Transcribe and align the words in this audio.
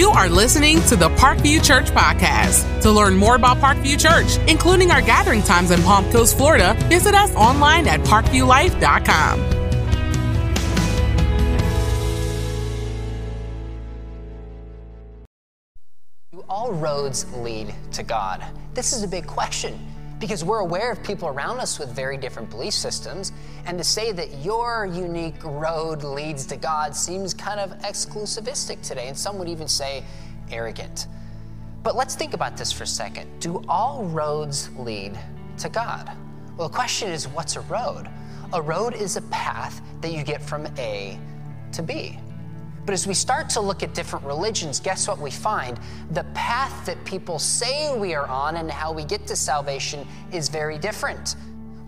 You 0.00 0.08
are 0.08 0.30
listening 0.30 0.80
to 0.84 0.96
the 0.96 1.10
Parkview 1.10 1.62
Church 1.62 1.90
Podcast. 1.90 2.80
To 2.80 2.90
learn 2.90 3.18
more 3.18 3.36
about 3.36 3.58
Parkview 3.58 4.00
Church, 4.00 4.38
including 4.50 4.90
our 4.90 5.02
gathering 5.02 5.42
times 5.42 5.72
in 5.72 5.82
Palm 5.82 6.10
Coast, 6.10 6.38
Florida, 6.38 6.74
visit 6.88 7.14
us 7.14 7.34
online 7.34 7.86
at 7.86 8.00
parkviewlife.com. 8.00 9.38
All 16.48 16.72
roads 16.72 17.30
lead 17.34 17.74
to 17.92 18.02
God? 18.02 18.42
This 18.72 18.94
is 18.94 19.02
a 19.02 19.08
big 19.08 19.26
question 19.26 19.89
because 20.20 20.44
we're 20.44 20.60
aware 20.60 20.92
of 20.92 21.02
people 21.02 21.28
around 21.28 21.58
us 21.58 21.78
with 21.78 21.88
very 21.88 22.18
different 22.18 22.50
belief 22.50 22.74
systems, 22.74 23.32
and 23.64 23.78
to 23.78 23.82
say 23.82 24.12
that 24.12 24.44
your 24.44 24.86
unique 24.86 25.42
road 25.42 26.04
leads 26.04 26.44
to 26.46 26.56
God 26.56 26.94
seems 26.94 27.32
kind 27.32 27.58
of 27.58 27.70
exclusivistic 27.78 28.80
today, 28.86 29.08
and 29.08 29.18
some 29.18 29.38
would 29.38 29.48
even 29.48 29.66
say 29.66 30.04
arrogant. 30.52 31.06
But 31.82 31.96
let's 31.96 32.14
think 32.14 32.34
about 32.34 32.58
this 32.58 32.70
for 32.70 32.84
a 32.84 32.86
second. 32.86 33.40
Do 33.40 33.64
all 33.66 34.04
roads 34.04 34.68
lead 34.76 35.18
to 35.58 35.70
God? 35.70 36.10
Well, 36.56 36.68
the 36.68 36.74
question 36.74 37.10
is 37.10 37.26
what's 37.26 37.56
a 37.56 37.60
road? 37.62 38.08
A 38.52 38.60
road 38.60 38.94
is 38.94 39.16
a 39.16 39.22
path 39.22 39.80
that 40.02 40.12
you 40.12 40.22
get 40.22 40.42
from 40.42 40.66
A 40.76 41.18
to 41.72 41.82
B. 41.82 42.18
But 42.84 42.92
as 42.94 43.06
we 43.06 43.14
start 43.14 43.48
to 43.50 43.60
look 43.60 43.82
at 43.82 43.94
different 43.94 44.24
religions, 44.24 44.80
guess 44.80 45.06
what 45.06 45.18
we 45.18 45.30
find? 45.30 45.78
The 46.12 46.24
path 46.34 46.86
that 46.86 47.02
people 47.04 47.38
say 47.38 47.96
we 47.96 48.14
are 48.14 48.26
on 48.26 48.56
and 48.56 48.70
how 48.70 48.92
we 48.92 49.04
get 49.04 49.26
to 49.28 49.36
salvation 49.36 50.06
is 50.32 50.48
very 50.48 50.78
different. 50.78 51.36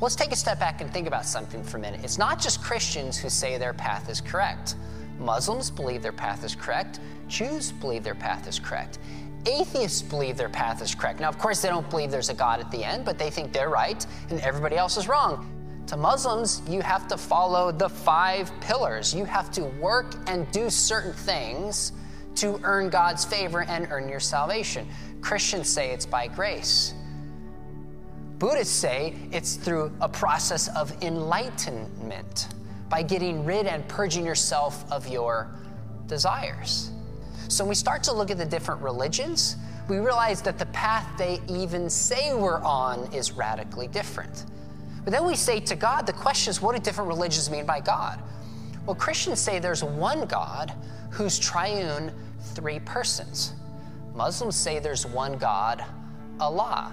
Let's 0.01 0.17
take 0.17 0.33
a 0.33 0.37
step 0.37 0.59
back 0.59 0.81
and 0.81 0.93
think 0.93 1.07
about 1.07 1.25
something 1.25 1.63
for 1.63 1.77
a 1.77 1.81
minute. 1.81 2.01
It's 2.03 2.19
not 2.19 2.41
just 2.41 2.63
Christians 2.63 3.17
who 3.17 3.31
say 3.31 3.57
their 3.57 3.73
path 3.73 4.09
is 4.09 4.21
correct. 4.21 4.77
Muslims 5.19 5.71
believe 5.71 6.03
their 6.03 6.13
path 6.13 6.45
is 6.45 6.55
correct. 6.55 7.01
Jews 7.29 7.73
believe 7.73 8.03
their 8.03 8.15
path 8.15 8.47
is 8.49 8.59
correct. 8.59 8.99
Atheists 9.47 10.03
believe 10.03 10.37
their 10.37 10.49
path 10.49 10.83
is 10.83 10.95
correct. 10.95 11.21
Now, 11.21 11.29
of 11.29 11.39
course, 11.39 11.63
they 11.63 11.69
don't 11.69 11.89
believe 11.89 12.11
there's 12.11 12.29
a 12.29 12.35
God 12.35 12.61
at 12.61 12.71
the 12.71 12.85
end, 12.85 13.05
but 13.05 13.19
they 13.19 13.31
think 13.31 13.53
they're 13.53 13.71
right 13.71 14.05
and 14.31 14.41
everybody 14.41 14.77
else 14.77 14.97
is 14.97 15.09
wrong. 15.09 15.49
To 15.89 15.97
Muslims, 15.97 16.63
you 16.69 16.81
have 16.81 17.07
to 17.09 17.17
follow 17.17 17.71
the 17.73 17.89
five 17.89 18.51
pillars. 18.61 19.15
You 19.15 19.25
have 19.25 19.51
to 19.53 19.65
work 19.65 20.15
and 20.27 20.51
do 20.51 20.71
certain 20.71 21.13
things 21.13 21.93
to 22.37 22.59
earn 22.63 22.89
God's 22.89 23.25
favor 23.25 23.63
and 23.63 23.87
earn 23.91 24.09
your 24.09 24.21
salvation. 24.21 24.89
Christians 25.21 25.69
say 25.69 25.91
it's 25.91 26.07
by 26.07 26.29
grace. 26.29 26.95
Buddhists 28.39 28.75
say 28.75 29.15
it's 29.31 29.57
through 29.57 29.93
a 30.01 30.09
process 30.09 30.69
of 30.75 30.93
enlightenment 31.03 32.49
by 32.89 33.03
getting 33.03 33.45
rid 33.45 33.67
and 33.67 33.87
purging 33.87 34.27
yourself 34.27 34.91
of 34.91 35.07
your 35.07 35.55
desires. 36.07 36.91
So 37.49 37.65
when 37.65 37.69
we 37.69 37.75
start 37.75 38.03
to 38.05 38.13
look 38.13 38.31
at 38.31 38.39
the 38.39 38.45
different 38.45 38.81
religions, 38.81 39.57
we 39.89 39.99
realize 39.99 40.43
that 40.43 40.59
the 40.59 40.67
path 40.67 41.07
they 41.19 41.41
even 41.49 41.89
say 41.91 42.35
we're 42.35 42.63
on 42.63 43.13
is 43.13 43.33
radically 43.33 43.89
different. 43.89 44.47
But 45.05 45.13
then 45.13 45.27
we 45.27 45.35
say 45.35 45.61
to 45.61 45.77
God, 45.77 46.07
the 46.07 46.13
question 46.13 46.51
is 46.51 46.61
what 46.61 46.77
do 46.77 46.83
different 46.83 47.09
religions 47.09 47.51
mean 47.51 47.67
by 47.67 47.81
God? 47.81 48.21
Well, 48.87 48.97
Christians 48.97 49.41
say 49.41 49.59
there's 49.59 49.85
one 49.85 50.27
God 50.27 50.73
who's 51.11 51.39
triune, 51.39 52.13
three 52.55 52.81
persons. 52.81 53.55
Muslims 54.15 54.57
say 54.57 54.79
there's 54.79 55.07
one 55.07 55.39
God, 55.39 55.85
Allah. 56.41 56.93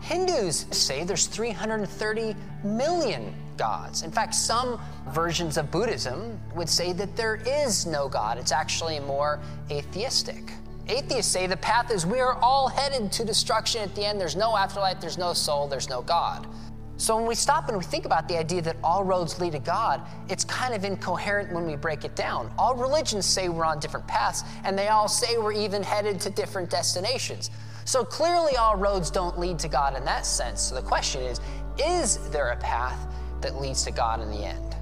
Hindus 0.00 0.66
say 0.70 1.04
there's 1.04 1.26
330 1.26 2.34
million 2.64 3.34
gods. 3.56 4.02
In 4.02 4.10
fact, 4.10 4.34
some 4.34 4.80
versions 5.08 5.56
of 5.56 5.70
Buddhism 5.70 6.40
would 6.54 6.68
say 6.68 6.92
that 6.92 7.16
there 7.16 7.36
is 7.46 7.86
no 7.86 8.08
God. 8.08 8.38
It's 8.38 8.52
actually 8.52 9.00
more 9.00 9.40
atheistic. 9.70 10.52
Atheists 10.88 11.32
say 11.32 11.46
the 11.46 11.56
path 11.56 11.90
is 11.90 12.06
we 12.06 12.20
are 12.20 12.34
all 12.34 12.68
headed 12.68 13.10
to 13.12 13.24
destruction 13.24 13.82
at 13.82 13.94
the 13.94 14.04
end. 14.04 14.20
There's 14.20 14.36
no 14.36 14.56
afterlife, 14.56 15.00
there's 15.00 15.18
no 15.18 15.32
soul, 15.32 15.66
there's 15.66 15.88
no 15.88 16.02
God. 16.02 16.46
So 16.98 17.14
when 17.16 17.26
we 17.26 17.34
stop 17.34 17.68
and 17.68 17.76
we 17.76 17.84
think 17.84 18.06
about 18.06 18.26
the 18.26 18.38
idea 18.38 18.62
that 18.62 18.76
all 18.82 19.04
roads 19.04 19.38
lead 19.38 19.52
to 19.52 19.58
God, 19.58 20.00
it's 20.30 20.44
kind 20.44 20.74
of 20.74 20.84
incoherent 20.84 21.52
when 21.52 21.66
we 21.66 21.76
break 21.76 22.04
it 22.04 22.16
down. 22.16 22.50
All 22.58 22.74
religions 22.74 23.26
say 23.26 23.50
we're 23.50 23.66
on 23.66 23.80
different 23.80 24.06
paths, 24.06 24.44
and 24.64 24.78
they 24.78 24.88
all 24.88 25.08
say 25.08 25.36
we're 25.36 25.52
even 25.52 25.82
headed 25.82 26.20
to 26.22 26.30
different 26.30 26.70
destinations. 26.70 27.50
So 27.84 28.02
clearly, 28.02 28.56
all 28.56 28.76
roads 28.76 29.10
don't 29.10 29.38
lead 29.38 29.58
to 29.60 29.68
God 29.68 29.96
in 29.96 30.04
that 30.06 30.24
sense. 30.24 30.62
So 30.62 30.74
the 30.74 30.82
question 30.82 31.22
is 31.22 31.40
is 31.78 32.30
there 32.30 32.48
a 32.48 32.56
path 32.56 33.06
that 33.42 33.60
leads 33.60 33.84
to 33.84 33.90
God 33.90 34.22
in 34.22 34.30
the 34.30 34.46
end? 34.46 34.74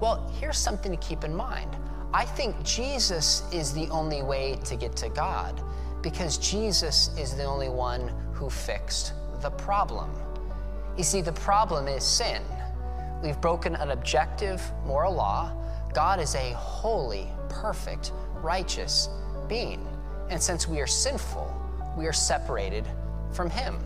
Well, 0.00 0.32
here's 0.38 0.58
something 0.58 0.92
to 0.92 0.98
keep 0.98 1.24
in 1.24 1.34
mind. 1.34 1.76
I 2.14 2.24
think 2.24 2.62
Jesus 2.62 3.42
is 3.52 3.72
the 3.74 3.88
only 3.88 4.22
way 4.22 4.58
to 4.64 4.76
get 4.76 4.94
to 4.96 5.08
God 5.08 5.60
because 6.02 6.38
Jesus 6.38 7.10
is 7.18 7.34
the 7.34 7.44
only 7.44 7.68
one 7.68 8.12
who 8.32 8.48
fixed 8.48 9.12
the 9.42 9.50
problem. 9.50 10.10
You 10.96 11.04
see, 11.04 11.20
the 11.20 11.32
problem 11.32 11.88
is 11.88 12.04
sin. 12.04 12.42
We've 13.22 13.40
broken 13.40 13.74
an 13.76 13.90
objective 13.90 14.62
moral 14.84 15.14
law. 15.14 15.52
God 15.92 16.20
is 16.20 16.34
a 16.34 16.52
holy, 16.52 17.28
perfect, 17.48 18.12
righteous 18.42 19.08
being. 19.48 19.86
And 20.30 20.42
since 20.42 20.66
we 20.66 20.80
are 20.80 20.86
sinful, 20.86 21.52
we 21.96 22.06
are 22.06 22.12
separated 22.12 22.86
from 23.32 23.50
Him. 23.50 23.78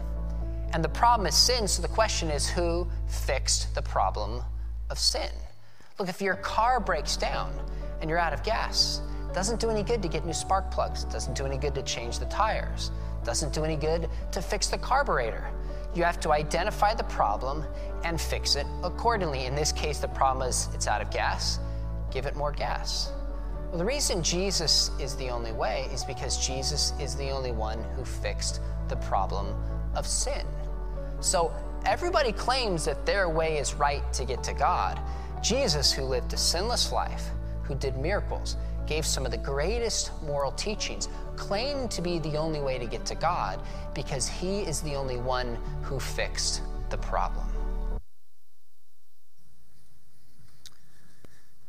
And 0.72 0.84
the 0.84 0.88
problem 0.88 1.26
is 1.26 1.34
sin, 1.34 1.66
so 1.66 1.82
the 1.82 1.88
question 1.88 2.30
is 2.30 2.48
who 2.48 2.86
fixed 3.08 3.74
the 3.74 3.82
problem 3.82 4.42
of 4.88 4.98
sin? 4.98 5.30
Look, 5.98 6.08
if 6.08 6.22
your 6.22 6.36
car 6.36 6.78
breaks 6.78 7.16
down 7.16 7.52
and 8.00 8.08
you're 8.08 8.18
out 8.18 8.32
of 8.32 8.42
gas, 8.44 9.02
doesn't 9.34 9.60
do 9.60 9.68
any 9.68 9.82
good 9.82 10.00
to 10.02 10.08
get 10.08 10.24
new 10.24 10.32
spark 10.32 10.70
plugs. 10.70 11.04
Doesn't 11.04 11.36
do 11.36 11.44
any 11.44 11.56
good 11.56 11.74
to 11.74 11.82
change 11.82 12.18
the 12.18 12.26
tires. 12.26 12.90
Doesn't 13.24 13.52
do 13.52 13.64
any 13.64 13.76
good 13.76 14.08
to 14.32 14.42
fix 14.42 14.68
the 14.68 14.78
carburetor. 14.78 15.50
You 15.94 16.04
have 16.04 16.20
to 16.20 16.32
identify 16.32 16.94
the 16.94 17.04
problem 17.04 17.64
and 18.04 18.20
fix 18.20 18.56
it 18.56 18.66
accordingly. 18.82 19.46
In 19.46 19.54
this 19.54 19.72
case, 19.72 19.98
the 19.98 20.08
problem 20.08 20.48
is 20.48 20.68
it's 20.74 20.86
out 20.86 21.00
of 21.00 21.10
gas. 21.10 21.58
Give 22.10 22.26
it 22.26 22.36
more 22.36 22.52
gas. 22.52 23.12
Well, 23.70 23.78
the 23.78 23.84
reason 23.84 24.22
Jesus 24.22 24.90
is 25.00 25.14
the 25.16 25.28
only 25.28 25.52
way 25.52 25.88
is 25.92 26.04
because 26.04 26.44
Jesus 26.44 26.92
is 27.00 27.14
the 27.16 27.30
only 27.30 27.52
one 27.52 27.82
who 27.96 28.04
fixed 28.04 28.60
the 28.88 28.96
problem 28.96 29.54
of 29.94 30.06
sin. 30.06 30.44
So 31.20 31.52
everybody 31.84 32.32
claims 32.32 32.84
that 32.84 33.06
their 33.06 33.28
way 33.28 33.58
is 33.58 33.74
right 33.74 34.12
to 34.12 34.24
get 34.24 34.42
to 34.44 34.54
God. 34.54 35.00
Jesus, 35.42 35.92
who 35.92 36.02
lived 36.02 36.32
a 36.32 36.36
sinless 36.36 36.92
life, 36.92 37.30
who 37.62 37.74
did 37.74 37.96
miracles, 37.96 38.56
gave 38.90 39.06
some 39.06 39.24
of 39.24 39.30
the 39.30 39.38
greatest 39.38 40.10
moral 40.24 40.50
teachings, 40.50 41.08
claimed 41.36 41.92
to 41.92 42.02
be 42.02 42.18
the 42.18 42.36
only 42.36 42.60
way 42.60 42.76
to 42.76 42.86
get 42.86 43.06
to 43.06 43.14
God 43.14 43.62
because 43.94 44.26
he 44.26 44.62
is 44.62 44.80
the 44.80 44.96
only 44.96 45.16
one 45.16 45.56
who 45.82 46.00
fixed 46.00 46.62
the 46.90 46.98
problem. 46.98 47.46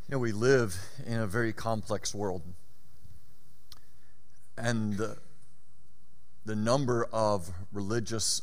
You 0.08 0.18
know, 0.18 0.18
we 0.18 0.32
live 0.32 0.76
in 1.06 1.20
a 1.20 1.28
very 1.28 1.54
complex 1.54 2.16
world. 2.16 2.42
And 4.58 4.98
the, 4.98 5.18
the 6.46 6.56
number 6.56 7.08
of 7.14 7.52
religious 7.72 8.42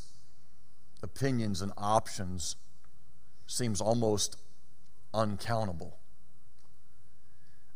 opinions 1.03 1.61
and 1.61 1.73
options 1.77 2.55
seems 3.45 3.81
almost 3.81 4.37
uncountable. 5.13 5.98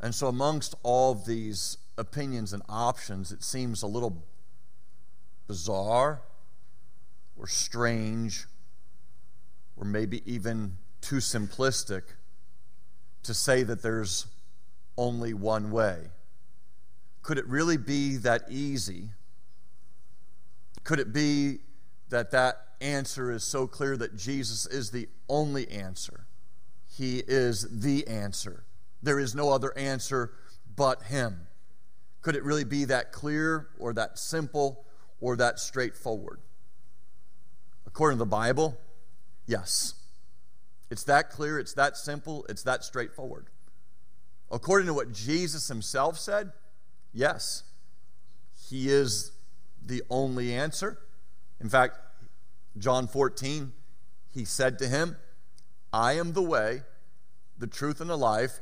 And 0.04 0.14
so, 0.14 0.28
amongst 0.28 0.76
all 0.84 1.16
these 1.16 1.78
opinions 1.98 2.52
and 2.52 2.62
options, 2.68 3.32
it 3.32 3.42
seems 3.42 3.82
a 3.84 3.88
little 3.88 4.26
bizarre 5.48 6.22
or 7.38 7.48
strange 7.48 8.46
or 9.78 9.86
maybe 9.86 10.22
even 10.30 10.78
too 11.00 11.16
simplistic 11.16 12.02
to 13.24 13.34
say 13.34 13.64
that 13.64 13.82
there's 13.82 14.28
only 14.98 15.34
one 15.34 15.72
way. 15.72 16.10
Could 17.22 17.38
it 17.38 17.48
really 17.48 17.78
be 17.78 18.18
that 18.18 18.44
easy? 18.50 19.08
Could 20.84 21.00
it 21.00 21.14
be 21.14 21.60
that 22.10 22.32
that 22.32 22.58
answer 22.82 23.32
is 23.32 23.46
so 23.46 23.68
clear 23.68 23.96
that 23.96 24.18
Jesus 24.18 24.66
is 24.66 24.92
the 24.92 25.08
only 25.30 25.66
answer? 25.70 26.26
He 26.86 27.20
is 27.26 27.66
the 27.72 28.06
answer. 28.06 28.66
There 29.04 29.20
is 29.20 29.36
no 29.36 29.52
other 29.52 29.78
answer 29.78 30.32
but 30.76 31.04
Him. 31.04 31.48
Could 32.22 32.36
it 32.36 32.44
really 32.44 32.64
be 32.64 32.86
that 32.86 33.12
clear 33.12 33.68
or 33.78 33.94
that 33.94 34.18
simple 34.18 34.86
or 35.20 35.36
that 35.36 35.60
straightforward? 35.60 36.40
According 37.86 38.18
to 38.18 38.20
the 38.20 38.26
Bible, 38.26 38.80
yes. 39.46 39.96
It's 40.90 41.04
that 41.04 41.30
clear, 41.30 41.60
it's 41.60 41.74
that 41.74 41.98
simple, 41.98 42.46
it's 42.50 42.64
that 42.64 42.84
straightforward. 42.84 43.48
According 44.50 44.88
to 44.88 44.94
what 44.94 45.12
Jesus 45.12 45.68
himself 45.68 46.18
said, 46.18 46.54
yes, 47.12 47.64
he 48.70 48.90
is 48.90 49.32
the 49.86 50.02
only 50.10 50.54
answer. 50.54 51.00
In 51.60 51.68
fact, 51.68 51.98
John 52.78 53.08
14, 53.08 53.74
he 54.34 54.46
said 54.46 54.80
to 54.80 54.88
him, 54.88 55.18
I 55.92 56.14
am 56.14 56.34
the 56.34 56.42
way, 56.42 56.82
the 57.58 57.68
truth, 57.68 58.02
and 58.02 58.10
the 58.10 58.18
life. 58.18 58.60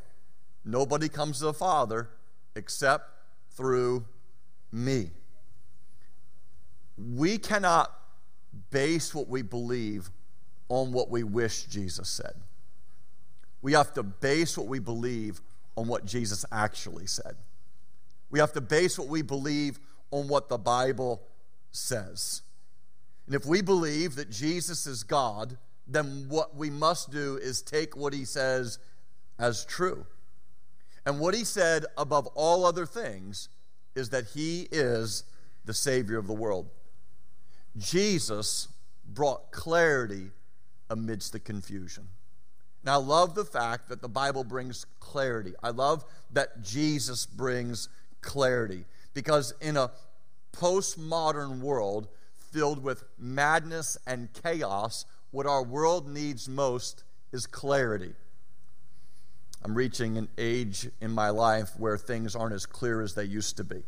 Nobody 0.63 1.09
comes 1.09 1.39
to 1.39 1.45
the 1.45 1.53
Father 1.53 2.09
except 2.55 3.09
through 3.51 4.05
me. 4.71 5.11
We 6.97 7.37
cannot 7.37 7.91
base 8.69 9.15
what 9.15 9.27
we 9.27 9.41
believe 9.41 10.09
on 10.69 10.91
what 10.91 11.09
we 11.09 11.23
wish 11.23 11.65
Jesus 11.65 12.09
said. 12.09 12.33
We 13.61 13.73
have 13.73 13.93
to 13.93 14.03
base 14.03 14.57
what 14.57 14.67
we 14.67 14.79
believe 14.79 15.41
on 15.75 15.87
what 15.87 16.05
Jesus 16.05 16.45
actually 16.51 17.07
said. 17.07 17.35
We 18.29 18.39
have 18.39 18.53
to 18.53 18.61
base 18.61 18.97
what 18.97 19.07
we 19.07 19.21
believe 19.21 19.79
on 20.11 20.27
what 20.27 20.49
the 20.49 20.57
Bible 20.57 21.21
says. 21.71 22.41
And 23.25 23.35
if 23.35 23.45
we 23.45 23.61
believe 23.61 24.15
that 24.15 24.29
Jesus 24.29 24.87
is 24.87 25.03
God, 25.03 25.57
then 25.87 26.25
what 26.29 26.55
we 26.55 26.69
must 26.69 27.11
do 27.11 27.37
is 27.37 27.61
take 27.61 27.95
what 27.95 28.13
he 28.13 28.25
says 28.25 28.79
as 29.39 29.65
true. 29.65 30.05
And 31.05 31.19
what 31.19 31.33
he 31.33 31.43
said 31.43 31.85
above 31.97 32.27
all 32.35 32.65
other 32.65 32.85
things 32.85 33.49
is 33.95 34.09
that 34.09 34.25
he 34.33 34.67
is 34.71 35.23
the 35.65 35.73
Savior 35.73 36.17
of 36.17 36.27
the 36.27 36.33
world. 36.33 36.69
Jesus 37.77 38.67
brought 39.13 39.51
clarity 39.51 40.31
amidst 40.89 41.33
the 41.33 41.39
confusion. 41.39 42.07
And 42.81 42.89
I 42.89 42.95
love 42.95 43.35
the 43.35 43.45
fact 43.45 43.89
that 43.89 44.01
the 44.01 44.09
Bible 44.09 44.43
brings 44.43 44.85
clarity. 44.99 45.53
I 45.61 45.69
love 45.69 46.03
that 46.31 46.61
Jesus 46.63 47.25
brings 47.25 47.89
clarity 48.21 48.85
because 49.13 49.53
in 49.61 49.77
a 49.77 49.91
postmodern 50.53 51.59
world 51.59 52.07
filled 52.51 52.83
with 52.83 53.03
madness 53.17 53.97
and 54.05 54.29
chaos, 54.43 55.05
what 55.31 55.45
our 55.45 55.63
world 55.63 56.09
needs 56.09 56.49
most 56.49 57.03
is 57.31 57.45
clarity. 57.45 58.13
I'm 59.63 59.75
reaching 59.75 60.17
an 60.17 60.27
age 60.37 60.89
in 61.01 61.11
my 61.11 61.29
life 61.29 61.71
where 61.77 61.97
things 61.97 62.35
aren't 62.35 62.53
as 62.53 62.65
clear 62.65 63.01
as 63.01 63.13
they 63.13 63.25
used 63.25 63.57
to 63.57 63.63
be. 63.63 63.75
In 63.77 63.83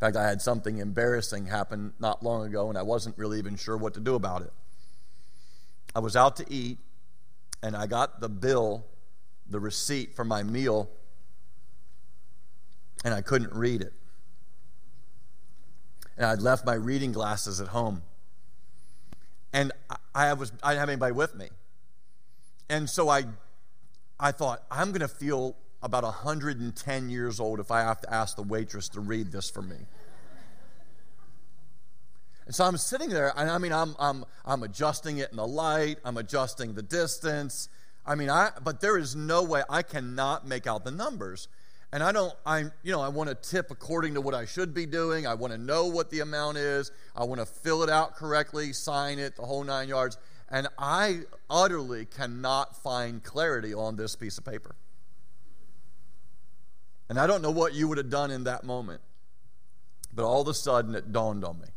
fact, 0.00 0.16
I 0.16 0.28
had 0.28 0.40
something 0.40 0.78
embarrassing 0.78 1.46
happen 1.46 1.92
not 1.98 2.22
long 2.22 2.46
ago, 2.46 2.68
and 2.68 2.78
I 2.78 2.82
wasn't 2.82 3.18
really 3.18 3.38
even 3.38 3.56
sure 3.56 3.76
what 3.76 3.94
to 3.94 4.00
do 4.00 4.14
about 4.14 4.42
it. 4.42 4.52
I 5.96 5.98
was 5.98 6.14
out 6.14 6.36
to 6.36 6.46
eat, 6.48 6.78
and 7.64 7.76
I 7.76 7.88
got 7.88 8.20
the 8.20 8.28
bill, 8.28 8.86
the 9.50 9.58
receipt 9.58 10.14
for 10.14 10.24
my 10.24 10.44
meal, 10.44 10.88
and 13.04 13.12
I 13.12 13.22
couldn't 13.22 13.52
read 13.52 13.80
it. 13.80 13.92
And 16.16 16.26
I'd 16.26 16.42
left 16.42 16.64
my 16.64 16.74
reading 16.74 17.10
glasses 17.10 17.60
at 17.60 17.68
home. 17.68 18.02
And 19.52 19.72
I, 20.14 20.32
was, 20.34 20.52
I 20.62 20.70
didn't 20.70 20.80
have 20.80 20.88
anybody 20.88 21.12
with 21.12 21.34
me. 21.34 21.48
And 22.68 22.88
so 22.88 23.08
I, 23.08 23.24
I 24.20 24.32
thought, 24.32 24.64
I'm 24.70 24.88
going 24.88 25.00
to 25.00 25.08
feel 25.08 25.56
about 25.82 26.02
110 26.02 27.10
years 27.10 27.38
old 27.38 27.60
if 27.60 27.70
I 27.70 27.80
have 27.80 28.00
to 28.00 28.12
ask 28.12 28.36
the 28.36 28.42
waitress 28.42 28.88
to 28.90 29.00
read 29.00 29.30
this 29.30 29.48
for 29.48 29.62
me. 29.62 29.76
And 32.46 32.54
so 32.54 32.64
I'm 32.64 32.78
sitting 32.78 33.10
there, 33.10 33.32
and 33.36 33.50
I 33.50 33.58
mean, 33.58 33.72
I'm, 33.72 33.94
I'm, 33.98 34.24
I'm 34.44 34.62
adjusting 34.62 35.18
it 35.18 35.30
in 35.30 35.36
the 35.36 35.46
light, 35.46 35.98
I'm 36.04 36.16
adjusting 36.16 36.74
the 36.74 36.82
distance. 36.82 37.68
I 38.06 38.14
mean, 38.14 38.30
I, 38.30 38.50
but 38.64 38.80
there 38.80 38.96
is 38.96 39.14
no 39.14 39.42
way 39.42 39.62
I 39.68 39.82
cannot 39.82 40.46
make 40.46 40.66
out 40.66 40.82
the 40.82 40.90
numbers. 40.90 41.48
And 41.92 42.02
I 42.02 42.12
don't, 42.12 42.34
I, 42.44 42.60
you 42.82 42.92
know, 42.92 43.00
I 43.00 43.08
want 43.08 43.28
to 43.28 43.34
tip 43.34 43.70
according 43.70 44.14
to 44.14 44.20
what 44.20 44.34
I 44.34 44.46
should 44.46 44.74
be 44.74 44.86
doing. 44.86 45.26
I 45.26 45.34
want 45.34 45.52
to 45.52 45.58
know 45.58 45.86
what 45.86 46.10
the 46.10 46.20
amount 46.20 46.58
is. 46.58 46.90
I 47.14 47.24
want 47.24 47.40
to 47.40 47.46
fill 47.46 47.82
it 47.82 47.90
out 47.90 48.14
correctly, 48.14 48.72
sign 48.72 49.18
it, 49.18 49.36
the 49.36 49.42
whole 49.42 49.64
nine 49.64 49.88
yards. 49.88 50.18
And 50.50 50.68
I 50.78 51.20
utterly 51.50 52.06
cannot 52.06 52.82
find 52.82 53.22
clarity 53.22 53.74
on 53.74 53.96
this 53.96 54.16
piece 54.16 54.38
of 54.38 54.44
paper. 54.44 54.74
And 57.08 57.18
I 57.18 57.26
don't 57.26 57.42
know 57.42 57.50
what 57.50 57.74
you 57.74 57.88
would 57.88 57.98
have 57.98 58.10
done 58.10 58.30
in 58.30 58.44
that 58.44 58.64
moment. 58.64 59.00
But 60.14 60.24
all 60.24 60.42
of 60.42 60.48
a 60.48 60.54
sudden, 60.54 60.94
it 60.94 61.12
dawned 61.12 61.44
on 61.44 61.60
me. 61.60 61.68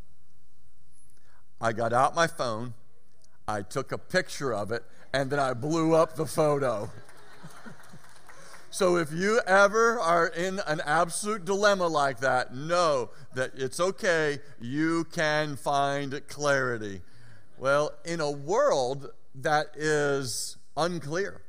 I 1.60 1.74
got 1.74 1.94
out 1.94 2.16
my 2.16 2.28
phone, 2.28 2.74
I 3.48 3.62
took 3.62 3.92
a 3.92 3.98
picture 3.98 4.54
of 4.54 4.72
it, 4.72 4.84
and 5.14 5.30
then 5.30 5.40
I 5.40 5.54
blew 5.54 5.94
up 5.94 6.16
the 6.16 6.26
photo. 6.26 6.90
so 8.72 8.98
if 8.98 9.12
you 9.12 9.42
ever 9.46 10.00
are 10.00 10.28
in 10.28 10.60
an 10.66 10.82
absolute 10.86 11.46
dilemma 11.46 11.88
like 11.88 12.20
that, 12.22 12.56
know 12.56 13.12
that 13.36 13.52
it's 13.56 13.80
okay, 13.80 14.40
you 14.60 15.04
can 15.04 15.56
find 15.56 16.20
clarity. 16.28 17.02
Well, 17.62 17.92
in 18.04 18.22
a 18.22 18.32
world 18.32 19.12
that 19.36 19.68
is 19.76 20.58
unclear, 20.76 21.44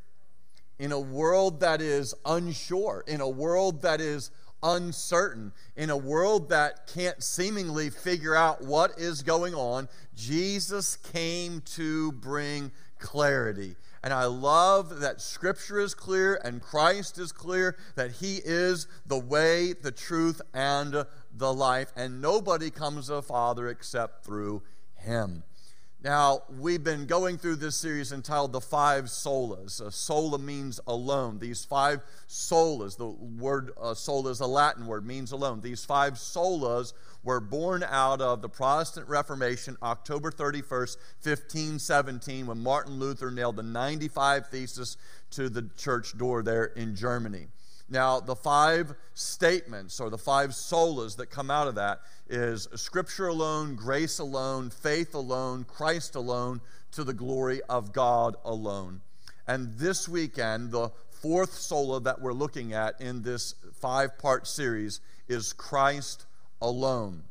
in 0.79 0.93
a 0.93 1.01
world 1.01 1.61
that 1.61 1.81
is 1.81 2.13
unsure, 2.27 3.03
in 3.07 3.23
a 3.23 3.29
world 3.31 3.81
that 3.81 3.99
is 3.99 4.31
uncertain, 4.63 5.53
in 5.75 5.89
a 5.89 5.97
world 5.97 6.51
that 6.51 6.87
can't 6.87 7.23
seemingly 7.23 7.89
figure 7.89 8.35
out 8.35 8.63
what 8.63 8.99
is 8.99 9.23
going 9.23 9.55
on, 9.55 9.89
Jesus 10.15 10.97
came 10.97 11.63
to 11.77 12.13
bring 12.13 12.73
clarity. 12.99 13.77
And 14.05 14.13
I 14.13 14.27
love 14.27 15.01
that 15.01 15.23
Scripture 15.23 15.81
is 15.81 15.95
clear 15.95 16.39
and 16.45 16.61
Christ 16.61 17.17
is 17.17 17.33
clear 17.33 17.79
that 17.95 18.13
He 18.13 18.43
is 18.45 18.87
the 19.07 19.19
way, 19.19 19.73
the 19.73 19.93
truth, 19.93 20.43
and 20.53 21.07
the 21.35 21.55
life. 21.55 21.91
And 21.97 22.21
nobody 22.21 22.69
comes 22.69 23.07
to 23.07 23.13
the 23.13 23.23
Father 23.23 23.69
except 23.69 24.27
through 24.27 24.63
Him. 24.97 25.45
Now, 26.05 26.43
we've 26.59 26.83
been 26.83 27.07
going 27.07 27.39
through 27.39 27.57
this 27.57 27.77
series 27.77 28.11
entitled 28.11 28.51
The 28.51 28.61
Five 28.61 29.05
Solas. 29.05 29.81
Uh, 29.81 29.89
sola 29.89 30.37
means 30.37 30.81
alone. 30.89 31.39
These 31.39 31.65
five 31.65 32.01
solas, 32.29 32.97
the 32.97 33.07
word 33.07 33.71
uh, 33.81 33.95
sola 33.95 34.31
is 34.31 34.41
a 34.41 34.47
Latin 34.49 34.89
word, 34.89 35.07
means 35.07 35.31
alone. 35.31 35.61
These 35.61 35.85
five 35.85 36.15
solas 36.15 36.93
were 37.23 37.39
born 37.39 37.85
out 37.85 38.21
of 38.21 38.43
the 38.43 38.49
Protestant 38.49 39.09
Reformation, 39.09 39.77
October 39.81 40.33
31st, 40.33 40.97
1517, 41.23 42.49
when 42.49 42.59
Martin 42.59 42.99
Luther 42.99 43.31
nailed 43.31 43.55
the 43.55 43.63
95 43.63 44.49
Thesis 44.49 44.97
to 45.31 45.49
the 45.49 45.71
church 45.77 46.19
door 46.19 46.43
there 46.43 46.65
in 46.65 46.97
Germany. 46.97 47.47
Now, 47.89 48.21
the 48.21 48.37
five 48.37 48.95
statements 49.15 50.01
or 50.01 50.09
the 50.09 50.19
five 50.19 50.51
solas 50.51 51.17
that 51.17 51.27
come 51.27 51.51
out 51.51 51.69
of 51.69 51.75
that 51.75 52.01
is 52.29 52.69
Scripture 52.75 53.29
alone, 53.29 53.75
grace 53.75 54.19
alone, 54.19 54.71
faith 54.71 55.15
alone, 55.15 55.65
Christ 55.65 56.15
alone, 56.15 56.61
to 56.93 57.05
the 57.05 57.13
glory 57.13 57.61
of 57.69 57.93
God 57.93 58.37
alone. 58.45 59.03
And 59.47 59.75
this 59.75 60.09
weekend, 60.09 60.71
the 60.71 60.91
fourth 61.11 61.55
sola 61.55 62.01
that 62.01 62.21
we're 62.21 62.33
looking 62.33 62.73
at 62.73 63.01
in 63.01 63.23
this 63.23 63.55
five 63.75 64.19
part 64.19 64.47
series 64.47 65.01
is 65.29 65.53
Christ 65.53 66.27
alone. 66.61 67.25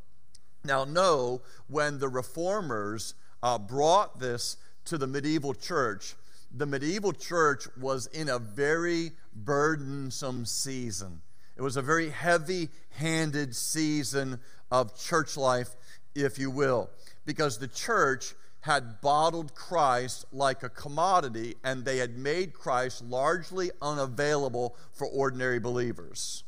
Now, 0.64 0.84
know 0.84 1.42
when 1.68 2.00
the 2.00 2.10
reformers 2.10 3.16
uh, 3.42 3.58
brought 3.58 4.20
this 4.20 4.58
to 4.86 4.98
the 4.98 5.08
medieval 5.08 5.54
church, 5.54 6.16
the 6.54 6.66
medieval 6.66 7.14
church 7.14 7.68
was 7.80 8.08
in 8.08 8.30
a 8.30 8.40
very 8.40 9.12
burdensome 9.34 10.46
season. 10.46 11.22
It 11.56 11.62
was 11.62 11.78
a 11.78 11.82
very 11.82 12.10
heavy 12.10 12.70
handed 12.92 13.56
season 13.56 14.40
of 14.72 14.98
church 14.98 15.38
life, 15.38 15.70
if 16.16 16.40
you 16.40 16.50
will, 16.50 16.90
because 17.26 17.58
the 17.58 17.68
church 17.68 18.34
had 18.62 19.02
bottled 19.02 19.56
Christ 19.56 20.26
like 20.32 20.64
a 20.64 20.70
commodity 20.70 21.56
and 21.64 21.84
they 21.84 21.98
had 21.98 22.18
made 22.18 22.54
Christ 22.54 23.04
largely 23.04 23.72
unavailable 23.82 24.76
for 24.92 25.08
ordinary 25.08 25.60
believers. 25.60 26.44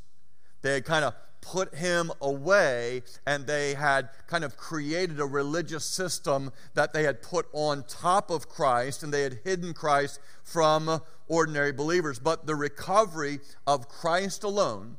They 0.62 0.74
had 0.74 0.86
kind 0.86 1.06
of 1.06 1.16
put 1.44 1.76
him 1.76 2.12
away 2.22 3.04
and 3.26 3.46
they 3.46 3.74
had 3.74 4.10
kind 4.28 4.44
of 4.44 4.58
created 4.58 5.20
a 5.20 5.26
religious 5.26 5.86
system 5.86 6.52
that 6.74 6.94
they 6.94 7.04
had 7.04 7.22
put 7.22 7.48
on 7.54 7.84
top 7.84 8.32
of 8.32 8.48
Christ 8.48 9.04
and 9.04 9.14
they 9.14 9.24
had 9.24 9.40
hidden 9.44 9.74
Christ 9.74 10.20
from 10.44 11.02
ordinary 11.28 11.72
believers. 11.72 12.20
But 12.20 12.48
the 12.48 12.56
recovery 12.56 13.40
of 13.68 13.88
Christ 13.88 14.44
alone 14.44 14.98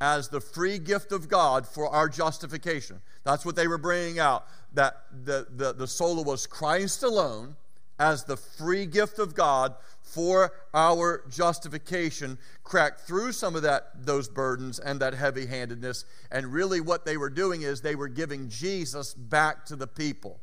as 0.00 0.28
the 0.28 0.40
free 0.40 0.78
gift 0.78 1.12
of 1.12 1.28
God 1.28 1.66
for 1.66 1.88
our 1.88 2.08
justification. 2.08 3.00
That's 3.22 3.46
what 3.46 3.56
they 3.56 3.68
were 3.68 3.78
bringing 3.78 4.18
out. 4.18 4.46
That 4.74 5.04
the, 5.24 5.46
the, 5.54 5.72
the 5.72 5.86
sola 5.86 6.22
was 6.22 6.46
Christ 6.46 7.02
alone 7.02 7.56
as 7.98 8.24
the 8.24 8.36
free 8.36 8.86
gift 8.86 9.18
of 9.18 9.34
God 9.34 9.74
for 10.02 10.52
our 10.72 11.24
justification, 11.28 12.38
cracked 12.62 13.00
through 13.00 13.32
some 13.32 13.56
of 13.56 13.62
that 13.62 14.06
those 14.06 14.28
burdens 14.28 14.78
and 14.78 15.00
that 15.00 15.14
heavy-handedness. 15.14 16.04
And 16.30 16.52
really 16.52 16.80
what 16.80 17.04
they 17.04 17.16
were 17.16 17.30
doing 17.30 17.62
is 17.62 17.80
they 17.80 17.94
were 17.96 18.08
giving 18.08 18.48
Jesus 18.48 19.14
back 19.14 19.64
to 19.66 19.76
the 19.76 19.86
people. 19.86 20.40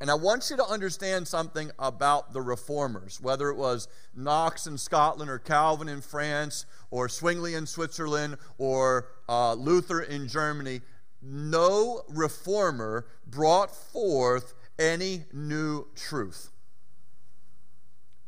And 0.00 0.10
I 0.10 0.14
want 0.14 0.48
you 0.48 0.56
to 0.56 0.64
understand 0.64 1.26
something 1.26 1.72
about 1.78 2.32
the 2.32 2.40
reformers, 2.40 3.20
whether 3.20 3.48
it 3.48 3.56
was 3.56 3.88
Knox 4.14 4.66
in 4.66 4.78
Scotland 4.78 5.28
or 5.28 5.38
Calvin 5.38 5.88
in 5.88 6.00
France 6.00 6.66
or 6.90 7.08
Zwingli 7.08 7.54
in 7.54 7.66
Switzerland 7.66 8.36
or 8.58 9.08
uh, 9.28 9.54
Luther 9.54 10.00
in 10.02 10.28
Germany. 10.28 10.82
No 11.20 12.02
reformer 12.08 13.06
brought 13.26 13.74
forth 13.74 14.54
any 14.78 15.24
new 15.32 15.86
truth. 15.94 16.50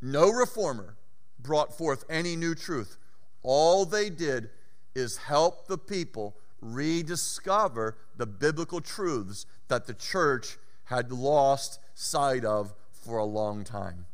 No 0.02 0.30
reformer 0.30 0.96
brought 1.38 1.76
forth 1.76 2.04
any 2.08 2.36
new 2.36 2.54
truth. 2.54 2.96
All 3.42 3.84
they 3.84 4.10
did 4.10 4.50
is 4.94 5.16
help 5.16 5.66
the 5.66 5.78
people 5.78 6.36
rediscover 6.60 7.96
the 8.16 8.26
biblical 8.26 8.80
truths 8.80 9.46
that 9.68 9.86
the 9.86 9.94
church 9.94 10.58
had 10.84 11.12
lost 11.12 11.78
sight 11.94 12.44
of 12.44 12.74
for 12.92 13.18
a 13.18 13.24
long 13.24 13.64
time. 13.64 14.06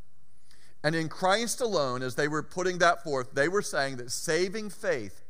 And 0.85 0.95
in 0.95 1.09
Christ 1.09 1.61
alone, 1.61 2.03
as 2.03 2.15
they 2.15 2.29
were 2.29 2.43
putting 2.43 2.79
that 2.79 3.03
forth, 3.03 3.33
they 3.33 3.49
were 3.49 3.63
saying 3.63 3.97
that 3.97 4.13
saving 4.13 4.71
faith 4.71 5.23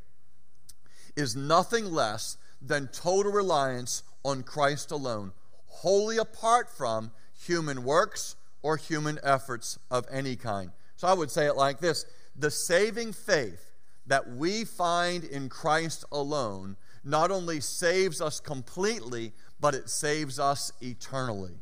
is 1.16 1.34
nothing 1.34 1.86
less 1.86 2.36
than 2.60 2.88
total 2.88 3.32
reliance 3.32 4.02
on 4.25 4.42
Christ 4.42 4.90
alone, 4.90 5.32
wholly 5.76 6.16
apart 6.16 6.71
from 6.71 7.11
human 7.38 7.85
works 7.85 8.37
or 8.62 8.76
human 8.76 9.18
efforts 9.23 9.78
of 9.90 10.06
any 10.11 10.37
kind. 10.37 10.71
So 10.97 11.06
I 11.06 11.12
would 11.12 11.30
say 11.30 11.47
it 11.47 11.56
like 11.56 11.80
this 11.80 12.06
the 12.35 12.50
saving 12.50 13.12
faith 13.12 13.73
that 14.06 14.28
we 14.28 14.64
find 14.64 15.25
in 15.25 15.49
Christ 15.49 16.04
alone 16.12 16.76
not 17.04 17.30
only 17.30 17.61
saves 17.61 18.21
us 18.21 18.40
completely, 18.40 19.33
but 19.61 19.75
it 19.75 19.88
saves 19.88 20.38
us 20.38 20.73
eternally. 20.80 21.54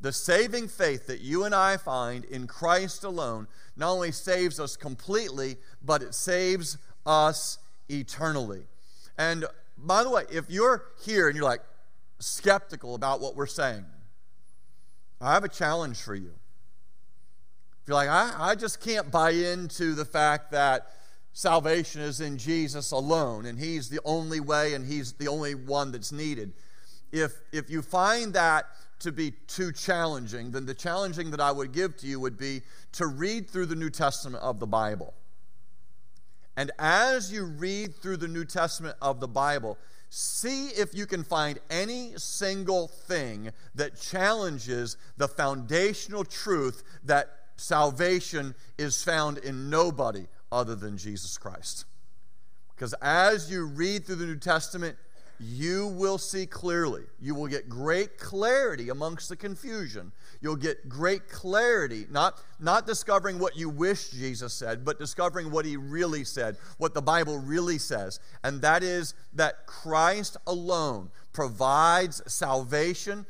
The 0.00 0.12
saving 0.12 0.68
faith 0.68 1.06
that 1.06 1.20
you 1.20 1.44
and 1.44 1.54
I 1.54 1.76
find 1.76 2.24
in 2.24 2.46
Christ 2.46 3.04
alone 3.04 3.46
not 3.76 3.92
only 3.92 4.12
saves 4.12 4.58
us 4.58 4.76
completely, 4.76 5.56
but 5.84 6.02
it 6.02 6.14
saves 6.14 6.76
us 7.06 7.58
eternally. 7.88 8.62
And 9.16 9.46
by 9.78 10.02
the 10.02 10.10
way, 10.10 10.24
if 10.30 10.50
you're 10.50 10.84
here 11.04 11.28
and 11.28 11.36
you're 11.36 11.44
like 11.44 11.62
skeptical 12.22 12.94
about 12.94 13.20
what 13.20 13.36
we're 13.36 13.46
saying, 13.46 13.84
I 15.20 15.34
have 15.34 15.44
a 15.44 15.48
challenge 15.48 16.00
for 16.00 16.14
you. 16.14 16.32
If 17.82 17.88
you're 17.88 17.96
like, 17.96 18.08
I, 18.08 18.34
I 18.38 18.54
just 18.54 18.80
can't 18.80 19.10
buy 19.10 19.30
into 19.30 19.94
the 19.94 20.04
fact 20.04 20.52
that 20.52 20.86
salvation 21.32 22.00
is 22.00 22.20
in 22.20 22.38
Jesus 22.38 22.92
alone 22.92 23.46
and 23.46 23.58
He's 23.58 23.88
the 23.88 24.00
only 24.04 24.40
way 24.40 24.74
and 24.74 24.86
He's 24.86 25.12
the 25.14 25.28
only 25.28 25.54
one 25.54 25.92
that's 25.92 26.12
needed. 26.12 26.52
If, 27.10 27.32
if 27.52 27.70
you 27.70 27.82
find 27.82 28.32
that 28.34 28.66
to 29.00 29.12
be 29.12 29.32
too 29.48 29.72
challenging, 29.72 30.52
then 30.52 30.64
the 30.64 30.74
challenging 30.74 31.30
that 31.32 31.40
I 31.40 31.50
would 31.50 31.72
give 31.72 31.96
to 31.98 32.06
you 32.06 32.20
would 32.20 32.38
be 32.38 32.62
to 32.92 33.06
read 33.06 33.50
through 33.50 33.66
the 33.66 33.74
New 33.74 33.90
Testament 33.90 34.42
of 34.42 34.60
the 34.60 34.66
Bible. 34.66 35.12
And 36.56 36.70
as 36.78 37.32
you 37.32 37.44
read 37.44 37.96
through 37.96 38.18
the 38.18 38.28
New 38.28 38.44
Testament 38.44 38.96
of 39.02 39.20
the 39.20 39.28
Bible, 39.28 39.78
see 40.14 40.66
if 40.66 40.94
you 40.94 41.06
can 41.06 41.24
find 41.24 41.58
any 41.70 42.12
single 42.18 42.86
thing 42.86 43.50
that 43.74 43.98
challenges 43.98 44.98
the 45.16 45.26
foundational 45.26 46.22
truth 46.22 46.84
that 47.02 47.30
salvation 47.56 48.54
is 48.76 49.02
found 49.02 49.38
in 49.38 49.70
nobody 49.70 50.26
other 50.50 50.74
than 50.74 50.98
Jesus 50.98 51.38
Christ. 51.38 51.86
Because 52.74 52.94
as 53.00 53.50
you 53.50 53.64
read 53.64 54.04
through 54.04 54.16
the 54.16 54.26
New 54.26 54.36
Testament, 54.36 54.98
you 55.42 55.88
will 55.88 56.18
see 56.18 56.46
clearly. 56.46 57.02
You 57.20 57.34
will 57.34 57.48
get 57.48 57.68
great 57.68 58.18
clarity 58.18 58.90
amongst 58.90 59.28
the 59.28 59.36
confusion. 59.36 60.12
You'll 60.40 60.56
get 60.56 60.88
great 60.88 61.28
clarity, 61.28 62.06
not, 62.10 62.40
not 62.60 62.86
discovering 62.86 63.38
what 63.38 63.56
you 63.56 63.68
wish 63.68 64.10
Jesus 64.10 64.54
said, 64.54 64.84
but 64.84 64.98
discovering 64.98 65.50
what 65.50 65.64
he 65.64 65.76
really 65.76 66.24
said, 66.24 66.56
what 66.78 66.94
the 66.94 67.02
Bible 67.02 67.38
really 67.38 67.78
says. 67.78 68.20
And 68.44 68.60
that 68.62 68.82
is 68.82 69.14
that 69.34 69.66
Christ 69.66 70.36
alone 70.46 71.10
provides 71.32 72.22
salvation, 72.26 73.26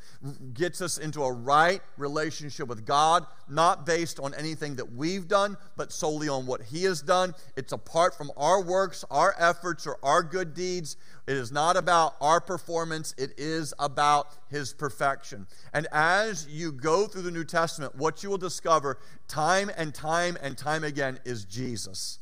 gets 0.55 0.81
us 0.81 0.99
into 0.99 1.23
a 1.23 1.33
right 1.33 1.81
relationship 1.97 2.69
with 2.69 2.85
God, 2.85 3.27
not 3.49 3.87
based 3.87 4.19
on 4.19 4.35
anything 4.35 4.77
that 4.77 4.93
we've 4.93 5.29
done, 5.29 5.57
but 5.77 5.93
solely 5.93 6.29
on 6.29 6.47
what 6.47 6.63
He 6.63 6.85
has 6.85 7.01
done. 7.01 7.35
It's 7.57 7.73
apart 7.73 8.17
from 8.17 8.31
our 8.37 8.63
works, 8.63 9.05
our 9.11 9.35
efforts, 9.39 9.87
or 9.87 9.99
our 10.03 10.23
good 10.23 10.55
deeds. 10.55 10.97
It 11.27 11.37
is 11.37 11.53
not 11.53 11.77
about 11.77 12.17
our 12.21 12.41
performance, 12.41 13.15
it 13.17 13.35
is 13.39 13.73
about 13.79 14.29
His 14.49 14.73
perfection. 14.73 15.47
And 15.73 15.87
as 15.93 16.49
you 16.49 16.73
go 16.73 17.07
through 17.07 17.23
the 17.23 17.31
New 17.31 17.45
Testament, 17.45 17.95
what 17.95 18.23
you 18.23 18.31
will 18.31 18.39
discover 18.39 18.99
time 19.29 19.71
and 19.77 19.95
time 19.95 20.37
and 20.43 20.59
time 20.59 20.83
again 20.83 21.21
is 21.25 21.45
Jesus. 21.45 22.19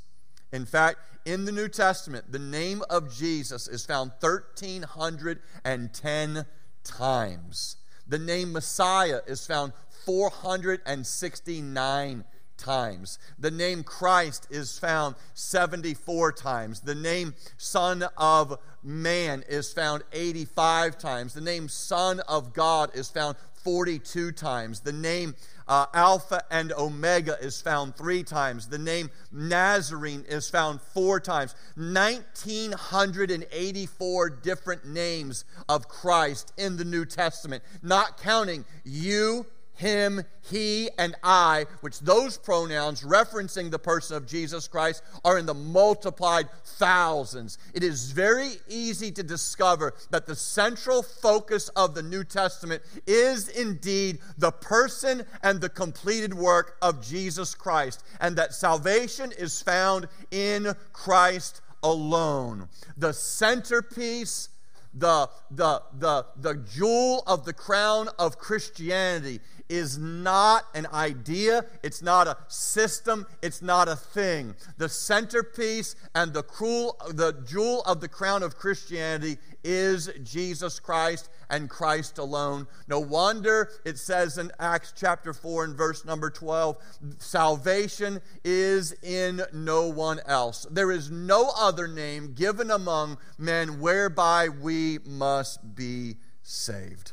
In 0.52 0.66
fact, 0.66 0.98
in 1.24 1.44
the 1.44 1.52
New 1.52 1.68
Testament, 1.68 2.32
the 2.32 2.38
name 2.38 2.82
of 2.88 3.12
Jesus 3.14 3.68
is 3.68 3.84
found 3.86 4.12
1,310 4.20 6.46
times. 6.84 7.76
The 8.06 8.18
name 8.18 8.52
Messiah 8.52 9.20
is 9.26 9.46
found 9.46 9.72
469 10.04 12.24
times. 12.56 13.18
The 13.38 13.50
name 13.50 13.82
Christ 13.82 14.46
is 14.50 14.78
found 14.78 15.16
74 15.34 16.32
times. 16.32 16.80
The 16.80 16.94
name 16.94 17.34
Son 17.56 18.04
of 18.16 18.58
Man 18.82 19.44
is 19.48 19.72
found 19.72 20.02
85 20.12 20.98
times. 20.98 21.34
The 21.34 21.40
name 21.40 21.68
Son 21.68 22.20
of 22.20 22.52
God 22.52 22.90
is 22.94 23.08
found 23.08 23.36
42 23.64 24.32
times. 24.32 24.80
The 24.80 24.92
name 24.92 25.34
uh, 25.70 25.86
Alpha 25.94 26.42
and 26.50 26.72
Omega 26.72 27.38
is 27.40 27.62
found 27.62 27.94
three 27.94 28.24
times. 28.24 28.66
The 28.66 28.78
name 28.78 29.08
Nazarene 29.30 30.24
is 30.28 30.50
found 30.50 30.82
four 30.82 31.20
times. 31.20 31.54
1,984 31.76 34.30
different 34.30 34.84
names 34.84 35.44
of 35.68 35.86
Christ 35.86 36.52
in 36.58 36.76
the 36.76 36.84
New 36.84 37.04
Testament, 37.04 37.62
not 37.82 38.20
counting 38.20 38.64
you 38.84 39.46
him, 39.80 40.22
he, 40.42 40.90
and 40.98 41.16
I, 41.22 41.64
which 41.80 42.00
those 42.00 42.36
pronouns 42.36 43.02
referencing 43.02 43.70
the 43.70 43.78
person 43.78 44.16
of 44.16 44.26
Jesus 44.26 44.68
Christ 44.68 45.02
are 45.24 45.38
in 45.38 45.46
the 45.46 45.54
multiplied 45.54 46.48
thousands. 46.64 47.56
It 47.72 47.82
is 47.82 48.12
very 48.12 48.52
easy 48.68 49.10
to 49.12 49.22
discover 49.22 49.94
that 50.10 50.26
the 50.26 50.36
central 50.36 51.02
focus 51.02 51.68
of 51.70 51.94
the 51.94 52.02
New 52.02 52.24
Testament 52.24 52.82
is 53.06 53.48
indeed 53.48 54.18
the 54.36 54.52
person 54.52 55.24
and 55.42 55.60
the 55.60 55.70
completed 55.70 56.34
work 56.34 56.76
of 56.82 57.04
Jesus 57.04 57.54
Christ, 57.54 58.04
and 58.20 58.36
that 58.36 58.52
salvation 58.52 59.32
is 59.38 59.62
found 59.62 60.08
in 60.30 60.74
Christ 60.92 61.62
alone. 61.82 62.68
The 62.98 63.12
centerpiece 63.12 64.50
the, 64.92 65.28
the, 65.50 65.82
the, 65.98 66.26
the 66.36 66.54
jewel 66.54 67.22
of 67.26 67.44
the 67.44 67.52
crown 67.52 68.08
of 68.18 68.38
Christianity 68.38 69.40
is 69.70 69.96
not 69.96 70.64
an 70.74 70.86
idea, 70.92 71.64
it's 71.84 72.02
not 72.02 72.26
a 72.26 72.36
system, 72.48 73.24
it's 73.40 73.62
not 73.62 73.88
a 73.88 73.94
thing. 73.94 74.54
The 74.78 74.88
centerpiece 74.88 75.94
and 76.14 76.34
the, 76.34 76.42
cruel, 76.42 76.96
the 77.08 77.32
jewel 77.46 77.82
of 77.82 78.00
the 78.00 78.08
crown 78.08 78.42
of 78.42 78.56
Christianity 78.56 79.38
is 79.62 80.10
Jesus 80.24 80.80
Christ 80.80 81.30
and 81.50 81.70
Christ 81.70 82.18
alone. 82.18 82.66
No 82.88 82.98
wonder 82.98 83.70
it 83.84 83.96
says 83.98 84.38
in 84.38 84.50
Acts 84.58 84.92
chapter 84.96 85.32
4 85.32 85.64
and 85.64 85.76
verse 85.76 86.04
number 86.04 86.30
12 86.30 86.76
salvation 87.18 88.20
is 88.44 88.92
in 89.04 89.42
no 89.52 89.86
one 89.86 90.20
else. 90.26 90.66
There 90.68 90.90
is 90.90 91.12
no 91.12 91.52
other 91.56 91.86
name 91.86 92.34
given 92.34 92.72
among 92.72 93.18
men 93.38 93.80
whereby 93.80 94.48
we 94.48 94.98
must 95.06 95.76
be 95.76 96.16
saved. 96.42 97.12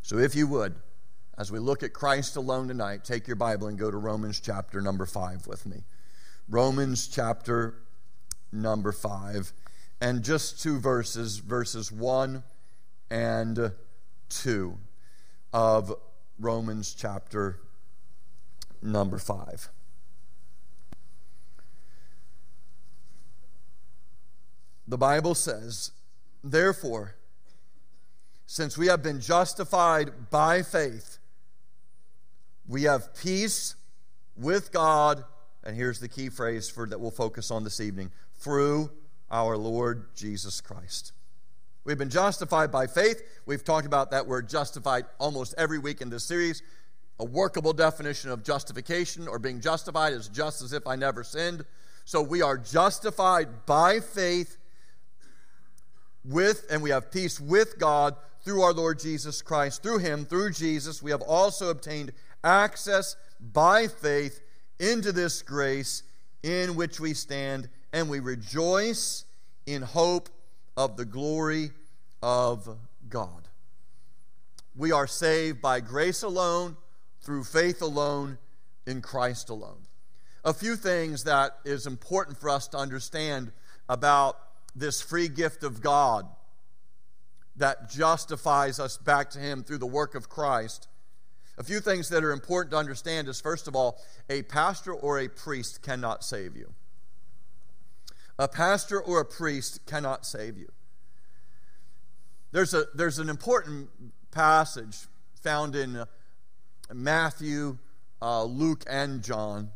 So 0.00 0.16
if 0.16 0.34
you 0.34 0.46
would, 0.46 0.74
as 1.38 1.52
we 1.52 1.60
look 1.60 1.84
at 1.84 1.92
Christ 1.92 2.34
alone 2.34 2.66
tonight, 2.66 3.04
take 3.04 3.28
your 3.28 3.36
Bible 3.36 3.68
and 3.68 3.78
go 3.78 3.92
to 3.92 3.96
Romans 3.96 4.40
chapter 4.40 4.80
number 4.80 5.06
5 5.06 5.46
with 5.46 5.66
me. 5.66 5.84
Romans 6.48 7.06
chapter 7.06 7.76
number 8.50 8.90
5. 8.90 9.52
And 10.00 10.24
just 10.24 10.60
two 10.60 10.80
verses, 10.80 11.38
verses 11.38 11.92
1 11.92 12.42
and 13.10 13.72
2 14.30 14.78
of 15.52 15.94
Romans 16.40 16.92
chapter 16.92 17.60
number 18.82 19.18
5. 19.18 19.68
The 24.88 24.98
Bible 24.98 25.36
says, 25.36 25.92
Therefore, 26.42 27.14
since 28.46 28.76
we 28.76 28.88
have 28.88 29.04
been 29.04 29.20
justified 29.20 30.30
by 30.30 30.62
faith, 30.62 31.18
we 32.68 32.82
have 32.82 33.14
peace 33.14 33.74
with 34.36 34.70
God, 34.70 35.24
and 35.64 35.74
here's 35.74 35.98
the 35.98 36.08
key 36.08 36.28
phrase 36.28 36.68
for 36.68 36.86
that 36.86 37.00
we'll 37.00 37.10
focus 37.10 37.50
on 37.50 37.64
this 37.64 37.80
evening 37.80 38.12
through 38.36 38.90
our 39.30 39.56
Lord 39.56 40.14
Jesus 40.14 40.60
Christ. 40.60 41.12
We've 41.84 41.98
been 41.98 42.10
justified 42.10 42.70
by 42.70 42.86
faith. 42.86 43.22
We've 43.46 43.64
talked 43.64 43.86
about 43.86 44.10
that 44.10 44.26
word 44.26 44.48
justified 44.48 45.06
almost 45.18 45.54
every 45.56 45.78
week 45.78 46.02
in 46.02 46.10
this 46.10 46.24
series. 46.24 46.62
A 47.18 47.24
workable 47.24 47.72
definition 47.72 48.30
of 48.30 48.44
justification 48.44 49.26
or 49.26 49.38
being 49.38 49.60
justified 49.60 50.12
is 50.12 50.28
just 50.28 50.60
as 50.60 50.74
if 50.74 50.86
I 50.86 50.94
never 50.94 51.24
sinned. 51.24 51.64
So 52.04 52.20
we 52.20 52.42
are 52.42 52.58
justified 52.58 53.64
by 53.64 54.00
faith 54.00 54.58
with, 56.24 56.66
and 56.70 56.82
we 56.82 56.90
have 56.90 57.10
peace 57.10 57.40
with 57.40 57.78
God 57.78 58.14
through 58.44 58.62
our 58.62 58.72
Lord 58.72 58.98
Jesus 58.98 59.42
Christ. 59.42 59.82
Through 59.82 59.98
him, 59.98 60.26
through 60.26 60.52
Jesus, 60.52 61.02
we 61.02 61.10
have 61.10 61.22
also 61.22 61.70
obtained 61.70 62.12
access 62.44 63.16
by 63.40 63.86
faith 63.86 64.40
into 64.78 65.12
this 65.12 65.42
grace 65.42 66.02
in 66.42 66.76
which 66.76 67.00
we 67.00 67.14
stand, 67.14 67.68
and 67.92 68.08
we 68.08 68.20
rejoice 68.20 69.24
in 69.66 69.82
hope 69.82 70.28
of 70.76 70.96
the 70.96 71.04
glory 71.04 71.70
of 72.22 72.68
God. 73.08 73.48
We 74.76 74.92
are 74.92 75.06
saved 75.06 75.60
by 75.60 75.80
grace 75.80 76.22
alone, 76.22 76.76
through 77.20 77.44
faith 77.44 77.82
alone, 77.82 78.38
in 78.86 79.02
Christ 79.02 79.50
alone. 79.50 79.86
A 80.44 80.54
few 80.54 80.76
things 80.76 81.24
that 81.24 81.58
is 81.64 81.86
important 81.86 82.38
for 82.38 82.48
us 82.48 82.68
to 82.68 82.78
understand 82.78 83.52
about 83.88 84.38
this 84.74 85.02
free 85.02 85.28
gift 85.28 85.64
of 85.64 85.80
God 85.80 86.26
that 87.56 87.90
justifies 87.90 88.78
us 88.78 88.96
back 88.96 89.30
to 89.30 89.38
Him 89.38 89.62
through 89.62 89.78
the 89.78 89.86
work 89.86 90.14
of 90.14 90.28
Christ. 90.28 90.88
A 91.58 91.64
few 91.64 91.80
things 91.80 92.08
that 92.10 92.22
are 92.22 92.30
important 92.30 92.70
to 92.70 92.76
understand 92.76 93.28
is 93.28 93.40
first 93.40 93.66
of 93.66 93.74
all, 93.74 94.00
a 94.30 94.42
pastor 94.42 94.94
or 94.94 95.18
a 95.18 95.28
priest 95.28 95.82
cannot 95.82 96.22
save 96.22 96.56
you. 96.56 96.72
A 98.38 98.46
pastor 98.46 99.00
or 99.00 99.20
a 99.20 99.24
priest 99.24 99.84
cannot 99.84 100.24
save 100.24 100.56
you. 100.56 100.70
There's, 102.52 102.72
a, 102.74 102.84
there's 102.94 103.18
an 103.18 103.28
important 103.28 103.90
passage 104.30 104.96
found 105.42 105.74
in 105.74 106.04
Matthew, 106.92 107.78
uh, 108.22 108.44
Luke, 108.44 108.84
and 108.88 109.22
John. 109.22 109.70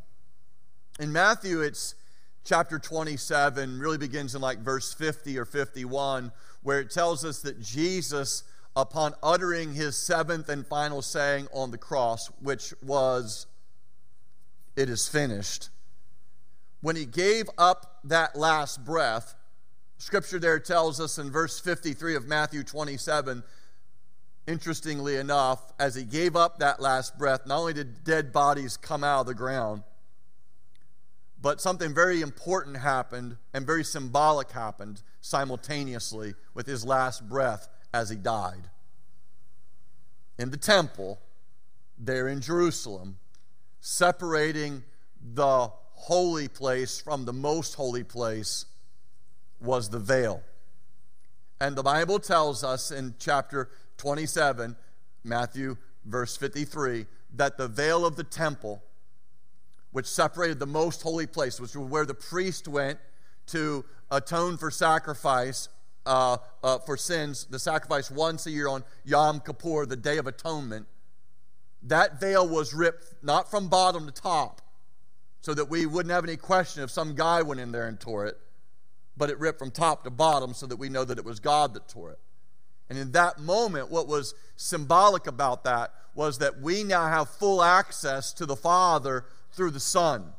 In 1.01 1.13
Matthew, 1.13 1.63
it's 1.63 1.97
chapter 2.45 2.79
27, 2.79 3.81
really 3.81 3.99
begins 3.99 4.37
in 4.37 4.41
like 4.41 4.61
verse 4.61 4.95
50 4.95 5.37
or 5.37 5.45
51, 5.45 6.31
where 6.63 6.79
it 6.79 6.91
tells 6.91 7.25
us 7.25 7.41
that 7.41 7.61
Jesus, 7.61 8.45
upon 8.75 9.15
uttering 9.23 9.75
his 9.75 9.97
seventh 9.97 10.49
and 10.49 10.67
final 10.67 11.03
saying 11.03 11.49
on 11.53 11.71
the 11.71 11.79
cross, 11.79 12.29
which 12.41 12.73
was, 12.83 13.47
It 14.77 14.89
is 14.89 15.09
finished, 15.09 15.69
when 16.81 16.97
he 16.97 17.05
gave 17.05 17.49
up 17.59 18.01
that 18.05 18.35
last 18.37 18.85
breath, 18.85 19.35
scripture 19.99 20.39
there 20.39 20.59
tells 20.59 21.01
us 21.01 21.19
in 21.19 21.31
verse 21.31 21.61
53 21.61 22.17
of 22.17 22.27
Matthew 22.27 22.65
27, 22.65 23.43
interestingly 24.47 25.17
enough, 25.17 25.73
as 25.79 25.95
he 25.95 26.05
gave 26.05 26.35
up 26.35 26.59
that 26.59 26.81
last 26.81 27.19
breath, 27.19 27.47
not 27.47 27.59
only 27.59 27.75
did 27.75 28.03
dead 28.03 28.33
bodies 28.33 28.77
come 28.77 29.05
out 29.05 29.21
of 29.21 29.27
the 29.27 29.35
ground, 29.35 29.85
but 31.41 31.61
something 31.61 31.93
very 31.93 32.21
important 32.21 32.77
happened 32.79 33.37
and 33.53 33.67
very 33.67 33.85
symbolic 33.85 34.51
happened 34.53 35.03
simultaneously 35.21 36.35
with 36.55 36.67
his 36.67 36.85
last 36.85 37.29
breath 37.29 37.69
as 37.93 38.11
he 38.11 38.17
died. 38.17 38.71
In 40.39 40.51
the 40.51 40.57
temple, 40.57 41.21
there 41.99 42.29
in 42.29 42.41
Jerusalem, 42.41 43.19
separating 43.81 44.83
the 45.35 45.71
holy 45.93 46.49
place 46.49 47.01
from 47.01 47.25
the 47.25 47.33
most 47.33 47.75
holy 47.75 48.03
place 48.03 48.67
was 49.61 49.89
the 49.89 49.99
veil. 49.99 50.43
And 51.61 51.77
the 51.77 51.83
Bible 51.83 52.19
tells 52.19 52.65
us 52.65 52.91
in 52.91 53.15
chapter 53.19 53.71
27, 53.99 54.77
Matthew 55.23 55.77
verse 56.05 56.37
53, 56.37 57.07
that 57.35 57.57
the 57.57 57.69
veil 57.69 58.05
of 58.05 58.17
the 58.17 58.25
temple, 58.25 58.83
which 59.93 60.07
separated 60.07 60.59
the 60.59 60.67
most 60.67 61.03
holy 61.03 61.27
place, 61.27 61.61
which 61.61 61.77
was 61.77 61.89
where 61.89 62.05
the 62.05 62.15
priest 62.15 62.67
went 62.67 62.99
to 63.47 63.85
atone 64.11 64.57
for 64.57 64.71
sacrifice 64.71 65.69
uh, 66.07 66.37
uh, 66.63 66.79
for 66.79 66.97
sins, 66.97 67.47
the 67.51 67.59
sacrifice 67.59 68.11
once 68.11 68.47
a 68.47 68.51
year 68.51 68.69
on 68.69 68.85
Yom 69.05 69.41
Kippur, 69.41 69.87
the 69.87 69.97
Day 69.97 70.19
of 70.19 70.27
Atonement, 70.27 70.87
that 71.83 72.21
veil 72.21 72.49
was 72.49 72.73
ripped 72.73 73.15
not 73.23 73.51
from 73.51 73.69
bottom 73.69 74.07
to 74.07 74.13
top, 74.13 74.61
so 75.41 75.53
that 75.55 75.69
we 75.69 75.87
wouldn't 75.87 76.13
have 76.13 76.25
any 76.25 76.37
question 76.37 76.83
if 76.83 76.91
some 76.91 77.15
guy 77.15 77.43
went 77.43 77.61
in 77.61 77.73
there 77.73 77.89
and 77.89 77.99
tore 77.99 78.27
it, 78.27 78.39
but 79.17 79.29
it 79.29 79.39
ripped 79.39 79.59
from 79.59 79.71
top 79.71 80.05
to 80.05 80.11
bottom 80.11 80.55
so 80.55 80.67
that 80.67 80.77
we 80.77 80.89
know 80.89 81.05
that 81.05 81.19
it 81.19 81.25
was 81.25 81.41
God 81.41 81.75
that 81.75 81.89
tore 81.89 82.13
it. 82.13 82.19
And 82.89 82.99
in 82.99 83.13
that 83.13 83.39
moment, 83.39 83.91
what 83.91 84.07
was 84.07 84.35
symbolic 84.57 85.27
about 85.27 85.65
that 85.65 85.93
was 86.15 86.39
that 86.39 86.61
we 86.61 86.85
now 86.85 87.09
have 87.09 87.29
full 87.29 87.63
access 87.63 88.33
to 88.35 88.47
the 88.47 88.55
Father 88.57 89.25
through 89.53 89.71
the 89.71 89.81
Son. 89.81 90.33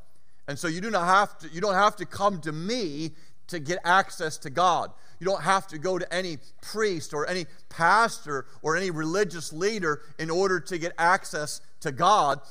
And 0.47 0.57
so 0.57 0.67
you 0.67 0.79
do 0.79 0.91
not 0.91 1.05
have 1.05 1.37
to, 1.39 1.49
you 1.49 1.61
don't 1.61 1.73
have 1.73 1.95
to 1.97 2.05
come 2.05 2.39
to 2.41 2.51
me 2.51 3.11
to 3.47 3.59
get 3.59 3.79
access 3.83 4.37
to 4.39 4.49
God. 4.49 4.91
You 5.23 5.29
don't 5.29 5.43
have 5.43 5.67
to 5.67 5.77
go 5.77 5.97
to 5.97 6.13
any 6.13 6.37
priest 6.61 7.13
or 7.13 7.25
any 7.25 7.45
pastor 7.69 8.45
or 8.61 8.75
any 8.75 8.91
religious 8.91 9.53
leader 9.53 10.01
in 10.19 10.29
order 10.29 10.59
to 10.59 10.77
get 10.77 10.91
access 10.97 11.61
to 11.79 11.93
God 11.93 12.41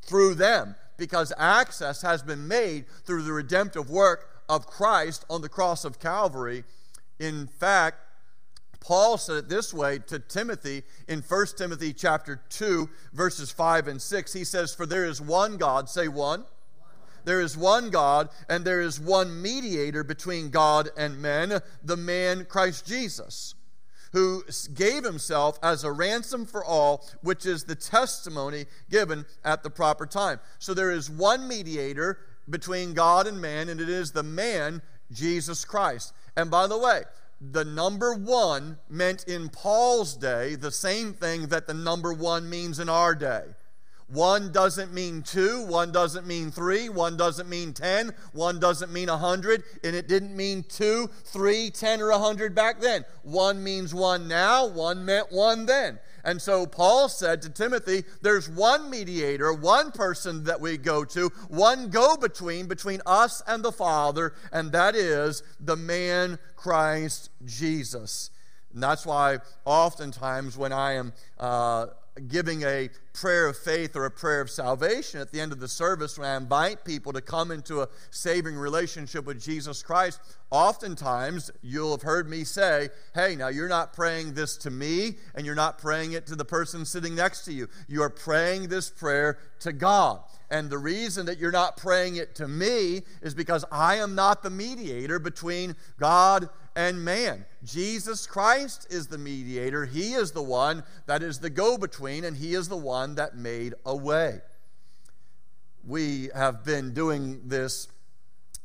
through 0.00 0.36
them 0.36 0.74
because 0.96 1.30
access 1.36 2.00
has 2.00 2.22
been 2.22 2.48
made 2.48 2.86
through 3.04 3.24
the 3.24 3.34
redemptive 3.34 3.90
work 3.90 4.30
of 4.48 4.66
Christ 4.66 5.26
on 5.28 5.42
the 5.42 5.50
cross 5.50 5.84
of 5.84 5.98
Calvary. 5.98 6.64
In 7.18 7.48
fact, 7.48 7.98
Paul 8.80 9.18
said 9.18 9.36
it 9.36 9.48
this 9.50 9.74
way 9.74 9.98
to 10.06 10.18
Timothy 10.18 10.84
in 11.08 11.20
1 11.20 11.46
Timothy 11.58 11.92
chapter 11.92 12.40
2 12.48 12.88
verses 13.12 13.50
5 13.50 13.88
and 13.88 14.00
6. 14.00 14.32
He 14.32 14.44
says, 14.44 14.72
"For 14.74 14.86
there 14.86 15.04
is 15.04 15.20
one 15.20 15.58
God, 15.58 15.90
say 15.90 16.08
one. 16.08 16.46
There 17.24 17.40
is 17.40 17.56
one 17.56 17.90
God, 17.90 18.28
and 18.48 18.64
there 18.64 18.80
is 18.80 19.00
one 19.00 19.40
mediator 19.40 20.04
between 20.04 20.50
God 20.50 20.90
and 20.96 21.20
men, 21.20 21.60
the 21.82 21.96
man 21.96 22.44
Christ 22.44 22.86
Jesus, 22.86 23.54
who 24.12 24.44
gave 24.74 25.04
himself 25.04 25.58
as 25.62 25.84
a 25.84 25.92
ransom 25.92 26.46
for 26.46 26.64
all, 26.64 27.06
which 27.22 27.46
is 27.46 27.64
the 27.64 27.74
testimony 27.74 28.66
given 28.90 29.24
at 29.44 29.62
the 29.62 29.70
proper 29.70 30.06
time. 30.06 30.40
So 30.58 30.74
there 30.74 30.90
is 30.90 31.08
one 31.08 31.48
mediator 31.48 32.18
between 32.48 32.94
God 32.94 33.26
and 33.26 33.40
man, 33.40 33.68
and 33.68 33.80
it 33.80 33.88
is 33.88 34.12
the 34.12 34.22
man, 34.22 34.82
Jesus 35.10 35.64
Christ. 35.64 36.12
And 36.36 36.50
by 36.50 36.66
the 36.66 36.78
way, 36.78 37.02
the 37.40 37.64
number 37.64 38.14
one 38.14 38.78
meant 38.88 39.24
in 39.24 39.48
Paul's 39.48 40.16
day 40.16 40.54
the 40.54 40.70
same 40.70 41.12
thing 41.12 41.48
that 41.48 41.66
the 41.66 41.74
number 41.74 42.12
one 42.12 42.48
means 42.48 42.78
in 42.78 42.88
our 42.88 43.14
day. 43.14 43.44
One 44.12 44.52
doesn't 44.52 44.92
mean 44.92 45.22
two, 45.22 45.64
one 45.64 45.90
doesn't 45.90 46.26
mean 46.26 46.50
three, 46.50 46.90
one 46.90 47.16
doesn't 47.16 47.48
mean 47.48 47.72
ten, 47.72 48.12
one 48.32 48.60
doesn't 48.60 48.92
mean 48.92 49.08
a 49.08 49.16
hundred, 49.16 49.64
and 49.82 49.96
it 49.96 50.06
didn't 50.06 50.36
mean 50.36 50.64
two, 50.68 51.08
three, 51.24 51.70
ten, 51.70 52.02
or 52.02 52.10
a 52.10 52.18
hundred 52.18 52.54
back 52.54 52.78
then. 52.78 53.06
One 53.22 53.64
means 53.64 53.94
one 53.94 54.28
now, 54.28 54.66
one 54.66 55.06
meant 55.06 55.32
one 55.32 55.64
then. 55.64 55.98
And 56.24 56.42
so 56.42 56.66
Paul 56.66 57.08
said 57.08 57.40
to 57.42 57.48
Timothy, 57.48 58.04
there's 58.20 58.50
one 58.50 58.90
mediator, 58.90 59.50
one 59.54 59.92
person 59.92 60.44
that 60.44 60.60
we 60.60 60.76
go 60.76 61.04
to, 61.06 61.30
one 61.48 61.88
go 61.88 62.16
between 62.16 62.66
between 62.66 63.00
us 63.06 63.42
and 63.46 63.64
the 63.64 63.72
Father, 63.72 64.34
and 64.52 64.72
that 64.72 64.94
is 64.94 65.42
the 65.58 65.76
man 65.76 66.38
Christ 66.54 67.30
Jesus. 67.46 68.28
And 68.74 68.82
that's 68.82 69.06
why 69.06 69.38
oftentimes 69.64 70.58
when 70.58 70.72
I 70.72 70.92
am 70.92 71.14
uh, 71.40 71.86
giving 72.28 72.62
a 72.62 72.90
prayer 73.14 73.46
of 73.46 73.56
faith 73.56 73.96
or 73.96 74.04
a 74.04 74.10
prayer 74.10 74.40
of 74.40 74.50
salvation 74.50 75.20
at 75.20 75.32
the 75.32 75.40
end 75.40 75.50
of 75.50 75.60
the 75.60 75.68
service 75.68 76.18
when 76.18 76.28
I 76.28 76.36
invite 76.36 76.84
people 76.84 77.12
to 77.12 77.20
come 77.20 77.50
into 77.50 77.80
a 77.80 77.88
saving 78.10 78.56
relationship 78.56 79.24
with 79.24 79.40
Jesus 79.40 79.82
Christ, 79.82 80.20
oftentimes 80.50 81.50
you'll 81.62 81.92
have 81.92 82.02
heard 82.02 82.28
me 82.28 82.44
say, 82.44 82.90
Hey, 83.14 83.34
now 83.34 83.48
you're 83.48 83.68
not 83.68 83.94
praying 83.94 84.34
this 84.34 84.56
to 84.58 84.70
me 84.70 85.16
and 85.34 85.46
you're 85.46 85.54
not 85.54 85.78
praying 85.78 86.12
it 86.12 86.26
to 86.26 86.36
the 86.36 86.44
person 86.44 86.84
sitting 86.84 87.14
next 87.14 87.44
to 87.46 87.52
you. 87.52 87.68
You 87.88 88.02
are 88.02 88.10
praying 88.10 88.68
this 88.68 88.90
prayer 88.90 89.38
to 89.60 89.72
God. 89.72 90.20
And 90.50 90.68
the 90.68 90.78
reason 90.78 91.24
that 91.26 91.38
you're 91.38 91.50
not 91.50 91.78
praying 91.78 92.16
it 92.16 92.34
to 92.34 92.46
me 92.46 93.02
is 93.22 93.34
because 93.34 93.64
I 93.72 93.96
am 93.96 94.14
not 94.14 94.42
the 94.42 94.50
mediator 94.50 95.18
between 95.18 95.76
God 95.98 96.50
and 96.74 97.04
man. 97.04 97.44
Jesus 97.64 98.26
Christ 98.26 98.86
is 98.90 99.06
the 99.06 99.18
mediator. 99.18 99.84
He 99.84 100.14
is 100.14 100.32
the 100.32 100.42
one 100.42 100.82
that 101.06 101.22
is 101.22 101.38
the 101.38 101.50
go 101.50 101.78
between, 101.78 102.24
and 102.24 102.36
He 102.36 102.54
is 102.54 102.68
the 102.68 102.76
one 102.76 103.14
that 103.16 103.36
made 103.36 103.74
a 103.84 103.94
way. 103.94 104.40
We 105.84 106.30
have 106.34 106.64
been 106.64 106.94
doing 106.94 107.42
this 107.44 107.88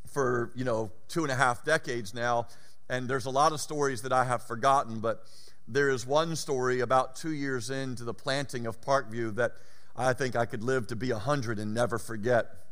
for, 0.07 0.51
you 0.55 0.63
know, 0.63 0.91
two 1.07 1.23
and 1.23 1.31
a 1.31 1.35
half 1.35 1.65
decades 1.65 2.13
now, 2.13 2.47
and 2.89 3.09
there's 3.09 3.25
a 3.25 3.29
lot 3.29 3.51
of 3.51 3.59
stories 3.59 4.01
that 4.03 4.13
I 4.13 4.23
have 4.23 4.43
forgotten, 4.43 4.99
but 4.99 5.23
there 5.67 5.89
is 5.89 6.05
one 6.05 6.35
story 6.35 6.79
about 6.79 7.15
two 7.15 7.33
years 7.33 7.69
into 7.69 8.03
the 8.03 8.13
planting 8.13 8.65
of 8.65 8.79
Parkview 8.79 9.35
that 9.35 9.53
I 9.95 10.13
think 10.13 10.35
I 10.35 10.45
could 10.45 10.63
live 10.63 10.87
to 10.87 10.95
be 10.95 11.11
a 11.11 11.17
hundred 11.17 11.59
and 11.59 11.73
never 11.73 11.97
forget. 11.97 12.66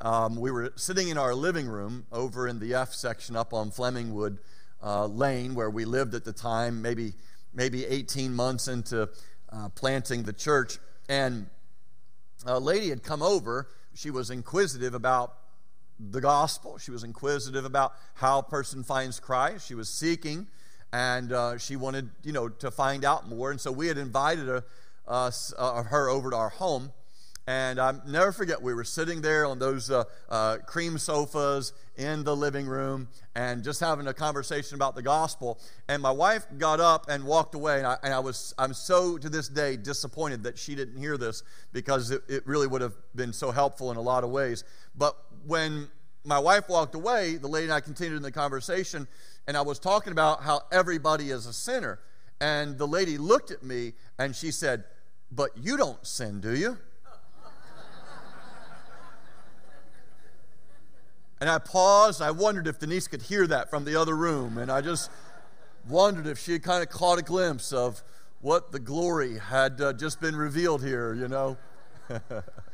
Um, 0.00 0.36
we 0.36 0.52
were 0.52 0.72
sitting 0.76 1.08
in 1.08 1.18
our 1.18 1.34
living 1.34 1.66
room 1.66 2.06
over 2.12 2.46
in 2.46 2.60
the 2.60 2.74
F 2.74 2.92
section 2.92 3.34
up 3.34 3.52
on 3.52 3.72
Flemingwood 3.72 4.38
uh, 4.80 5.06
Lane, 5.06 5.56
where 5.56 5.70
we 5.70 5.84
lived 5.84 6.14
at 6.14 6.24
the 6.24 6.32
time, 6.32 6.80
maybe, 6.80 7.14
maybe 7.52 7.84
18 7.84 8.32
months 8.32 8.68
into 8.68 9.08
uh, 9.50 9.68
planting 9.70 10.22
the 10.22 10.32
church. 10.32 10.78
And 11.08 11.46
a 12.46 12.60
lady 12.60 12.90
had 12.90 13.02
come 13.02 13.22
over. 13.22 13.68
She 13.94 14.10
was 14.10 14.30
inquisitive 14.30 14.94
about 14.94 15.34
the 15.98 16.20
gospel, 16.20 16.78
she 16.78 16.92
was 16.92 17.02
inquisitive 17.02 17.64
about 17.64 17.92
how 18.14 18.38
a 18.38 18.42
person 18.44 18.84
finds 18.84 19.18
Christ. 19.18 19.66
She 19.66 19.74
was 19.74 19.88
seeking, 19.88 20.46
and 20.92 21.32
uh, 21.32 21.58
she 21.58 21.74
wanted, 21.74 22.08
you 22.22 22.30
know, 22.30 22.48
to 22.48 22.70
find 22.70 23.04
out 23.04 23.28
more. 23.28 23.50
And 23.50 23.60
so 23.60 23.72
we 23.72 23.88
had 23.88 23.98
invited 23.98 24.62
uh, 25.08 25.30
her 25.82 26.08
over 26.08 26.30
to 26.30 26.36
our 26.36 26.50
home 26.50 26.92
And 27.48 27.80
I 27.80 27.94
never 28.06 28.30
forget, 28.30 28.60
we 28.60 28.74
were 28.74 28.84
sitting 28.84 29.22
there 29.22 29.46
on 29.46 29.58
those 29.58 29.90
uh, 29.90 30.04
uh, 30.28 30.58
cream 30.66 30.98
sofas 30.98 31.72
in 31.96 32.22
the 32.22 32.36
living 32.36 32.66
room 32.66 33.08
and 33.34 33.64
just 33.64 33.80
having 33.80 34.06
a 34.06 34.12
conversation 34.12 34.74
about 34.74 34.94
the 34.94 35.00
gospel. 35.00 35.58
And 35.88 36.02
my 36.02 36.10
wife 36.10 36.44
got 36.58 36.78
up 36.78 37.06
and 37.08 37.24
walked 37.24 37.54
away. 37.54 37.78
And 37.78 37.86
I, 37.86 37.96
and 38.02 38.12
I 38.12 38.18
was, 38.18 38.52
I'm 38.58 38.74
so 38.74 39.16
to 39.16 39.30
this 39.30 39.48
day 39.48 39.78
disappointed 39.78 40.42
that 40.42 40.58
she 40.58 40.74
didn't 40.74 40.98
hear 40.98 41.16
this 41.16 41.42
because 41.72 42.10
it, 42.10 42.20
it 42.28 42.46
really 42.46 42.66
would 42.66 42.82
have 42.82 42.92
been 43.14 43.32
so 43.32 43.50
helpful 43.50 43.90
in 43.90 43.96
a 43.96 44.02
lot 44.02 44.24
of 44.24 44.30
ways. 44.30 44.62
But 44.94 45.16
when 45.46 45.88
my 46.24 46.38
wife 46.38 46.68
walked 46.68 46.96
away, 46.96 47.36
the 47.36 47.48
lady 47.48 47.64
and 47.64 47.72
I 47.72 47.80
continued 47.80 48.18
in 48.18 48.22
the 48.22 48.30
conversation, 48.30 49.08
and 49.46 49.56
I 49.56 49.62
was 49.62 49.78
talking 49.78 50.12
about 50.12 50.42
how 50.42 50.64
everybody 50.70 51.30
is 51.30 51.46
a 51.46 51.54
sinner. 51.54 51.98
And 52.42 52.76
the 52.76 52.86
lady 52.86 53.16
looked 53.16 53.50
at 53.50 53.62
me 53.62 53.94
and 54.18 54.36
she 54.36 54.50
said, 54.50 54.84
But 55.32 55.56
you 55.56 55.78
don't 55.78 56.06
sin, 56.06 56.42
do 56.42 56.54
you? 56.54 56.76
And 61.40 61.48
I 61.48 61.58
paused. 61.58 62.20
I 62.20 62.30
wondered 62.30 62.66
if 62.66 62.78
Denise 62.78 63.06
could 63.06 63.22
hear 63.22 63.46
that 63.46 63.70
from 63.70 63.84
the 63.84 63.96
other 63.96 64.16
room. 64.16 64.58
And 64.58 64.70
I 64.70 64.80
just 64.80 65.10
wondered 65.88 66.26
if 66.26 66.38
she 66.38 66.58
kind 66.58 66.82
of 66.82 66.88
caught 66.88 67.18
a 67.18 67.22
glimpse 67.22 67.72
of 67.72 68.02
what 68.40 68.72
the 68.72 68.78
glory 68.78 69.38
had 69.38 69.80
uh, 69.80 69.92
just 69.92 70.20
been 70.20 70.36
revealed 70.36 70.82
here, 70.84 71.14
you 71.14 71.28
know. 71.28 71.56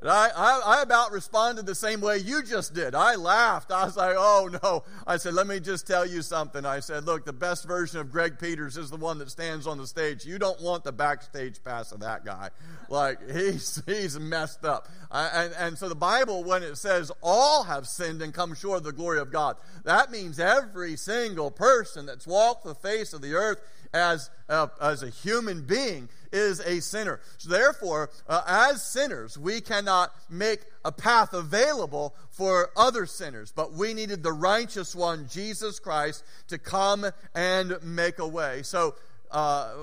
I, 0.00 0.30
I, 0.36 0.62
I, 0.78 0.82
about 0.82 1.10
responded 1.10 1.66
the 1.66 1.74
same 1.74 2.00
way 2.00 2.18
you 2.18 2.44
just 2.44 2.72
did. 2.72 2.94
I 2.94 3.16
laughed. 3.16 3.72
I 3.72 3.84
was 3.84 3.96
like, 3.96 4.14
oh 4.16 4.48
no. 4.62 4.84
I 5.06 5.16
said, 5.16 5.34
let 5.34 5.48
me 5.48 5.58
just 5.58 5.88
tell 5.88 6.06
you 6.06 6.22
something. 6.22 6.64
I 6.64 6.78
said, 6.78 7.04
look, 7.04 7.24
the 7.24 7.32
best 7.32 7.66
version 7.66 7.98
of 7.98 8.12
Greg 8.12 8.38
Peters 8.38 8.76
is 8.76 8.90
the 8.90 8.96
one 8.96 9.18
that 9.18 9.30
stands 9.30 9.66
on 9.66 9.76
the 9.76 9.88
stage. 9.88 10.24
You 10.24 10.38
don't 10.38 10.60
want 10.62 10.84
the 10.84 10.92
backstage 10.92 11.62
pass 11.64 11.90
of 11.90 12.00
that 12.00 12.24
guy. 12.24 12.50
Like, 12.88 13.28
he's, 13.28 13.82
he's 13.86 14.18
messed 14.20 14.64
up. 14.64 14.88
I, 15.10 15.26
and, 15.26 15.54
and 15.58 15.78
so 15.78 15.88
the 15.88 15.96
Bible, 15.96 16.44
when 16.44 16.62
it 16.62 16.76
says 16.76 17.10
all 17.20 17.64
have 17.64 17.88
sinned 17.88 18.22
and 18.22 18.32
come 18.32 18.54
short 18.54 18.78
of 18.78 18.84
the 18.84 18.92
glory 18.92 19.18
of 19.18 19.32
God, 19.32 19.56
that 19.84 20.12
means 20.12 20.38
every 20.38 20.94
single 20.96 21.50
person 21.50 22.06
that's 22.06 22.26
walked 22.26 22.64
the 22.64 22.74
face 22.76 23.12
of 23.12 23.20
the 23.20 23.34
earth 23.34 23.60
as 23.92 24.30
a, 24.48 24.70
as 24.80 25.02
a 25.02 25.08
human 25.08 25.62
being 25.62 26.08
is 26.32 26.60
a 26.60 26.80
sinner. 26.80 27.20
So, 27.38 27.50
therefore, 27.50 28.10
uh, 28.28 28.42
as 28.46 28.82
sinners, 28.82 29.38
we 29.38 29.60
cannot 29.60 30.12
make 30.30 30.60
a 30.84 30.92
path 30.92 31.32
available 31.32 32.14
for 32.30 32.70
other 32.76 33.06
sinners, 33.06 33.52
but 33.54 33.72
we 33.72 33.94
needed 33.94 34.22
the 34.22 34.32
righteous 34.32 34.94
one, 34.94 35.28
Jesus 35.28 35.78
Christ, 35.78 36.24
to 36.48 36.58
come 36.58 37.06
and 37.34 37.76
make 37.82 38.18
a 38.18 38.28
way. 38.28 38.62
So, 38.62 38.94
uh, 39.30 39.74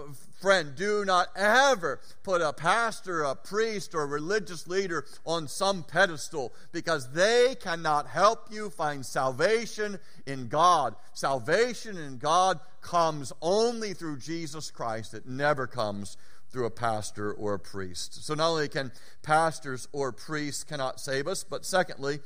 friend, 0.41 0.75
do 0.75 1.05
not 1.05 1.27
ever 1.35 1.99
put 2.23 2.41
a 2.41 2.53
pastor, 2.53 3.23
a 3.23 3.35
priest, 3.35 3.93
or 3.93 4.03
a 4.03 4.07
religious 4.07 4.67
leader 4.67 5.05
on 5.25 5.47
some 5.47 5.83
pedestal 5.83 6.53
because 6.71 7.11
they 7.11 7.55
cannot 7.59 8.07
help 8.07 8.47
you 8.51 8.69
find 8.69 9.05
salvation 9.05 9.99
in 10.25 10.47
God. 10.47 10.95
Salvation 11.13 11.97
in 11.97 12.17
God 12.17 12.59
comes 12.81 13.33
only 13.41 13.93
through 13.93 14.17
Jesus 14.17 14.71
Christ, 14.71 15.13
it 15.13 15.27
never 15.27 15.67
comes 15.67 16.17
through 16.55 16.65
a 16.65 16.71
pastor 16.71 17.33
or 17.33 17.55
a 17.55 17.59
priest. 17.59 18.25
So 18.25 18.33
not 18.33 18.51
only 18.51 18.69
can 18.69 18.93
pastors 19.23 19.89
or 19.91 20.13
priests 20.13 20.63
cannot 20.63 21.01
save 21.01 21.27
us, 21.27 21.43
but 21.43 21.65
secondly, 21.65 22.19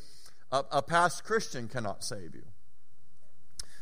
a, 0.52 0.64
a 0.72 0.82
past 0.84 1.24
Christian 1.24 1.68
cannot 1.68 2.04
save 2.04 2.36
you. 2.36 2.44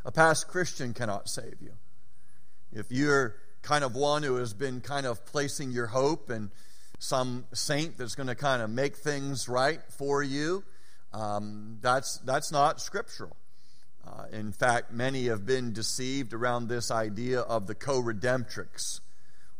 A 0.05 0.11
past 0.13 0.47
Christian 0.47 0.93
cannot 0.93 1.27
save 1.27 1.55
you. 1.59 1.73
If 2.71 2.93
you're 2.93 3.35
kind 3.61 3.83
of 3.83 3.93
one 3.93 4.23
who 4.23 4.37
has 4.37 4.53
been 4.53 4.79
kind 4.79 5.05
of 5.05 5.25
placing 5.25 5.71
your 5.71 5.87
hope 5.87 6.31
in 6.31 6.49
some 6.97 7.43
saint 7.51 7.97
that's 7.97 8.15
going 8.15 8.27
to 8.27 8.35
kind 8.35 8.61
of 8.61 8.69
make 8.69 8.95
things 8.95 9.49
right 9.49 9.81
for 9.89 10.23
you, 10.23 10.63
um, 11.11 11.79
that's, 11.81 12.19
that's 12.19 12.53
not 12.53 12.79
scriptural. 12.79 13.35
Uh, 14.07 14.27
in 14.31 14.53
fact, 14.53 14.93
many 14.93 15.25
have 15.25 15.45
been 15.45 15.73
deceived 15.73 16.33
around 16.33 16.69
this 16.69 16.89
idea 16.89 17.41
of 17.41 17.67
the 17.67 17.75
co 17.75 18.01
redemptrix 18.01 19.01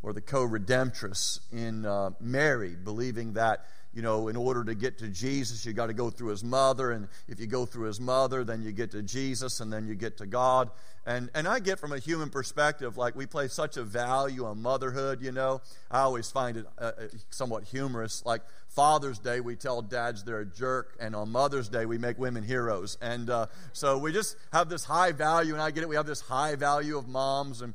or 0.02 0.12
the 0.12 0.20
co 0.20 0.46
redemptress 0.46 1.40
in 1.52 1.84
uh, 1.84 2.10
Mary, 2.20 2.76
believing 2.76 3.34
that 3.34 3.64
you 3.94 4.02
know, 4.02 4.28
in 4.28 4.36
order 4.36 4.62
to 4.64 4.74
get 4.74 4.98
to 4.98 5.08
Jesus, 5.08 5.64
you 5.64 5.72
got 5.72 5.86
to 5.86 5.94
go 5.94 6.10
through 6.10 6.28
his 6.28 6.44
mother. 6.44 6.92
And 6.92 7.08
if 7.26 7.40
you 7.40 7.46
go 7.46 7.64
through 7.64 7.86
his 7.86 8.00
mother, 8.00 8.44
then 8.44 8.62
you 8.62 8.70
get 8.70 8.90
to 8.92 9.02
Jesus 9.02 9.60
and 9.60 9.72
then 9.72 9.86
you 9.86 9.94
get 9.94 10.18
to 10.18 10.26
God. 10.26 10.70
And, 11.06 11.30
and 11.34 11.48
I 11.48 11.58
get 11.58 11.80
from 11.80 11.92
a 11.92 11.98
human 11.98 12.28
perspective, 12.28 12.98
like 12.98 13.16
we 13.16 13.24
place 13.24 13.54
such 13.54 13.76
a 13.76 13.82
value 13.82 14.44
on 14.44 14.60
motherhood, 14.60 15.22
you 15.22 15.32
know. 15.32 15.62
I 15.90 16.00
always 16.00 16.30
find 16.30 16.58
it 16.58 16.66
uh, 16.78 16.92
uh, 16.96 17.08
somewhat 17.30 17.64
humorous. 17.64 18.24
Like 18.26 18.42
Father's 18.68 19.18
Day, 19.18 19.40
we 19.40 19.56
tell 19.56 19.80
dads 19.80 20.22
they're 20.22 20.40
a 20.40 20.46
jerk. 20.46 20.96
And 21.00 21.16
on 21.16 21.30
Mother's 21.30 21.68
Day, 21.68 21.86
we 21.86 21.96
make 21.96 22.18
women 22.18 22.44
heroes. 22.44 22.98
And 23.00 23.30
uh, 23.30 23.46
so 23.72 23.96
we 23.96 24.12
just 24.12 24.36
have 24.52 24.68
this 24.68 24.84
high 24.84 25.12
value. 25.12 25.54
And 25.54 25.62
I 25.62 25.70
get 25.70 25.82
it. 25.82 25.88
We 25.88 25.96
have 25.96 26.06
this 26.06 26.20
high 26.20 26.56
value 26.56 26.98
of 26.98 27.08
moms. 27.08 27.62
And, 27.62 27.72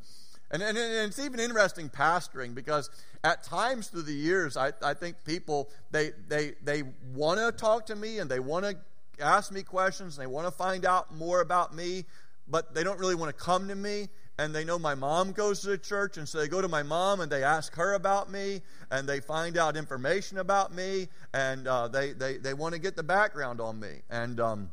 and, 0.54 0.62
and, 0.62 0.78
and 0.78 1.10
it's 1.10 1.18
even 1.18 1.40
interesting 1.40 1.90
pastoring 1.90 2.54
because 2.54 2.92
at 3.24 3.44
times 3.44 3.88
through 3.88 4.04
the 4.04 4.14
years, 4.14 4.56
I, 4.56 4.72
I 4.84 4.94
think 4.94 5.16
people, 5.26 5.72
they, 5.90 6.12
they, 6.28 6.54
they 6.64 6.84
want 7.14 7.40
to 7.40 7.52
talk 7.52 7.88
to 7.88 7.96
me 7.96 8.20
and 8.20 8.30
they 8.30 8.40
want 8.40 8.66
to 8.66 8.78
ask 9.20 9.52
me 9.52 9.64
questions 9.64 10.16
and 10.16 10.24
they 10.24 10.32
want 10.32 10.46
to 10.46 10.52
find 10.52 10.86
out 10.86 11.14
more 11.16 11.42
about 11.42 11.74
me, 11.74 12.06
but 12.48 12.76
they 12.76 12.84
don't 12.84 13.00
really 13.00 13.16
want 13.16 13.36
to 13.36 13.44
come 13.44 13.68
to 13.68 13.76
me. 13.76 14.10
And 14.38 14.54
they 14.54 14.64
know 14.64 14.78
my 14.78 14.96
mom 14.96 15.32
goes 15.32 15.62
to 15.62 15.68
the 15.68 15.78
church, 15.78 16.18
and 16.18 16.28
so 16.28 16.40
they 16.40 16.48
go 16.48 16.60
to 16.60 16.68
my 16.68 16.82
mom 16.82 17.22
and 17.22 17.32
they 17.32 17.44
ask 17.44 17.76
her 17.76 17.94
about 17.94 18.32
me, 18.32 18.62
and 18.90 19.08
they 19.08 19.20
find 19.20 19.60
out 19.60 19.78
information 19.78 20.40
about 20.40 20.74
me, 20.74 21.08
and 21.36 21.68
uh, 21.68 21.88
they, 21.88 22.14
they, 22.14 22.38
they 22.38 22.56
want 22.56 22.74
to 22.74 22.80
get 22.80 22.96
the 22.96 23.04
background 23.04 23.62
on 23.62 23.80
me. 23.80 24.02
And, 24.10 24.40
um, 24.40 24.72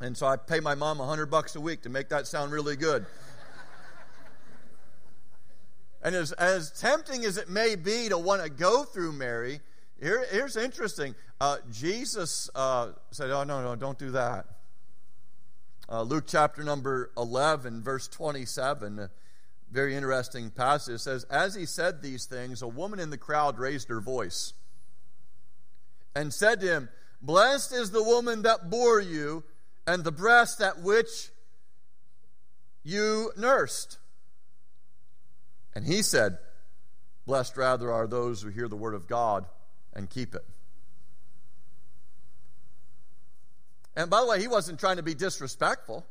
and 0.00 0.16
so 0.16 0.26
I 0.26 0.36
pay 0.36 0.60
my 0.60 0.76
mom 0.76 1.00
a 1.00 1.06
hundred 1.06 1.26
bucks 1.26 1.56
a 1.56 1.60
week 1.60 1.82
to 1.82 1.88
make 1.88 2.08
that 2.10 2.28
sound 2.28 2.52
really 2.52 2.76
good. 2.76 3.04
And 6.04 6.14
as, 6.14 6.32
as 6.32 6.70
tempting 6.70 7.24
as 7.24 7.38
it 7.38 7.48
may 7.48 7.76
be 7.76 8.10
to 8.10 8.18
want 8.18 8.44
to 8.44 8.50
go 8.50 8.84
through 8.84 9.12
Mary, 9.12 9.60
here, 10.00 10.26
here's 10.30 10.54
interesting. 10.54 11.14
Uh, 11.40 11.56
Jesus 11.72 12.50
uh, 12.54 12.90
said, 13.10 13.30
Oh, 13.30 13.42
no, 13.42 13.62
no, 13.62 13.74
don't 13.74 13.98
do 13.98 14.10
that. 14.10 14.46
Uh, 15.88 16.02
Luke 16.02 16.24
chapter 16.26 16.62
number 16.62 17.10
11, 17.16 17.82
verse 17.82 18.06
27, 18.08 19.08
very 19.70 19.94
interesting 19.94 20.50
passage 20.50 21.00
says, 21.00 21.24
As 21.24 21.54
he 21.54 21.64
said 21.64 22.02
these 22.02 22.26
things, 22.26 22.60
a 22.60 22.68
woman 22.68 22.98
in 23.00 23.08
the 23.08 23.18
crowd 23.18 23.58
raised 23.58 23.88
her 23.88 24.00
voice 24.00 24.52
and 26.14 26.32
said 26.32 26.60
to 26.60 26.66
him, 26.66 26.88
Blessed 27.22 27.72
is 27.72 27.90
the 27.90 28.02
woman 28.02 28.42
that 28.42 28.68
bore 28.68 29.00
you 29.00 29.42
and 29.86 30.04
the 30.04 30.12
breast 30.12 30.60
at 30.60 30.82
which 30.82 31.30
you 32.82 33.32
nursed. 33.38 33.98
And 35.74 35.84
he 35.84 36.02
said, 36.02 36.38
Blessed 37.26 37.56
rather 37.56 37.90
are 37.90 38.06
those 38.06 38.42
who 38.42 38.50
hear 38.50 38.68
the 38.68 38.76
word 38.76 38.94
of 38.94 39.08
God 39.08 39.46
and 39.94 40.10
keep 40.10 40.34
it. 40.34 40.44
And 43.96 44.10
by 44.10 44.20
the 44.20 44.26
way, 44.26 44.40
he 44.40 44.48
wasn't 44.48 44.80
trying 44.80 44.96
to 44.96 45.02
be 45.02 45.14
disrespectful. 45.14 46.04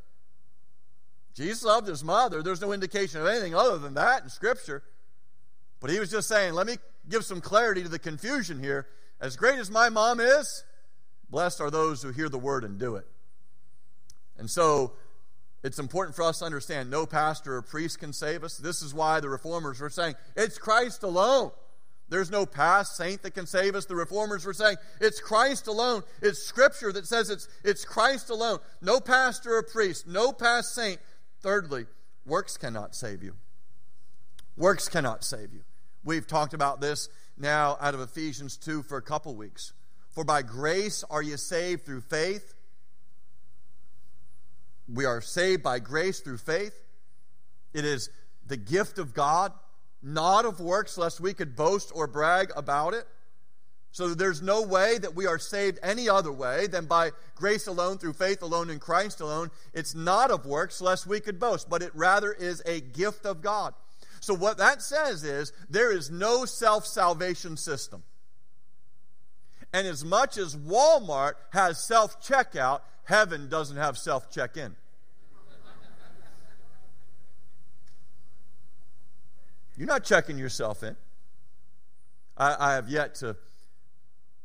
Jesus 1.36 1.64
loved 1.64 1.88
his 1.88 2.04
mother. 2.04 2.42
There's 2.42 2.62
no 2.62 2.72
indication 2.72 3.22
of 3.22 3.28
anything 3.28 3.56
other 3.56 3.78
than 3.78 3.96
that 3.96 4.24
in 4.24 4.30
Scripture. 4.30 4.84
But 5.80 5.90
he 5.90 6.00
was 6.00 6.10
just 6.10 6.28
saying, 6.28 6.54
let 6.54 6.66
me 6.66 6.78
give 7.10 7.26
some 7.26 7.42
clarity 7.42 7.84
to 7.84 7.90
the 7.90 8.00
confusion 8.00 8.60
here. 8.60 8.88
As 9.20 9.36
great 9.36 9.60
as 9.60 9.70
my 9.70 9.90
mom 9.90 10.20
is, 10.20 10.64
blessed 11.30 11.60
are 11.60 11.72
those 11.72 12.02
who 12.02 12.12
hear 12.12 12.30
the 12.30 12.38
word 12.38 12.64
and 12.64 12.80
do 12.80 12.96
it. 12.96 13.06
And 14.38 14.50
so 14.50 14.94
it's 15.64 15.80
important 15.80 16.16
for 16.16 16.24
us 16.24 16.40
to 16.40 16.46
understand 16.46 16.90
no 16.90 17.06
pastor 17.06 17.56
or 17.56 17.62
priest 17.62 18.00
can 18.00 18.12
save 18.12 18.44
us. 18.44 18.58
This 18.58 18.82
is 18.82 18.94
why 18.94 19.22
the 19.22 19.30
reformers 19.30 19.80
were 19.80 19.90
saying 19.90 20.16
it's 20.36 20.58
Christ 20.58 21.04
alone. 21.04 21.52
There's 22.10 22.30
no 22.30 22.46
past 22.46 22.98
saint 22.98 23.24
that 23.24 23.32
can 23.32 23.48
save 23.48 23.74
us. 23.74 23.86
The 23.86 23.96
reformers 23.96 24.46
were 24.46 24.54
saying 24.54 24.76
it's 25.00 25.22
Christ 25.22 25.68
alone. 25.68 26.04
It's 26.22 26.44
Scripture 26.44 26.92
that 26.92 27.08
says 27.08 27.30
it's, 27.30 27.48
it's 27.64 27.86
Christ 27.86 28.30
alone. 28.30 28.60
No 28.82 29.00
pastor 29.00 29.56
or 29.56 29.64
priest, 29.64 30.06
no 30.06 30.34
past 30.34 30.76
saint. 30.76 31.00
Thirdly, 31.42 31.86
works 32.26 32.58
cannot 32.58 32.94
save 32.94 33.24
you. 33.24 33.36
Works 34.58 34.90
cannot 34.90 35.24
save 35.24 35.54
you. 35.54 35.62
We've 36.04 36.28
talked 36.28 36.54
about 36.54 36.82
this 36.82 37.08
now 37.38 37.78
out 37.80 37.96
of 37.96 38.02
Ephesians 38.02 38.58
2 38.58 38.84
for 38.84 38.98
a 38.98 39.02
couple 39.02 39.34
weeks. 39.36 39.74
For 40.10 40.26
by 40.26 40.42
grace 40.42 41.04
are 41.10 41.24
you 41.24 41.38
saved 41.38 41.86
through 41.86 42.02
faith 42.02 42.54
we 44.88 45.06
are 45.06 45.22
saved 45.22 45.64
by 45.64 45.80
grace 45.80 46.20
through 46.20 46.38
faith. 46.38 46.76
It 47.74 47.86
is 47.86 48.10
the 48.46 48.58
gift 48.58 49.00
of 49.00 49.14
God, 49.14 49.54
not 50.02 50.46
of 50.46 50.60
works, 50.60 50.98
lest 50.98 51.20
we 51.20 51.34
could 51.34 51.56
boast 51.56 51.92
or 51.94 52.08
brag 52.08 52.52
about 52.56 52.94
it. 52.94 53.08
So 53.92 54.16
there's 54.16 54.42
no 54.42 54.64
way 54.64 54.98
that 54.98 55.14
we 55.14 55.28
are 55.28 55.38
saved 55.38 55.78
any 55.84 56.10
other 56.10 56.32
way 56.32 56.66
than 56.66 56.86
by 56.86 57.12
grace 57.36 57.68
alone, 57.68 58.00
through 58.00 58.14
faith 58.14 58.42
alone, 58.42 58.72
in 58.72 58.80
Christ 58.80 59.22
alone. 59.22 59.52
It's 59.72 59.94
not 59.94 60.32
of 60.32 60.48
works, 60.48 60.82
lest 60.82 61.06
we 61.06 61.20
could 61.20 61.40
boast, 61.40 61.70
but 61.70 61.84
it 61.84 61.92
rather 61.94 62.32
is 62.32 62.62
a 62.66 62.82
gift 62.82 63.26
of 63.26 63.42
God. 63.42 63.76
So 64.20 64.34
what 64.34 64.58
that 64.58 64.82
says 64.82 65.24
is 65.24 65.54
there 65.70 65.92
is 65.92 66.10
no 66.10 66.46
self 66.46 66.88
salvation 66.88 67.56
system. 67.56 68.04
And 69.72 69.86
as 69.86 70.04
much 70.06 70.38
as 70.38 70.56
Walmart 70.56 71.34
has 71.52 71.86
self 71.86 72.20
checkout, 72.24 72.82
heaven 73.04 73.50
doesn't 73.50 73.78
have 73.78 73.98
self 73.98 74.32
check 74.32 74.58
in. 74.58 74.76
You're 79.78 79.88
not 79.88 80.04
checking 80.04 80.38
yourself 80.38 80.84
in. 80.84 80.96
I, 82.38 82.56
I, 82.60 82.74
have 82.74 82.90
yet 82.90 83.16
to, 83.16 83.36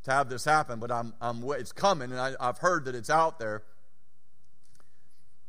to 0.05 0.11
have 0.11 0.31
this 0.31 0.45
happen, 0.45 0.79
but 0.79 0.91
I'm, 0.91 1.13
I'm, 1.21 1.43
it's 1.53 1.73
coming, 1.73 2.11
and 2.11 2.21
I, 2.21 2.35
I've 2.41 2.59
heard 2.59 2.87
that 2.87 2.95
it's 2.95 3.11
out 3.11 3.39
there. 3.39 3.63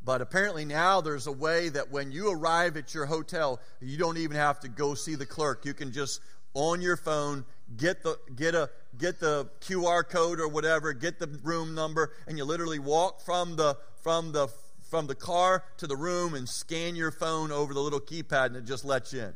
But 0.04 0.22
apparently 0.22 0.66
now 0.66 1.02
there's 1.02 1.28
a 1.28 1.32
way 1.32 1.70
that 1.70 1.92
when 1.92 2.12
you 2.12 2.32
arrive 2.32 2.78
at 2.78 2.94
your 2.94 3.06
hotel, 3.06 3.60
you 3.82 3.98
don't 3.98 4.18
even 4.18 4.38
have 4.38 4.60
to 4.62 4.70
go 4.70 4.96
see 4.96 5.16
the 5.16 5.26
clerk. 5.26 5.66
You 5.66 5.74
can 5.74 5.92
just 5.92 6.22
on 6.54 6.82
your 6.82 6.98
phone 6.98 7.46
get 7.78 8.02
the 8.02 8.18
get 8.36 8.56
a 8.56 8.70
get 8.98 9.20
the 9.20 9.50
QR 9.62 10.08
code 10.08 10.40
or 10.40 10.48
whatever, 10.48 10.94
get 10.94 11.20
the 11.20 11.28
room 11.44 11.76
number, 11.76 12.12
and 12.28 12.38
you 12.38 12.46
literally 12.46 12.80
walk 12.80 13.22
from 13.22 13.56
the 13.56 13.78
from 14.02 14.32
the 14.32 14.48
from 14.90 15.08
the 15.08 15.16
car 15.16 15.64
to 15.78 15.88
the 15.88 15.96
room 15.96 16.34
and 16.34 16.50
scan 16.50 16.96
your 16.96 17.12
phone 17.12 17.52
over 17.52 17.74
the 17.74 17.80
little 17.80 18.00
keypad 18.00 18.48
and 18.48 18.56
it 18.56 18.66
just 18.66 18.84
lets 18.84 19.14
you 19.14 19.22
in. 19.22 19.36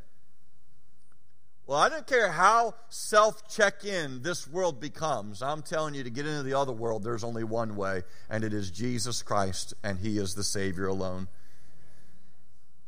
Well, 1.66 1.80
I 1.80 1.88
don't 1.88 2.06
care 2.06 2.30
how 2.30 2.74
self 2.90 3.48
check 3.48 3.86
in 3.86 4.22
this 4.22 4.48
world 4.48 4.82
becomes. 4.82 5.42
I'm 5.42 5.62
telling 5.62 5.94
you 5.94 6.04
to 6.04 6.10
get 6.10 6.28
into 6.28 6.44
the 6.44 6.56
other 6.56 6.74
world, 6.74 7.04
there's 7.04 7.24
only 7.24 7.46
one 7.46 7.78
way, 7.78 8.04
and 8.30 8.44
it 8.44 8.54
is 8.54 8.70
Jesus 8.70 9.22
Christ, 9.22 9.74
and 9.82 10.00
He 10.00 10.18
is 10.18 10.36
the 10.36 10.44
Savior 10.44 10.88
alone. 10.88 11.30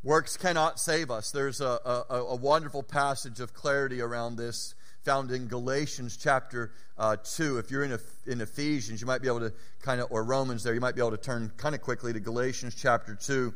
Works 0.04 0.36
cannot 0.36 0.80
save 0.80 1.10
us. 1.10 1.32
There's 1.32 1.62
a, 1.62 1.80
a, 2.10 2.16
a 2.16 2.36
wonderful 2.36 2.84
passage 2.84 3.40
of 3.40 3.54
clarity 3.54 4.02
around 4.02 4.36
this 4.36 4.76
found 5.06 5.32
in 5.32 5.48
Galatians 5.48 6.18
chapter 6.18 6.72
uh, 6.98 7.16
2. 7.24 7.60
If 7.60 7.70
you're 7.70 7.84
in, 7.84 7.98
in 8.26 8.42
Ephesians, 8.42 9.00
you 9.00 9.08
might 9.08 9.22
be 9.22 9.28
able 9.28 9.42
to 9.42 9.54
kind 9.82 10.02
of, 10.02 10.12
or 10.12 10.24
Romans 10.24 10.64
there, 10.64 10.74
you 10.74 10.82
might 10.82 10.96
be 10.96 11.02
able 11.02 11.12
to 11.12 11.18
turn 11.18 11.52
kind 11.58 11.76
of 11.76 11.82
quickly 11.82 12.12
to 12.12 12.20
Galatians 12.20 12.76
chapter 12.76 13.16
2, 13.16 13.54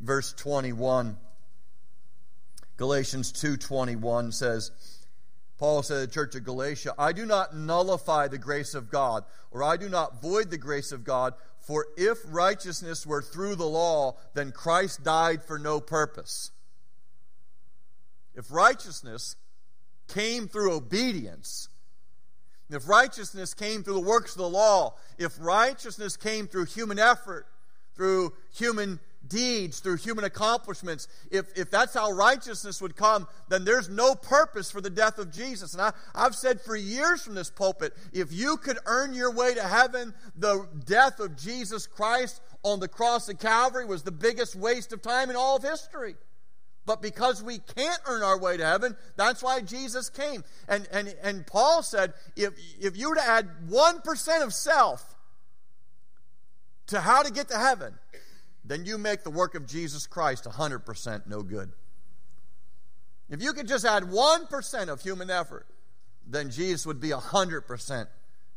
verse 0.00 0.32
21. 0.32 1.16
Galatians 2.76 3.32
2:21 3.32 4.32
says, 4.32 4.72
Paul 5.58 5.82
said 5.82 5.94
to 5.94 6.06
the 6.06 6.12
church 6.12 6.34
of 6.34 6.44
Galatia, 6.44 6.94
I 6.98 7.12
do 7.12 7.26
not 7.26 7.54
nullify 7.54 8.28
the 8.28 8.38
grace 8.38 8.74
of 8.74 8.90
God, 8.90 9.24
or 9.50 9.62
I 9.62 9.76
do 9.76 9.88
not 9.88 10.22
void 10.22 10.50
the 10.50 10.58
grace 10.58 10.90
of 10.90 11.04
God, 11.04 11.34
for 11.58 11.86
if 11.98 12.18
righteousness 12.26 13.06
were 13.06 13.20
through 13.20 13.56
the 13.56 13.66
law, 13.66 14.16
then 14.32 14.50
Christ 14.50 15.04
died 15.04 15.44
for 15.44 15.58
no 15.58 15.78
purpose. 15.78 16.50
If 18.34 18.50
righteousness 18.50 19.36
came 20.12 20.48
through 20.48 20.74
obedience, 20.74 21.68
if 22.70 22.88
righteousness 22.88 23.54
came 23.54 23.82
through 23.82 23.94
the 23.94 24.00
works 24.00 24.32
of 24.32 24.38
the 24.38 24.48
law, 24.48 24.94
if 25.18 25.32
righteousness 25.40 26.16
came 26.16 26.46
through 26.46 26.66
human 26.66 26.98
effort, 26.98 27.46
through 27.96 28.32
human 28.54 29.00
deeds, 29.26 29.80
through 29.80 29.96
human 29.96 30.24
accomplishments, 30.24 31.08
if, 31.30 31.46
if 31.58 31.70
that's 31.70 31.94
how 31.94 32.10
righteousness 32.10 32.80
would 32.80 32.96
come, 32.96 33.26
then 33.48 33.64
there's 33.64 33.88
no 33.88 34.14
purpose 34.14 34.70
for 34.70 34.80
the 34.80 34.90
death 34.90 35.18
of 35.18 35.32
Jesus. 35.32 35.72
And 35.72 35.82
I, 35.82 35.92
I've 36.14 36.34
said 36.34 36.60
for 36.60 36.76
years 36.76 37.22
from 37.22 37.34
this 37.34 37.50
pulpit 37.50 37.92
if 38.12 38.32
you 38.32 38.56
could 38.56 38.78
earn 38.86 39.14
your 39.14 39.32
way 39.32 39.54
to 39.54 39.62
heaven, 39.62 40.14
the 40.36 40.66
death 40.86 41.20
of 41.20 41.36
Jesus 41.36 41.86
Christ 41.86 42.40
on 42.62 42.80
the 42.80 42.88
cross 42.88 43.28
of 43.28 43.38
Calvary 43.38 43.84
was 43.84 44.02
the 44.02 44.12
biggest 44.12 44.54
waste 44.54 44.92
of 44.92 45.02
time 45.02 45.30
in 45.30 45.36
all 45.36 45.56
of 45.56 45.62
history. 45.62 46.14
But 46.86 47.02
because 47.02 47.42
we 47.42 47.58
can't 47.58 48.00
earn 48.06 48.22
our 48.22 48.38
way 48.38 48.56
to 48.56 48.64
heaven, 48.64 48.96
that's 49.16 49.42
why 49.42 49.60
Jesus 49.60 50.08
came. 50.08 50.44
And, 50.68 50.88
and, 50.90 51.14
and 51.22 51.46
Paul 51.46 51.82
said 51.82 52.14
if, 52.36 52.54
if 52.80 52.96
you 52.96 53.10
were 53.10 53.16
to 53.16 53.26
add 53.26 53.48
1% 53.68 54.42
of 54.42 54.54
self 54.54 55.14
to 56.88 57.00
how 57.00 57.22
to 57.22 57.32
get 57.32 57.48
to 57.48 57.58
heaven, 57.58 57.94
then 58.64 58.84
you 58.84 58.98
make 58.98 59.24
the 59.24 59.30
work 59.30 59.54
of 59.54 59.66
Jesus 59.66 60.06
Christ 60.06 60.44
100% 60.44 61.26
no 61.26 61.42
good. 61.42 61.72
If 63.28 63.42
you 63.42 63.52
could 63.52 63.68
just 63.68 63.84
add 63.84 64.04
1% 64.04 64.88
of 64.88 65.00
human 65.00 65.30
effort, 65.30 65.66
then 66.26 66.50
Jesus 66.50 66.86
would 66.86 67.00
be 67.00 67.10
100% 67.10 68.06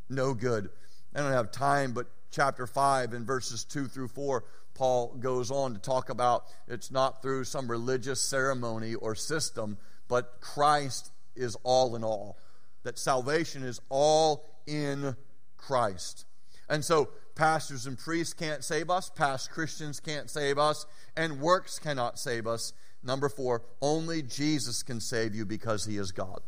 no 0.09 0.33
good. 0.33 0.69
I 1.13 1.19
don't 1.19 1.31
have 1.31 1.51
time, 1.51 1.93
but 1.93 2.07
chapter 2.31 2.65
5 2.65 3.13
in 3.13 3.25
verses 3.25 3.63
2 3.63 3.87
through 3.87 4.07
4, 4.09 4.43
Paul 4.73 5.15
goes 5.19 5.51
on 5.51 5.73
to 5.73 5.79
talk 5.79 6.09
about 6.09 6.45
it's 6.67 6.91
not 6.91 7.21
through 7.21 7.43
some 7.43 7.69
religious 7.69 8.21
ceremony 8.21 8.95
or 8.95 9.15
system, 9.15 9.77
but 10.07 10.39
Christ 10.41 11.11
is 11.35 11.55
all 11.63 11.95
in 11.95 12.03
all. 12.03 12.37
That 12.83 12.97
salvation 12.97 13.63
is 13.63 13.79
all 13.89 14.43
in 14.65 15.15
Christ. 15.57 16.25
And 16.69 16.83
so 16.83 17.09
pastors 17.35 17.85
and 17.85 17.97
priests 17.97 18.33
can't 18.33 18.63
save 18.63 18.89
us, 18.89 19.09
past 19.09 19.51
Christians 19.51 19.99
can't 19.99 20.29
save 20.29 20.57
us, 20.57 20.85
and 21.15 21.39
works 21.39 21.79
cannot 21.79 22.19
save 22.19 22.47
us. 22.47 22.73
Number 23.03 23.29
four, 23.29 23.63
only 23.81 24.21
Jesus 24.21 24.81
can 24.81 24.99
save 24.99 25.35
you 25.35 25.45
because 25.45 25.85
he 25.85 25.97
is 25.97 26.11
God. 26.11 26.41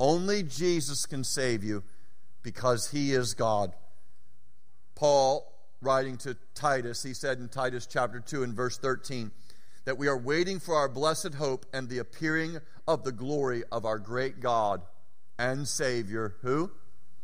Only 0.00 0.42
Jesus 0.42 1.06
can 1.06 1.24
save 1.24 1.64
you 1.64 1.82
because 2.42 2.90
he 2.90 3.12
is 3.12 3.34
God. 3.34 3.74
Paul, 4.94 5.52
writing 5.80 6.16
to 6.18 6.36
Titus, 6.54 7.02
he 7.02 7.14
said 7.14 7.38
in 7.38 7.48
Titus 7.48 7.86
chapter 7.86 8.20
2 8.20 8.42
and 8.42 8.54
verse 8.54 8.78
13, 8.78 9.30
that 9.84 9.98
we 9.98 10.08
are 10.08 10.18
waiting 10.18 10.58
for 10.58 10.74
our 10.74 10.88
blessed 10.88 11.34
hope 11.34 11.66
and 11.72 11.88
the 11.88 11.98
appearing 11.98 12.58
of 12.86 13.04
the 13.04 13.12
glory 13.12 13.62
of 13.70 13.84
our 13.84 13.98
great 13.98 14.40
God 14.40 14.82
and 15.38 15.66
Savior, 15.68 16.34
who? 16.42 16.70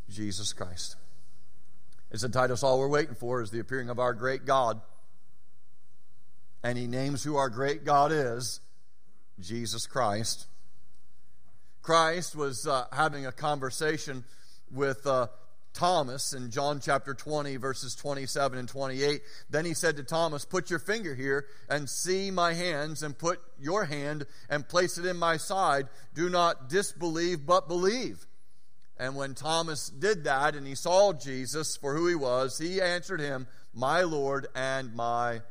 Jesus 0.09 0.53
Christ. 0.53 0.97
It's 2.11 2.23
a 2.23 2.29
Titus, 2.29 2.63
all 2.63 2.79
we're 2.79 2.89
waiting 2.89 3.17
for 3.17 3.43
is 3.43 3.51
the 3.51 3.59
appearing 3.59 3.91
of 3.91 3.99
our 3.99 4.15
great 4.15 4.45
God. 4.45 4.81
And 6.63 6.79
he 6.79 6.87
names 6.87 7.25
who 7.25 7.37
our 7.37 7.51
great 7.51 7.85
God 7.85 8.13
is 8.13 8.61
Jesus 9.41 9.87
Christ. 9.87 10.47
Christ 11.83 12.37
was 12.37 12.67
uh, 12.67 12.87
having 12.93 13.27
a 13.27 13.33
conversation 13.33 14.25
with 14.73 15.07
uh, 15.07 15.27
Thomas 15.75 16.33
in 16.33 16.51
John 16.51 16.81
chapter 16.81 17.13
20, 17.13 17.57
verses 17.57 17.95
27 17.95 18.59
and 18.59 18.69
28. 18.69 19.23
Then 19.51 19.65
he 19.65 19.75
said 19.75 19.97
to 19.97 20.05
Thomas, 20.05 20.45
Put 20.45 20.71
your 20.71 20.79
finger 20.79 21.15
here 21.15 21.47
and 21.69 21.91
see 21.91 22.31
my 22.31 22.55
hands, 22.55 23.03
and 23.03 23.19
put 23.19 23.41
your 23.59 23.85
hand 23.85 24.27
and 24.49 24.69
place 24.69 24.97
it 24.97 25.05
in 25.05 25.17
my 25.17 25.37
side. 25.37 25.89
Do 26.15 26.31
not 26.31 26.69
disbelieve, 26.69 27.45
but 27.45 27.69
believe. 27.69 28.27
And 28.97 29.17
when 29.17 29.35
Thomas 29.35 29.89
did 29.89 30.25
that 30.25 30.55
and 30.55 30.67
he 30.67 30.77
saw 30.77 31.13
Jesus 31.13 31.77
for 31.77 31.95
who 31.95 32.07
he 32.07 32.15
was, 32.15 32.59
he 32.59 32.81
answered 32.81 33.21
him, 33.21 33.49
My 33.75 34.03
Lord 34.03 34.47
and 34.55 34.95
my 34.95 35.43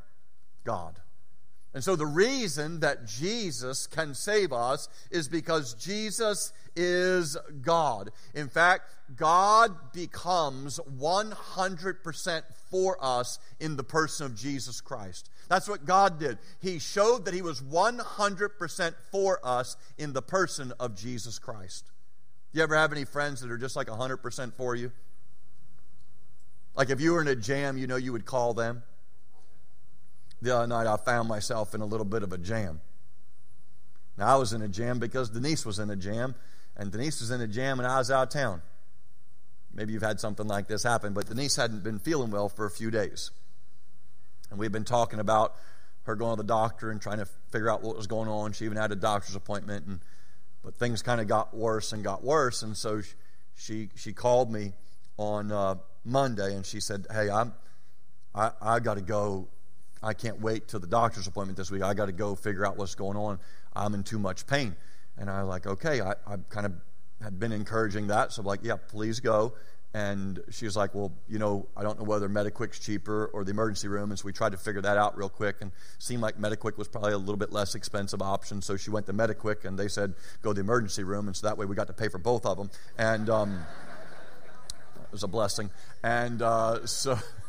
God. 0.63 0.99
And 1.73 1.83
so 1.83 1.95
the 1.95 2.05
reason 2.05 2.81
that 2.81 3.05
Jesus 3.07 3.87
can 3.87 4.13
save 4.13 4.53
us 4.53 4.89
is 5.09 5.27
because 5.27 5.73
Jesus 5.73 6.53
is 6.75 7.35
God. 7.61 8.11
In 8.35 8.47
fact, 8.47 8.91
God 9.15 9.91
becomes 9.91 10.79
100% 10.99 12.43
for 12.69 12.97
us 13.03 13.39
in 13.59 13.75
the 13.75 13.83
person 13.83 14.27
of 14.27 14.35
Jesus 14.35 14.81
Christ. 14.81 15.29
That's 15.49 15.67
what 15.67 15.85
God 15.85 16.19
did. 16.19 16.37
He 16.61 16.77
showed 16.77 17.25
that 17.25 17.33
He 17.33 17.41
was 17.41 17.61
100% 17.61 18.95
for 19.11 19.39
us 19.43 19.75
in 19.97 20.13
the 20.13 20.21
person 20.21 20.73
of 20.79 20.95
Jesus 20.95 21.39
Christ. 21.39 21.85
Do 22.51 22.59
you 22.59 22.63
ever 22.63 22.75
have 22.75 22.91
any 22.91 23.05
friends 23.05 23.41
that 23.41 23.49
are 23.49 23.57
just 23.57 23.75
like 23.75 23.87
100% 23.87 24.53
for 24.53 24.75
you? 24.75 24.91
Like 26.75 26.91
if 26.91 27.01
you 27.01 27.13
were 27.13 27.21
in 27.21 27.27
a 27.27 27.35
jam, 27.35 27.77
you 27.77 27.87
know 27.87 27.95
you 27.95 28.11
would 28.11 28.25
call 28.25 28.53
them. 28.53 28.83
The 30.43 30.53
other 30.53 30.67
night 30.67 30.87
I 30.87 30.97
found 30.97 31.29
myself 31.29 31.73
in 31.73 31.79
a 31.79 31.85
little 31.85 32.05
bit 32.05 32.21
of 32.21 32.33
a 32.33 32.37
jam. 32.37 32.81
Now 34.17 34.27
I 34.27 34.35
was 34.35 34.51
in 34.51 34.61
a 34.61 34.67
jam 34.67 34.99
because 34.99 35.29
Denise 35.29 35.65
was 35.65 35.79
in 35.79 35.89
a 35.89 35.95
jam, 35.95 36.35
and 36.75 36.91
Denise 36.91 37.21
was 37.21 37.31
in 37.31 37.39
a 37.39 37.47
jam 37.47 37.79
and 37.79 37.87
I 37.87 37.97
was 37.97 38.11
out 38.11 38.23
of 38.23 38.29
town. 38.29 38.61
Maybe 39.73 39.93
you've 39.93 40.03
had 40.03 40.19
something 40.19 40.45
like 40.45 40.67
this 40.67 40.83
happen, 40.83 41.13
but 41.13 41.27
Denise 41.27 41.55
hadn't 41.55 41.83
been 41.83 41.97
feeling 41.97 42.29
well 42.29 42.49
for 42.49 42.65
a 42.65 42.69
few 42.69 42.91
days. 42.91 43.31
And 44.51 44.59
we've 44.59 44.71
been 44.71 44.83
talking 44.83 45.19
about 45.19 45.55
her 46.03 46.15
going 46.15 46.35
to 46.35 46.43
the 46.43 46.47
doctor 46.47 46.91
and 46.91 47.01
trying 47.01 47.19
to 47.19 47.25
figure 47.51 47.71
out 47.71 47.81
what 47.81 47.95
was 47.95 48.07
going 48.07 48.27
on. 48.27 48.51
She 48.51 48.65
even 48.65 48.77
had 48.77 48.91
a 48.91 48.95
doctor's 48.95 49.35
appointment 49.35 49.87
and 49.87 50.01
but 50.61 50.75
things 50.75 51.01
kind 51.01 51.19
of 51.21 51.27
got 51.27 51.53
worse 51.55 51.93
and 51.93 52.03
got 52.03 52.23
worse, 52.23 52.63
and 52.63 52.75
so 52.75 53.01
she 53.55 53.89
she 53.95 54.13
called 54.13 54.51
me 54.51 54.73
on 55.17 55.51
uh, 55.51 55.75
Monday 56.05 56.55
and 56.55 56.65
she 56.65 56.79
said, 56.79 57.05
"Hey, 57.11 57.29
I'm 57.29 57.53
I, 58.33 58.51
I 58.61 58.79
got 58.79 58.95
to 58.95 59.01
go. 59.01 59.47
I 60.03 60.13
can't 60.13 60.41
wait 60.41 60.67
till 60.67 60.79
the 60.79 60.87
doctor's 60.87 61.27
appointment 61.27 61.57
this 61.57 61.71
week. 61.71 61.81
I 61.81 61.93
got 61.93 62.07
to 62.07 62.11
go 62.11 62.35
figure 62.35 62.65
out 62.65 62.77
what's 62.77 62.95
going 62.95 63.17
on. 63.17 63.39
I'm 63.75 63.93
in 63.93 64.03
too 64.03 64.19
much 64.19 64.45
pain." 64.45 64.75
And 65.17 65.29
I 65.29 65.41
was 65.41 65.49
like, 65.49 65.65
"Okay." 65.65 66.01
I, 66.01 66.11
I 66.27 66.37
kind 66.49 66.65
of 66.65 66.73
had 67.21 67.39
been 67.39 67.51
encouraging 67.51 68.07
that, 68.07 68.31
so 68.31 68.41
I'm 68.41 68.45
like, 68.45 68.61
"Yeah, 68.63 68.77
please 68.87 69.19
go." 69.19 69.53
And 69.95 70.41
she 70.49 70.65
was 70.65 70.75
like, 70.75 70.95
Well, 70.95 71.11
you 71.27 71.37
know, 71.37 71.67
I 71.77 71.83
don't 71.83 71.99
know 71.99 72.05
whether 72.05 72.27
Mediquick's 72.27 72.79
cheaper 72.79 73.27
or 73.27 73.43
the 73.43 73.51
emergency 73.51 73.87
room. 73.87 74.09
And 74.09 74.17
so 74.17 74.25
we 74.25 74.33
tried 74.33 74.53
to 74.53 74.57
figure 74.57 74.81
that 74.81 74.97
out 74.97 75.15
real 75.15 75.29
quick 75.29 75.57
and 75.61 75.71
seemed 75.99 76.23
like 76.23 76.39
Mediquick 76.39 76.77
was 76.77 76.87
probably 76.87 77.13
a 77.13 77.17
little 77.17 77.37
bit 77.37 77.51
less 77.51 77.75
expensive 77.75 78.21
option. 78.21 78.61
So 78.61 78.75
she 78.75 78.89
went 78.89 79.05
to 79.05 79.13
Mediquick 79.13 79.65
and 79.65 79.77
they 79.77 79.87
said, 79.87 80.15
Go 80.41 80.49
to 80.49 80.55
the 80.55 80.61
emergency 80.61 81.03
room. 81.03 81.27
And 81.27 81.35
so 81.35 81.45
that 81.45 81.59
way 81.59 81.67
we 81.67 81.75
got 81.75 81.87
to 81.87 81.93
pay 81.93 82.07
for 82.07 82.17
both 82.17 82.45
of 82.45 82.57
them. 82.57 82.71
And, 82.97 83.29
um, 83.29 83.59
it 84.95 85.11
was 85.11 85.23
a 85.23 85.27
blessing. 85.27 85.69
And 86.03 86.41
uh, 86.41 86.87
so. 86.87 87.19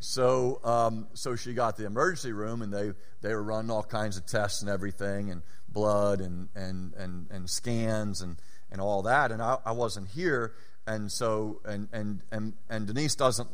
So, 0.00 0.60
um, 0.64 1.06
so 1.12 1.36
she 1.36 1.52
got 1.52 1.76
the 1.76 1.84
emergency 1.86 2.32
room, 2.32 2.62
and 2.62 2.72
they, 2.72 2.92
they 3.20 3.34
were 3.34 3.42
running 3.42 3.70
all 3.70 3.82
kinds 3.82 4.16
of 4.16 4.26
tests 4.26 4.62
and 4.62 4.70
everything, 4.70 5.30
and 5.30 5.42
blood 5.68 6.20
and, 6.20 6.48
and, 6.54 6.94
and, 6.94 7.26
and 7.30 7.48
scans 7.48 8.22
and, 8.22 8.36
and 8.72 8.80
all 8.80 9.02
that. 9.02 9.30
And 9.30 9.42
I, 9.42 9.58
I 9.64 9.72
wasn't 9.72 10.08
here, 10.08 10.54
and 10.86 11.10
so 11.10 11.60
and, 11.64 11.88
and 11.92 12.22
and 12.32 12.54
and 12.68 12.86
Denise 12.86 13.14
doesn't 13.14 13.48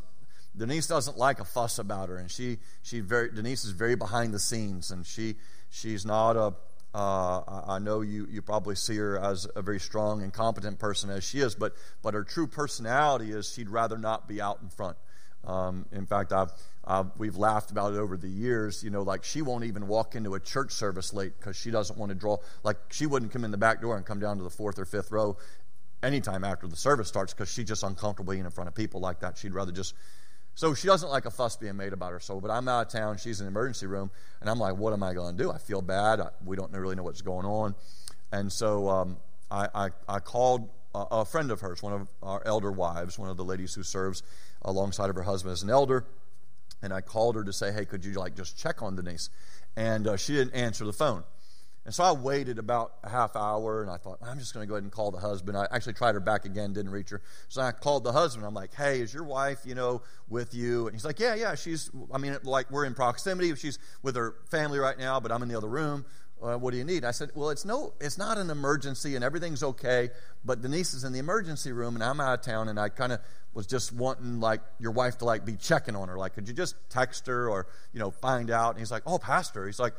Denise 0.56 0.86
doesn't 0.86 1.18
like 1.18 1.40
a 1.40 1.44
fuss 1.44 1.78
about 1.78 2.08
her, 2.08 2.16
and 2.16 2.30
she 2.30 2.58
she 2.82 3.00
very 3.00 3.30
Denise 3.30 3.64
is 3.64 3.72
very 3.72 3.94
behind 3.94 4.32
the 4.32 4.38
scenes, 4.38 4.90
and 4.90 5.06
she 5.06 5.36
she's 5.70 6.04
not 6.06 6.36
a. 6.36 6.54
Uh, 6.94 7.64
I 7.66 7.78
know 7.78 8.00
you, 8.00 8.26
you 8.30 8.40
probably 8.40 8.74
see 8.74 8.96
her 8.96 9.18
as 9.18 9.46
a 9.54 9.60
very 9.60 9.78
strong 9.78 10.22
and 10.22 10.32
competent 10.32 10.78
person 10.78 11.10
as 11.10 11.24
she 11.24 11.40
is, 11.40 11.54
but, 11.54 11.74
but 12.00 12.14
her 12.14 12.24
true 12.24 12.46
personality 12.46 13.32
is 13.32 13.52
she'd 13.52 13.68
rather 13.68 13.98
not 13.98 14.26
be 14.26 14.40
out 14.40 14.60
in 14.62 14.70
front. 14.70 14.96
Um, 15.46 15.86
in 15.92 16.06
fact, 16.06 16.32
I've, 16.32 16.50
I've, 16.84 17.06
we've 17.16 17.36
laughed 17.36 17.70
about 17.70 17.94
it 17.94 17.98
over 17.98 18.16
the 18.16 18.28
years. 18.28 18.82
You 18.82 18.90
know, 18.90 19.02
like 19.02 19.24
she 19.24 19.42
won't 19.42 19.64
even 19.64 19.86
walk 19.86 20.14
into 20.14 20.34
a 20.34 20.40
church 20.40 20.72
service 20.72 21.12
late 21.12 21.32
because 21.38 21.56
she 21.56 21.70
doesn't 21.70 21.98
want 21.98 22.10
to 22.10 22.14
draw. 22.14 22.38
Like 22.62 22.76
she 22.90 23.06
wouldn't 23.06 23.32
come 23.32 23.44
in 23.44 23.50
the 23.50 23.58
back 23.58 23.80
door 23.80 23.96
and 23.96 24.04
come 24.04 24.18
down 24.18 24.38
to 24.38 24.42
the 24.42 24.50
fourth 24.50 24.78
or 24.78 24.84
fifth 24.84 25.10
row 25.10 25.36
anytime 26.02 26.44
after 26.44 26.66
the 26.66 26.76
service 26.76 27.08
starts 27.08 27.32
because 27.32 27.50
she's 27.50 27.66
just 27.66 27.82
uncomfortable 27.82 28.32
being 28.32 28.44
in 28.44 28.50
front 28.50 28.68
of 28.68 28.74
people 28.74 29.00
like 29.00 29.20
that. 29.20 29.38
She'd 29.38 29.54
rather 29.54 29.72
just. 29.72 29.94
So 30.54 30.72
she 30.72 30.86
doesn't 30.86 31.10
like 31.10 31.26
a 31.26 31.30
fuss 31.30 31.56
being 31.56 31.76
made 31.76 31.92
about 31.92 32.12
her 32.12 32.20
soul. 32.20 32.40
But 32.40 32.50
I'm 32.50 32.66
out 32.66 32.86
of 32.86 32.92
town. 32.92 33.18
She's 33.18 33.40
in 33.40 33.46
the 33.46 33.50
emergency 33.50 33.86
room, 33.86 34.10
and 34.40 34.48
I'm 34.48 34.58
like, 34.58 34.76
what 34.76 34.94
am 34.94 35.02
I 35.02 35.12
going 35.12 35.36
to 35.36 35.42
do? 35.42 35.52
I 35.52 35.58
feel 35.58 35.82
bad. 35.82 36.18
I, 36.18 36.28
we 36.44 36.56
don't 36.56 36.72
really 36.72 36.96
know 36.96 37.02
what's 37.02 37.20
going 37.20 37.44
on, 37.44 37.74
and 38.32 38.50
so 38.50 38.88
um, 38.88 39.18
I, 39.50 39.68
I, 39.74 39.88
I 40.08 40.18
called 40.20 40.70
a 41.10 41.24
friend 41.24 41.50
of 41.50 41.60
hers, 41.60 41.82
one 41.82 41.92
of 41.92 42.08
our 42.22 42.42
elder 42.46 42.72
wives, 42.72 43.18
one 43.18 43.28
of 43.28 43.36
the 43.36 43.44
ladies 43.44 43.74
who 43.74 43.82
serves 43.82 44.22
alongside 44.62 45.10
of 45.10 45.16
her 45.16 45.22
husband 45.22 45.52
as 45.52 45.62
an 45.62 45.70
elder. 45.70 46.06
And 46.82 46.92
I 46.92 47.00
called 47.00 47.36
her 47.36 47.44
to 47.44 47.52
say, 47.52 47.72
hey, 47.72 47.84
could 47.84 48.04
you 48.04 48.12
like 48.12 48.36
just 48.36 48.58
check 48.58 48.82
on 48.82 48.96
Denise? 48.96 49.30
And 49.76 50.06
uh, 50.06 50.16
she 50.16 50.34
didn't 50.34 50.54
answer 50.54 50.84
the 50.84 50.92
phone. 50.92 51.24
And 51.84 51.94
so 51.94 52.02
I 52.02 52.12
waited 52.12 52.58
about 52.58 52.94
a 53.04 53.08
half 53.08 53.36
hour 53.36 53.80
and 53.80 53.88
I 53.88 53.96
thought, 53.96 54.18
I'm 54.20 54.40
just 54.40 54.52
going 54.52 54.66
to 54.66 54.68
go 54.68 54.74
ahead 54.74 54.82
and 54.82 54.90
call 54.90 55.12
the 55.12 55.20
husband. 55.20 55.56
I 55.56 55.68
actually 55.70 55.92
tried 55.92 56.14
her 56.14 56.20
back 56.20 56.44
again, 56.44 56.72
didn't 56.72 56.90
reach 56.90 57.10
her. 57.10 57.22
So 57.48 57.62
I 57.62 57.70
called 57.70 58.02
the 58.02 58.10
husband. 58.10 58.44
I'm 58.44 58.54
like, 58.54 58.74
hey, 58.74 59.00
is 59.00 59.14
your 59.14 59.22
wife, 59.22 59.60
you 59.64 59.76
know, 59.76 60.02
with 60.28 60.52
you? 60.52 60.88
And 60.88 60.96
he's 60.96 61.04
like, 61.04 61.20
yeah, 61.20 61.36
yeah, 61.36 61.54
she's, 61.54 61.88
I 62.12 62.18
mean, 62.18 62.36
like 62.42 62.72
we're 62.72 62.86
in 62.86 62.94
proximity. 62.94 63.54
She's 63.54 63.78
with 64.02 64.16
her 64.16 64.34
family 64.50 64.80
right 64.80 64.98
now, 64.98 65.20
but 65.20 65.30
I'm 65.30 65.42
in 65.44 65.48
the 65.48 65.56
other 65.56 65.68
room 65.68 66.04
uh, 66.42 66.56
what 66.56 66.72
do 66.72 66.76
you 66.76 66.84
need? 66.84 67.04
I 67.04 67.12
said, 67.12 67.30
well, 67.34 67.50
it's 67.50 67.64
no, 67.64 67.94
it's 68.00 68.18
not 68.18 68.36
an 68.36 68.50
emergency 68.50 69.14
and 69.14 69.24
everything's 69.24 69.62
okay, 69.62 70.10
but 70.44 70.60
Denise 70.60 70.92
is 70.92 71.04
in 71.04 71.12
the 71.12 71.18
emergency 71.18 71.72
room 71.72 71.94
and 71.94 72.04
I'm 72.04 72.20
out 72.20 72.38
of 72.38 72.44
town 72.44 72.68
and 72.68 72.78
I 72.78 72.88
kind 72.88 73.12
of 73.12 73.20
was 73.56 73.66
just 73.66 73.90
wanting 73.90 74.38
like 74.38 74.60
your 74.78 74.92
wife 74.92 75.16
to 75.16 75.24
like 75.24 75.46
be 75.46 75.56
checking 75.56 75.96
on 75.96 76.08
her. 76.08 76.18
Like, 76.18 76.34
could 76.34 76.46
you 76.46 76.52
just 76.52 76.76
text 76.90 77.26
her 77.26 77.48
or, 77.48 77.66
you 77.94 77.98
know, 77.98 78.10
find 78.10 78.50
out? 78.50 78.70
And 78.70 78.78
he's 78.78 78.90
like, 78.90 79.02
oh, 79.06 79.16
pastor. 79.16 79.64
He's 79.64 79.78
like, 79.78 79.94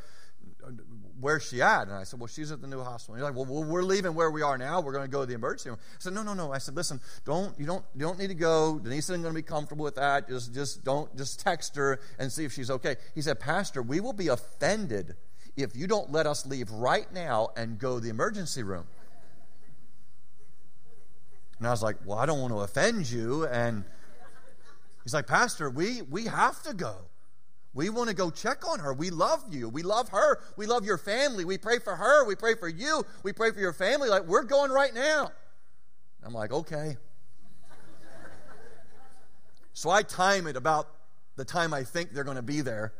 where's 1.19 1.43
she 1.47 1.63
at? 1.63 1.87
And 1.87 1.93
I 1.93 2.03
said, 2.03 2.19
well, 2.19 2.27
she's 2.27 2.51
at 2.51 2.61
the 2.61 2.67
new 2.67 2.83
hospital. 2.83 3.15
And 3.15 3.23
he's 3.23 3.35
like, 3.35 3.47
well, 3.49 3.63
we're 3.63 3.81
leaving 3.81 4.13
where 4.13 4.29
we 4.29 4.43
are 4.43 4.59
now. 4.59 4.79
We're 4.79 4.91
going 4.91 5.05
to 5.05 5.09
go 5.09 5.21
to 5.21 5.25
the 5.25 5.33
emergency 5.33 5.71
room. 5.71 5.79
I 5.81 5.97
said, 5.97 6.13
no, 6.13 6.21
no, 6.21 6.35
no. 6.35 6.53
I 6.53 6.59
said, 6.59 6.75
listen, 6.75 7.01
don't, 7.25 7.59
you 7.59 7.65
don't, 7.65 7.83
you 7.95 8.01
don't 8.01 8.19
need 8.19 8.27
to 8.27 8.35
go. 8.35 8.77
Denise 8.77 9.05
isn't 9.05 9.23
going 9.23 9.33
to 9.33 9.35
be 9.35 9.41
comfortable 9.41 9.85
with 9.85 9.95
that. 9.95 10.29
Just, 10.29 10.53
just 10.53 10.83
don't, 10.83 11.17
just 11.17 11.39
text 11.39 11.75
her 11.77 11.99
and 12.19 12.31
see 12.31 12.45
if 12.45 12.53
she's 12.53 12.69
okay. 12.69 12.95
He 13.15 13.23
said, 13.23 13.39
pastor, 13.39 13.81
we 13.81 14.01
will 14.01 14.13
be 14.13 14.27
offended 14.27 15.15
if 15.55 15.75
you 15.75 15.87
don't 15.87 16.11
let 16.11 16.27
us 16.27 16.45
leave 16.45 16.69
right 16.69 17.11
now 17.11 17.49
and 17.57 17.79
go 17.79 17.95
to 17.95 18.03
the 18.03 18.09
emergency 18.09 18.61
room. 18.61 18.85
And 21.59 21.67
I 21.67 21.71
was 21.71 21.81
like, 21.81 21.97
Well, 22.05 22.17
I 22.17 22.25
don't 22.25 22.39
want 22.39 22.53
to 22.53 22.59
offend 22.59 23.09
you. 23.09 23.45
And 23.45 23.83
he's 25.03 25.13
like, 25.13 25.27
Pastor, 25.27 25.69
we, 25.69 26.01
we 26.03 26.25
have 26.25 26.61
to 26.63 26.73
go. 26.73 26.95
We 27.73 27.89
want 27.89 28.09
to 28.09 28.15
go 28.15 28.31
check 28.31 28.67
on 28.67 28.79
her. 28.79 28.91
We 28.91 29.11
love 29.11 29.43
you. 29.51 29.69
We 29.69 29.83
love 29.83 30.09
her. 30.09 30.39
We 30.55 30.65
love 30.65 30.83
your 30.83 30.97
family. 30.97 31.45
We 31.45 31.59
pray 31.59 31.77
for 31.77 31.95
her. 31.95 32.25
We 32.25 32.35
pray 32.35 32.55
for 32.55 32.67
you. 32.67 33.05
We 33.21 33.33
pray 33.33 33.51
for 33.51 33.59
your 33.59 33.73
family. 33.73 34.09
Like, 34.09 34.23
we're 34.23 34.43
going 34.43 34.71
right 34.71 34.93
now. 34.93 35.31
I'm 36.23 36.33
like, 36.33 36.51
okay. 36.51 36.97
so 39.73 39.91
I 39.91 40.01
time 40.01 40.47
it 40.47 40.55
about 40.55 40.87
the 41.35 41.45
time 41.45 41.71
I 41.71 41.83
think 41.83 42.13
they're 42.13 42.23
going 42.23 42.37
to 42.37 42.41
be 42.41 42.61
there, 42.61 42.93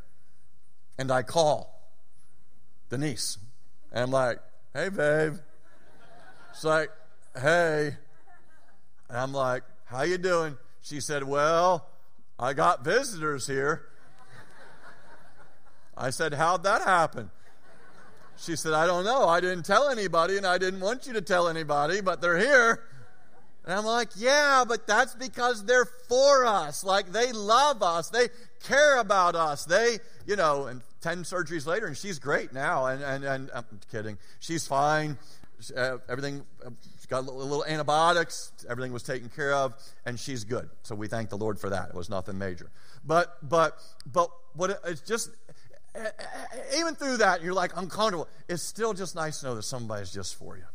and 1.00 1.12
I 1.12 1.24
call. 1.24 1.78
Denise. 2.89 3.39
And 3.91 4.04
I'm 4.04 4.12
like, 4.12 4.39
hey, 4.74 4.89
babe. 4.89 5.38
She's 6.54 6.63
like, 6.63 6.91
hey. 7.36 7.98
And 9.10 9.17
I'm 9.17 9.34
like, 9.34 9.63
how 9.86 10.04
you 10.04 10.17
doing? 10.17 10.58
She 10.82 11.00
said, 11.00 11.24
well, 11.24 11.88
I 12.39 12.54
got 12.54 12.84
visitors 12.84 13.48
here. 13.48 13.84
I 15.96 16.12
said, 16.12 16.34
how'd 16.34 16.63
that 16.63 16.84
happen? 16.84 17.32
She 18.38 18.56
said, 18.56 18.74
I 18.74 18.86
don't 18.86 19.04
know. 19.04 19.28
I 19.28 19.39
didn't 19.39 19.63
tell 19.63 19.89
anybody, 19.89 20.38
and 20.38 20.46
I 20.46 20.60
didn't 20.60 20.80
want 20.80 21.08
you 21.08 21.13
to 21.13 21.22
tell 21.22 21.48
anybody, 21.48 22.02
but 22.02 22.22
they're 22.22 22.38
here. 22.38 22.84
And 23.65 23.74
I'm 23.74 23.86
like, 23.86 24.10
yeah, 24.15 24.63
but 24.65 24.86
that's 24.86 25.15
because 25.15 25.65
they're 25.65 25.86
for 25.86 26.46
us. 26.46 26.84
Like, 26.84 27.12
they 27.12 27.32
love 27.32 27.82
us. 27.82 28.10
They 28.10 28.30
care 28.63 29.00
about 29.00 29.36
us. 29.36 29.65
They, 29.65 29.98
you 30.26 30.36
know, 30.36 30.67
and 30.67 30.82
10 31.02 31.24
surgeries 31.24 31.65
later, 31.65 31.88
and 31.88 31.98
she's 31.98 32.20
great 32.20 32.54
now. 32.54 32.86
And, 32.86 33.04
and, 33.04 33.24
and 33.24 33.52
I'm 33.54 33.65
kidding. 33.91 34.17
She's 34.39 34.67
fine. 34.67 35.17
Uh, 35.76 35.98
everything, 36.08 36.46
uh, 36.65 36.70
got 37.08 37.20
a 37.20 37.22
little, 37.22 37.39
little, 37.39 37.65
antibiotics. 37.65 38.52
Everything 38.70 38.93
was 38.93 39.04
taken 39.04 39.30
care 39.30 39.54
of, 39.54 39.74
and 40.06 40.20
she's 40.20 40.43
good. 40.43 40.70
So 40.84 40.93
we 40.93 41.08
thank 41.08 41.30
the 41.30 41.38
Lord 41.38 41.60
for 41.60 41.70
that. 41.72 41.89
It 41.89 41.96
was 41.96 42.10
nothing 42.10 42.38
major. 42.38 42.70
But, 43.04 43.38
but, 43.41 43.80
but 44.12 44.30
what 44.54 44.80
it's 44.86 45.02
just, 45.02 45.32
even 46.78 46.96
through 46.96 47.17
that, 47.17 47.41
you're 47.41 47.54
like 47.54 47.72
uncomfortable. 47.76 48.28
It's 48.48 48.62
still 48.62 48.93
just 48.93 49.15
nice 49.15 49.39
to 49.39 49.48
know 49.48 49.56
that 49.56 49.63
somebody's 49.63 50.12
just 50.12 50.36
for 50.36 50.58
you. 50.58 50.65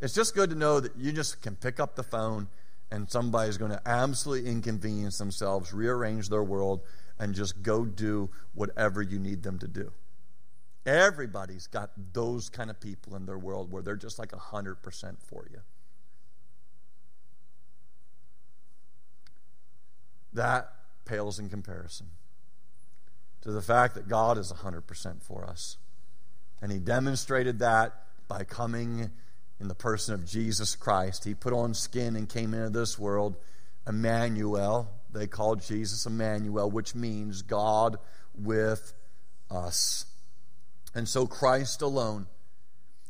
It's 0.00 0.14
just 0.14 0.34
good 0.34 0.50
to 0.50 0.56
know 0.56 0.80
that 0.80 0.96
you 0.96 1.12
just 1.12 1.40
can 1.40 1.56
pick 1.56 1.80
up 1.80 1.96
the 1.96 2.02
phone 2.02 2.48
and 2.90 3.10
somebody's 3.10 3.56
going 3.56 3.70
to 3.70 3.80
absolutely 3.86 4.50
inconvenience 4.50 5.18
themselves, 5.18 5.72
rearrange 5.72 6.28
their 6.28 6.42
world, 6.42 6.82
and 7.18 7.34
just 7.34 7.62
go 7.62 7.84
do 7.84 8.28
whatever 8.54 9.00
you 9.00 9.18
need 9.18 9.42
them 9.42 9.58
to 9.58 9.68
do. 9.68 9.92
Everybody's 10.86 11.66
got 11.66 11.90
those 12.12 12.50
kind 12.50 12.70
of 12.70 12.78
people 12.80 13.16
in 13.16 13.26
their 13.26 13.38
world 13.38 13.72
where 13.72 13.82
they're 13.82 13.96
just 13.96 14.18
like 14.18 14.32
100% 14.32 15.16
for 15.22 15.46
you. 15.50 15.60
That 20.32 20.72
pales 21.04 21.38
in 21.38 21.48
comparison 21.48 22.08
to 23.42 23.50
the 23.50 23.62
fact 23.62 23.94
that 23.94 24.08
God 24.08 24.36
is 24.36 24.52
100% 24.52 25.22
for 25.22 25.44
us. 25.44 25.78
And 26.60 26.72
He 26.72 26.78
demonstrated 26.78 27.60
that 27.60 27.94
by 28.26 28.44
coming 28.44 29.10
in 29.60 29.68
the 29.68 29.74
person 29.74 30.14
of 30.14 30.26
Jesus 30.26 30.74
Christ. 30.76 31.24
He 31.24 31.34
put 31.34 31.52
on 31.52 31.74
skin 31.74 32.16
and 32.16 32.28
came 32.28 32.52
into 32.52 32.70
this 32.70 32.98
world, 32.98 33.36
Emmanuel, 33.86 34.90
they 35.12 35.26
called 35.26 35.62
Jesus 35.62 36.06
Emmanuel, 36.06 36.70
which 36.70 36.94
means 36.94 37.42
God 37.42 37.98
with 38.34 38.92
us. 39.50 40.06
And 40.94 41.08
so 41.08 41.26
Christ 41.26 41.82
alone, 41.82 42.26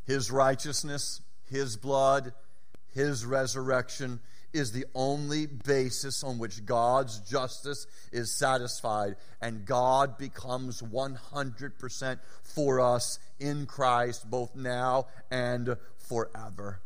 his 0.07 0.31
righteousness, 0.31 1.21
his 1.51 1.77
blood, 1.77 2.33
his 2.93 3.25
resurrection 3.27 4.21
is 4.53 4.71
the 4.71 4.87
only 4.95 5.47
basis 5.47 6.23
on 6.23 6.39
which 6.39 6.65
God's 6.65 7.19
justice 7.21 7.87
is 8.13 8.33
satisfied, 8.39 9.17
and 9.41 9.67
God 9.67 10.17
becomes 10.17 10.81
100% 10.81 12.19
for 12.43 12.81
us 12.81 13.19
in 13.41 13.67
Christ, 13.67 14.31
both 14.31 14.55
now 14.55 15.09
and 15.31 15.77
forever. 15.99 16.81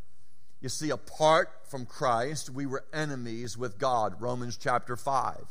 You 0.60 0.70
see, 0.70 0.90
apart 0.90 1.50
from 1.64 1.84
Christ, 1.84 2.50
we 2.50 2.66
were 2.66 2.84
enemies 2.92 3.56
with 3.56 3.78
God. 3.78 4.20
Romans 4.20 4.56
chapter 4.56 4.96
5 4.96 5.44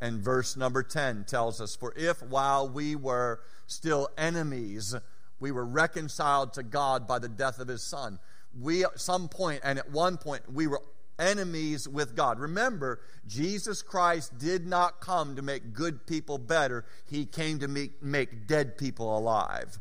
and 0.00 0.20
verse 0.20 0.56
number 0.56 0.82
10 0.82 1.24
tells 1.28 1.60
us, 1.60 1.76
For 1.76 1.92
if 1.96 2.22
while 2.22 2.68
we 2.68 2.96
were 2.96 3.40
still 3.68 4.08
enemies, 4.18 4.94
we 5.40 5.52
were 5.52 5.64
reconciled 5.64 6.54
to 6.54 6.62
God 6.62 7.06
by 7.06 7.20
the 7.20 7.28
death 7.28 7.60
of 7.60 7.68
his 7.68 7.82
Son, 7.82 8.18
we 8.58 8.84
at 8.84 9.00
some 9.00 9.28
point, 9.28 9.60
and 9.62 9.78
at 9.78 9.90
one 9.90 10.16
point, 10.16 10.42
we 10.52 10.66
were 10.66 10.82
enemies 11.18 11.88
with 11.88 12.16
God. 12.16 12.38
Remember, 12.38 13.00
Jesus 13.26 13.82
Christ 13.82 14.38
did 14.38 14.66
not 14.66 15.00
come 15.00 15.36
to 15.36 15.42
make 15.42 15.72
good 15.72 16.06
people 16.06 16.38
better, 16.38 16.84
he 17.08 17.26
came 17.26 17.58
to 17.60 17.68
make, 17.68 18.02
make 18.02 18.46
dead 18.46 18.78
people 18.78 19.16
alive. 19.16 19.78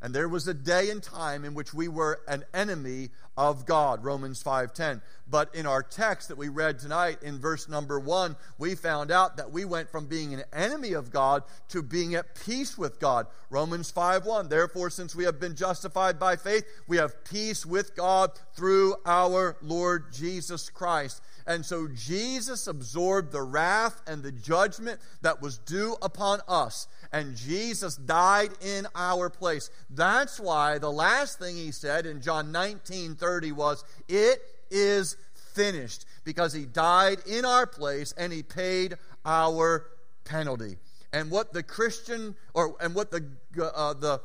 And 0.00 0.14
there 0.14 0.28
was 0.28 0.46
a 0.46 0.54
day 0.54 0.90
and 0.90 1.02
time 1.02 1.44
in 1.44 1.54
which 1.54 1.74
we 1.74 1.88
were 1.88 2.20
an 2.28 2.44
enemy 2.54 3.10
of 3.36 3.66
God, 3.66 4.04
Romans 4.04 4.42
5:10. 4.42 5.00
But 5.28 5.54
in 5.54 5.66
our 5.66 5.82
text 5.82 6.28
that 6.28 6.38
we 6.38 6.48
read 6.48 6.78
tonight 6.78 7.22
in 7.22 7.38
verse 7.38 7.68
number 7.68 8.00
1, 8.00 8.36
we 8.58 8.74
found 8.74 9.10
out 9.10 9.36
that 9.36 9.52
we 9.52 9.64
went 9.64 9.90
from 9.90 10.06
being 10.06 10.34
an 10.34 10.44
enemy 10.52 10.92
of 10.92 11.10
God 11.10 11.42
to 11.68 11.82
being 11.82 12.14
at 12.14 12.34
peace 12.34 12.76
with 12.78 12.98
God. 12.98 13.26
Romans 13.50 13.90
5:1. 13.90 14.48
Therefore, 14.48 14.90
since 14.90 15.14
we 15.14 15.24
have 15.24 15.38
been 15.38 15.54
justified 15.54 16.18
by 16.18 16.36
faith, 16.36 16.64
we 16.86 16.96
have 16.96 17.24
peace 17.24 17.66
with 17.66 17.94
God 17.94 18.32
through 18.54 18.96
our 19.04 19.56
Lord 19.62 20.12
Jesus 20.12 20.70
Christ. 20.70 21.20
And 21.48 21.64
so 21.64 21.88
Jesus 21.88 22.66
absorbed 22.66 23.32
the 23.32 23.40
wrath 23.40 24.02
and 24.06 24.22
the 24.22 24.30
judgment 24.30 25.00
that 25.22 25.40
was 25.40 25.56
due 25.56 25.96
upon 26.02 26.40
us. 26.46 26.86
And 27.10 27.36
Jesus 27.36 27.96
died 27.96 28.50
in 28.60 28.86
our 28.94 29.30
place. 29.30 29.70
That's 29.88 30.38
why 30.38 30.76
the 30.76 30.92
last 30.92 31.38
thing 31.38 31.56
he 31.56 31.72
said 31.72 32.04
in 32.04 32.20
John 32.20 32.52
19 32.52 33.16
30 33.16 33.52
was, 33.52 33.82
It 34.08 34.42
is 34.70 35.16
finished. 35.54 36.04
Because 36.22 36.52
he 36.52 36.66
died 36.66 37.20
in 37.26 37.46
our 37.46 37.66
place 37.66 38.12
and 38.18 38.30
he 38.30 38.42
paid 38.42 38.96
our 39.24 39.86
penalty. 40.26 40.76
And 41.14 41.30
what 41.30 41.54
the 41.54 41.62
Christian, 41.62 42.36
or 42.52 42.76
and 42.78 42.94
what 42.94 43.10
the, 43.10 43.24
uh, 43.58 43.94
the, 43.94 44.20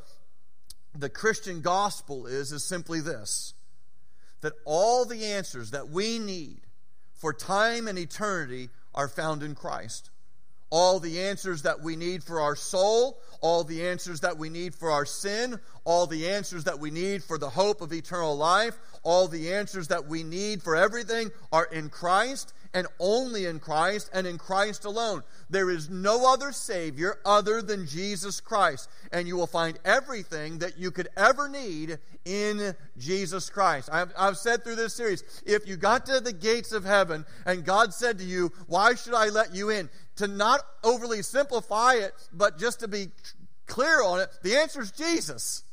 the 0.93 1.09
Christian 1.09 1.61
gospel 1.61 2.25
is, 2.25 2.51
is 2.51 2.65
simply 2.65 2.99
this 2.99 3.53
that 4.41 4.51
all 4.65 5.05
the 5.05 5.23
answers 5.23 5.71
that 5.71 5.87
we 5.87 6.19
need 6.19 6.59
for 7.23 7.31
time 7.31 7.87
and 7.87 7.97
eternity 7.97 8.67
are 8.93 9.07
found 9.07 9.43
in 9.43 9.55
Christ. 9.55 10.09
All 10.69 10.99
the 10.99 11.21
answers 11.21 11.61
that 11.61 11.79
we 11.79 11.95
need 11.95 12.21
for 12.21 12.41
our 12.41 12.53
soul, 12.53 13.17
all 13.39 13.63
the 13.63 13.87
answers 13.87 14.19
that 14.19 14.37
we 14.37 14.49
need 14.49 14.75
for 14.75 14.91
our 14.91 15.05
sin, 15.05 15.57
all 15.85 16.05
the 16.05 16.27
answers 16.27 16.65
that 16.65 16.77
we 16.77 16.91
need 16.91 17.23
for 17.23 17.37
the 17.37 17.49
hope 17.49 17.79
of 17.79 17.93
eternal 17.93 18.35
life, 18.35 18.77
all 19.03 19.29
the 19.29 19.53
answers 19.53 19.87
that 19.87 20.05
we 20.05 20.21
need 20.21 20.61
for 20.61 20.75
everything 20.75 21.31
are 21.53 21.63
in 21.71 21.87
Christ 21.87 22.51
and 22.73 22.87
only 22.99 23.45
in 23.45 23.59
Christ 23.59 24.09
and 24.13 24.25
in 24.25 24.37
Christ 24.37 24.85
alone. 24.85 25.23
There 25.49 25.69
is 25.69 25.89
no 25.89 26.31
other 26.31 26.51
Savior 26.51 27.19
other 27.23 27.61
than 27.61 27.85
Jesus 27.85 28.39
Christ. 28.39 28.89
And 29.11 29.27
you 29.27 29.35
will 29.35 29.47
find 29.47 29.77
everything 29.85 30.59
that 30.59 30.77
you 30.77 30.91
could 30.91 31.09
ever 31.15 31.47
need 31.47 31.99
in 32.25 32.75
Jesus 32.97 33.49
Christ. 33.49 33.89
I've, 33.91 34.11
I've 34.17 34.37
said 34.37 34.63
through 34.63 34.75
this 34.75 34.93
series 34.93 35.23
if 35.45 35.67
you 35.67 35.77
got 35.77 36.05
to 36.07 36.19
the 36.19 36.33
gates 36.33 36.71
of 36.71 36.83
heaven 36.83 37.25
and 37.45 37.63
God 37.65 37.93
said 37.93 38.17
to 38.19 38.25
you, 38.25 38.51
Why 38.67 38.95
should 38.95 39.13
I 39.13 39.29
let 39.29 39.53
you 39.53 39.69
in? 39.69 39.89
To 40.17 40.27
not 40.27 40.61
overly 40.83 41.21
simplify 41.21 41.93
it, 41.95 42.13
but 42.31 42.57
just 42.57 42.79
to 42.79 42.87
be 42.87 43.07
clear 43.67 44.03
on 44.03 44.19
it, 44.19 44.29
the 44.41 44.55
answer 44.55 44.81
is 44.81 44.91
Jesus. 44.91 45.63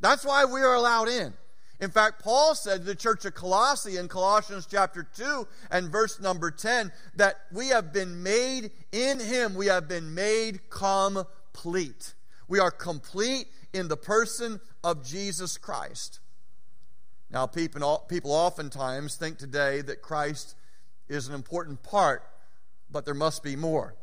That's 0.00 0.24
why 0.24 0.44
we 0.44 0.60
are 0.60 0.74
allowed 0.74 1.08
in. 1.08 1.34
In 1.80 1.90
fact, 1.90 2.22
Paul 2.22 2.54
said 2.54 2.80
to 2.80 2.84
the 2.84 2.94
church 2.94 3.24
of 3.24 3.34
Colossae 3.34 3.96
in 3.96 4.06
Colossians 4.06 4.66
chapter 4.70 5.02
2 5.02 5.48
and 5.70 5.90
verse 5.90 6.20
number 6.20 6.50
10 6.50 6.92
that 7.16 7.40
we 7.50 7.68
have 7.68 7.92
been 7.92 8.22
made 8.22 8.70
in 8.92 9.18
him, 9.18 9.54
we 9.54 9.66
have 9.66 9.88
been 9.88 10.14
made 10.14 10.68
complete. 10.68 12.12
We 12.48 12.58
are 12.58 12.70
complete 12.70 13.46
in 13.72 13.88
the 13.88 13.96
person 13.96 14.60
of 14.84 15.04
Jesus 15.04 15.56
Christ. 15.56 16.20
Now, 17.30 17.46
people, 17.46 18.04
people 18.08 18.32
oftentimes 18.32 19.16
think 19.16 19.38
today 19.38 19.80
that 19.82 20.02
Christ 20.02 20.56
is 21.08 21.28
an 21.28 21.34
important 21.34 21.82
part, 21.82 22.24
but 22.90 23.06
there 23.06 23.14
must 23.14 23.42
be 23.42 23.56
more. 23.56 23.94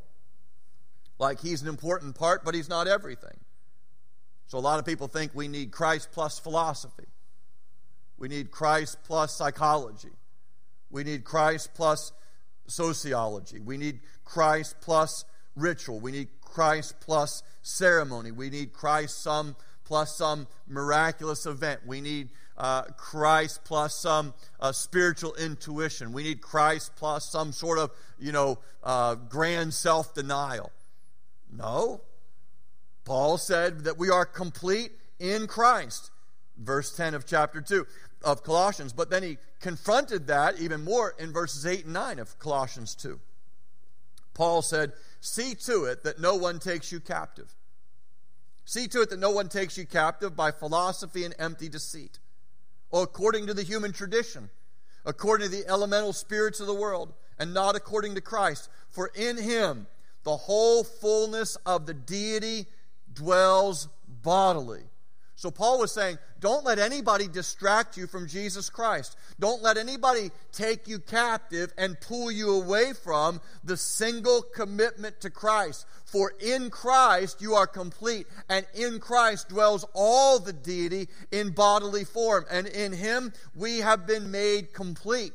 Like 1.19 1.41
he's 1.41 1.61
an 1.61 1.67
important 1.67 2.15
part, 2.15 2.43
but 2.43 2.55
he's 2.55 2.69
not 2.69 2.87
everything. 2.87 3.37
So 4.47 4.57
a 4.57 4.61
lot 4.61 4.79
of 4.79 4.85
people 4.85 5.07
think 5.07 5.31
we 5.35 5.47
need 5.47 5.71
Christ 5.71 6.09
plus 6.11 6.39
philosophy. 6.39 7.05
We 8.17 8.27
need 8.27 8.51
Christ 8.51 8.97
plus 9.03 9.35
psychology. 9.35 10.11
We 10.89 11.03
need 11.03 11.23
Christ 11.23 11.71
plus 11.73 12.11
sociology. 12.67 13.59
We 13.59 13.77
need 13.77 13.99
Christ 14.23 14.77
plus 14.81 15.25
ritual. 15.55 15.99
We 15.99 16.11
need 16.11 16.29
Christ 16.41 16.95
plus 16.99 17.43
ceremony. 17.61 18.31
We 18.31 18.49
need 18.49 18.73
Christ 18.73 19.21
some 19.21 19.55
plus 19.85 20.17
some 20.17 20.47
miraculous 20.67 21.45
event. 21.45 21.81
We 21.85 22.01
need 22.01 22.29
uh, 22.57 22.83
Christ 22.97 23.63
plus 23.63 23.95
some 23.95 24.33
uh, 24.59 24.71
spiritual 24.71 25.35
intuition. 25.35 26.11
We 26.11 26.23
need 26.23 26.41
Christ 26.41 26.93
plus 26.95 27.29
some 27.29 27.51
sort 27.51 27.77
of, 27.79 27.91
you 28.19 28.31
know, 28.31 28.59
uh, 28.83 29.15
grand 29.15 29.73
self 29.73 30.13
denial. 30.13 30.71
No. 31.51 32.01
Paul 33.05 33.37
said 33.37 33.85
that 33.85 33.97
we 33.97 34.09
are 34.09 34.25
complete 34.25 34.91
in 35.19 35.47
Christ. 35.47 36.11
Verse 36.57 36.93
10 36.95 37.13
of 37.13 37.25
chapter 37.25 37.61
2 37.61 37.85
of 38.23 38.43
Colossians, 38.43 38.93
but 38.93 39.09
then 39.09 39.23
he 39.23 39.37
confronted 39.59 40.27
that 40.27 40.59
even 40.59 40.83
more 40.83 41.13
in 41.19 41.31
verses 41.31 41.65
8 41.65 41.85
and 41.85 41.93
9 41.93 42.19
of 42.19 42.39
Colossians 42.39 42.95
2. 42.95 43.19
Paul 44.33 44.61
said, 44.61 44.93
See 45.19 45.55
to 45.55 45.85
it 45.85 46.03
that 46.03 46.19
no 46.19 46.35
one 46.35 46.59
takes 46.59 46.91
you 46.91 46.99
captive. 46.99 47.53
See 48.65 48.87
to 48.89 49.01
it 49.01 49.09
that 49.09 49.19
no 49.19 49.31
one 49.31 49.49
takes 49.49 49.77
you 49.77 49.85
captive 49.85 50.35
by 50.35 50.51
philosophy 50.51 51.23
and 51.23 51.33
empty 51.39 51.69
deceit, 51.69 52.19
or 52.91 53.03
according 53.03 53.47
to 53.47 53.53
the 53.53 53.63
human 53.63 53.93
tradition, 53.93 54.49
according 55.05 55.49
to 55.49 55.55
the 55.55 55.67
elemental 55.67 56.13
spirits 56.13 56.59
of 56.59 56.67
the 56.67 56.73
world, 56.73 57.13
and 57.39 57.53
not 57.53 57.75
according 57.75 58.15
to 58.15 58.21
Christ. 58.21 58.69
For 58.89 59.11
in 59.15 59.37
him 59.37 59.87
the 60.23 60.37
whole 60.37 60.83
fullness 60.83 61.55
of 61.65 61.85
the 61.85 61.93
deity 61.93 62.65
dwells 63.13 63.87
bodily 64.07 64.83
so 65.37 65.51
Paul 65.51 65.77
was 65.77 65.91
saying, 65.91 66.17
don't 66.39 66.65
let 66.65 66.79
anybody 66.79 67.27
distract 67.27 67.95
you 67.95 68.07
from 68.07 68.27
Jesus 68.27 68.71
Christ. 68.71 69.15
Don't 69.39 69.61
let 69.61 69.77
anybody 69.77 70.31
take 70.51 70.87
you 70.87 70.97
captive 70.97 71.71
and 71.77 72.01
pull 72.01 72.31
you 72.31 72.59
away 72.59 72.93
from 72.93 73.39
the 73.63 73.77
single 73.77 74.41
commitment 74.41 75.21
to 75.21 75.29
Christ. 75.29 75.85
For 76.05 76.33
in 76.39 76.71
Christ 76.71 77.39
you 77.39 77.53
are 77.53 77.67
complete, 77.67 78.25
and 78.49 78.65
in 78.73 78.99
Christ 78.99 79.49
dwells 79.49 79.85
all 79.93 80.39
the 80.39 80.53
deity 80.53 81.07
in 81.31 81.51
bodily 81.51 82.03
form, 82.03 82.45
and 82.49 82.65
in 82.65 82.91
him 82.91 83.31
we 83.53 83.77
have 83.81 84.07
been 84.07 84.31
made 84.31 84.73
complete. 84.73 85.33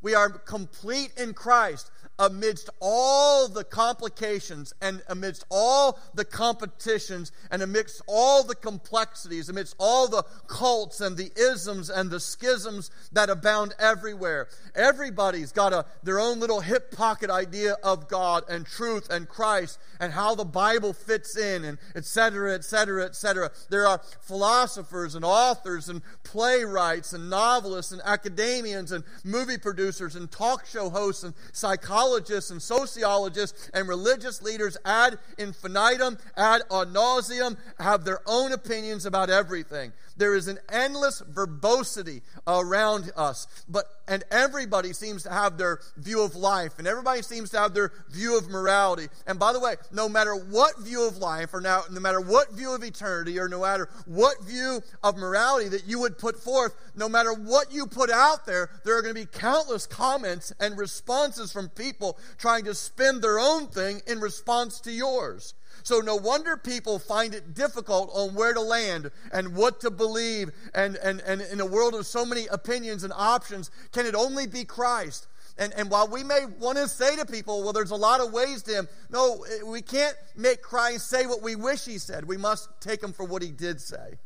We 0.00 0.14
are 0.14 0.30
complete 0.30 1.12
in 1.16 1.34
Christ 1.34 1.90
amidst 2.20 2.68
all 2.80 3.48
the 3.48 3.64
complications 3.64 4.74
and 4.82 5.02
amidst 5.08 5.44
all 5.50 5.98
the 6.14 6.24
competitions 6.24 7.32
and 7.50 7.62
amidst 7.62 8.02
all 8.06 8.44
the 8.44 8.54
complexities, 8.54 9.48
amidst 9.48 9.74
all 9.78 10.06
the 10.06 10.22
cults 10.46 11.00
and 11.00 11.16
the 11.16 11.32
isms 11.34 11.88
and 11.88 12.10
the 12.10 12.20
schisms 12.20 12.90
that 13.10 13.30
abound 13.30 13.74
everywhere. 13.78 14.48
Everybody's 14.74 15.50
got 15.50 15.72
a, 15.72 15.86
their 16.02 16.20
own 16.20 16.38
little 16.40 16.60
hip 16.60 16.94
pocket 16.94 17.30
idea 17.30 17.76
of 17.82 18.06
God 18.06 18.44
and 18.50 18.66
truth 18.66 19.08
and 19.08 19.26
Christ 19.26 19.78
and 19.98 20.12
how 20.12 20.34
the 20.34 20.44
Bible 20.44 20.92
fits 20.92 21.38
in 21.38 21.64
and 21.64 21.78
etc., 21.96 22.54
etc., 22.54 23.06
etc. 23.06 23.50
There 23.70 23.86
are 23.86 24.02
philosophers 24.20 25.14
and 25.14 25.24
authors 25.24 25.88
and 25.88 26.02
playwrights 26.22 27.14
and 27.14 27.30
novelists 27.30 27.92
and 27.92 28.02
academians 28.04 28.92
and 28.92 29.04
movie 29.24 29.56
producers 29.56 30.16
and 30.16 30.30
talk 30.30 30.66
show 30.66 30.90
hosts 30.90 31.24
and 31.24 31.32
psychologists 31.52 32.09
psychologists 32.10 32.50
and 32.50 32.60
sociologists 32.60 33.70
and 33.72 33.88
religious 33.88 34.42
leaders 34.42 34.76
ad 34.84 35.18
infinitum, 35.38 36.18
ad 36.36 36.62
nauseum, 36.70 37.56
have 37.78 38.04
their 38.04 38.20
own 38.26 38.52
opinions 38.52 39.06
about 39.06 39.30
everything. 39.30 39.92
There 40.20 40.34
is 40.34 40.48
an 40.48 40.58
endless 40.70 41.22
verbosity 41.26 42.20
around 42.46 43.10
us, 43.16 43.46
but 43.66 43.86
and 44.06 44.22
everybody 44.30 44.92
seems 44.92 45.22
to 45.22 45.30
have 45.30 45.56
their 45.56 45.80
view 45.96 46.22
of 46.22 46.36
life, 46.36 46.78
and 46.78 46.86
everybody 46.86 47.22
seems 47.22 47.48
to 47.50 47.58
have 47.58 47.72
their 47.72 47.90
view 48.10 48.36
of 48.36 48.50
morality. 48.50 49.08
And 49.26 49.38
by 49.38 49.54
the 49.54 49.60
way, 49.60 49.76
no 49.90 50.10
matter 50.10 50.34
what 50.34 50.78
view 50.80 51.08
of 51.08 51.16
life, 51.16 51.54
or 51.54 51.62
now, 51.62 51.84
no 51.90 52.00
matter 52.00 52.20
what 52.20 52.52
view 52.52 52.74
of 52.74 52.84
eternity, 52.84 53.38
or 53.38 53.48
no 53.48 53.62
matter 53.62 53.88
what 54.04 54.44
view 54.44 54.82
of 55.02 55.16
morality 55.16 55.70
that 55.70 55.86
you 55.86 55.98
would 56.00 56.18
put 56.18 56.36
forth, 56.36 56.74
no 56.94 57.08
matter 57.08 57.32
what 57.32 57.72
you 57.72 57.86
put 57.86 58.10
out 58.10 58.44
there, 58.44 58.68
there 58.84 58.98
are 58.98 59.02
going 59.02 59.14
to 59.14 59.20
be 59.22 59.26
countless 59.26 59.86
comments 59.86 60.52
and 60.60 60.76
responses 60.76 61.50
from 61.50 61.70
people 61.70 62.18
trying 62.36 62.64
to 62.64 62.74
spin 62.74 63.22
their 63.22 63.38
own 63.38 63.68
thing 63.68 64.02
in 64.06 64.20
response 64.20 64.80
to 64.80 64.92
yours. 64.92 65.54
So 65.82 66.00
no 66.00 66.16
wonder 66.16 66.56
people 66.56 66.98
find 66.98 67.34
it 67.34 67.54
difficult 67.54 68.10
on 68.12 68.34
where 68.34 68.54
to 68.54 68.60
land 68.60 69.10
and 69.32 69.54
what 69.54 69.80
to 69.80 69.90
believe. 69.90 70.50
And, 70.74 70.96
and, 70.96 71.20
and 71.20 71.40
in 71.40 71.60
a 71.60 71.66
world 71.66 71.94
of 71.94 72.06
so 72.06 72.24
many 72.24 72.46
opinions 72.46 73.04
and 73.04 73.12
options, 73.14 73.70
can 73.92 74.06
it 74.06 74.14
only 74.14 74.46
be 74.46 74.64
Christ? 74.64 75.26
And, 75.58 75.74
and 75.74 75.90
while 75.90 76.08
we 76.08 76.24
may 76.24 76.46
want 76.58 76.78
to 76.78 76.88
say 76.88 77.16
to 77.16 77.26
people, 77.26 77.62
well, 77.62 77.74
there's 77.74 77.90
a 77.90 77.96
lot 77.96 78.20
of 78.20 78.32
ways 78.32 78.62
to 78.62 78.72
him, 78.72 78.88
no, 79.10 79.44
eh, 79.44 79.62
we 79.62 79.82
can't 79.82 80.16
make 80.34 80.62
Christ 80.62 81.08
say 81.08 81.26
what 81.26 81.42
we 81.42 81.54
wish 81.54 81.84
he 81.84 81.98
said. 81.98 82.24
We 82.24 82.38
must 82.38 82.68
take 82.80 83.02
him 83.02 83.12
for 83.12 83.24
what 83.24 83.42
he 83.42 83.50
did 83.50 83.80
say. 83.80 84.18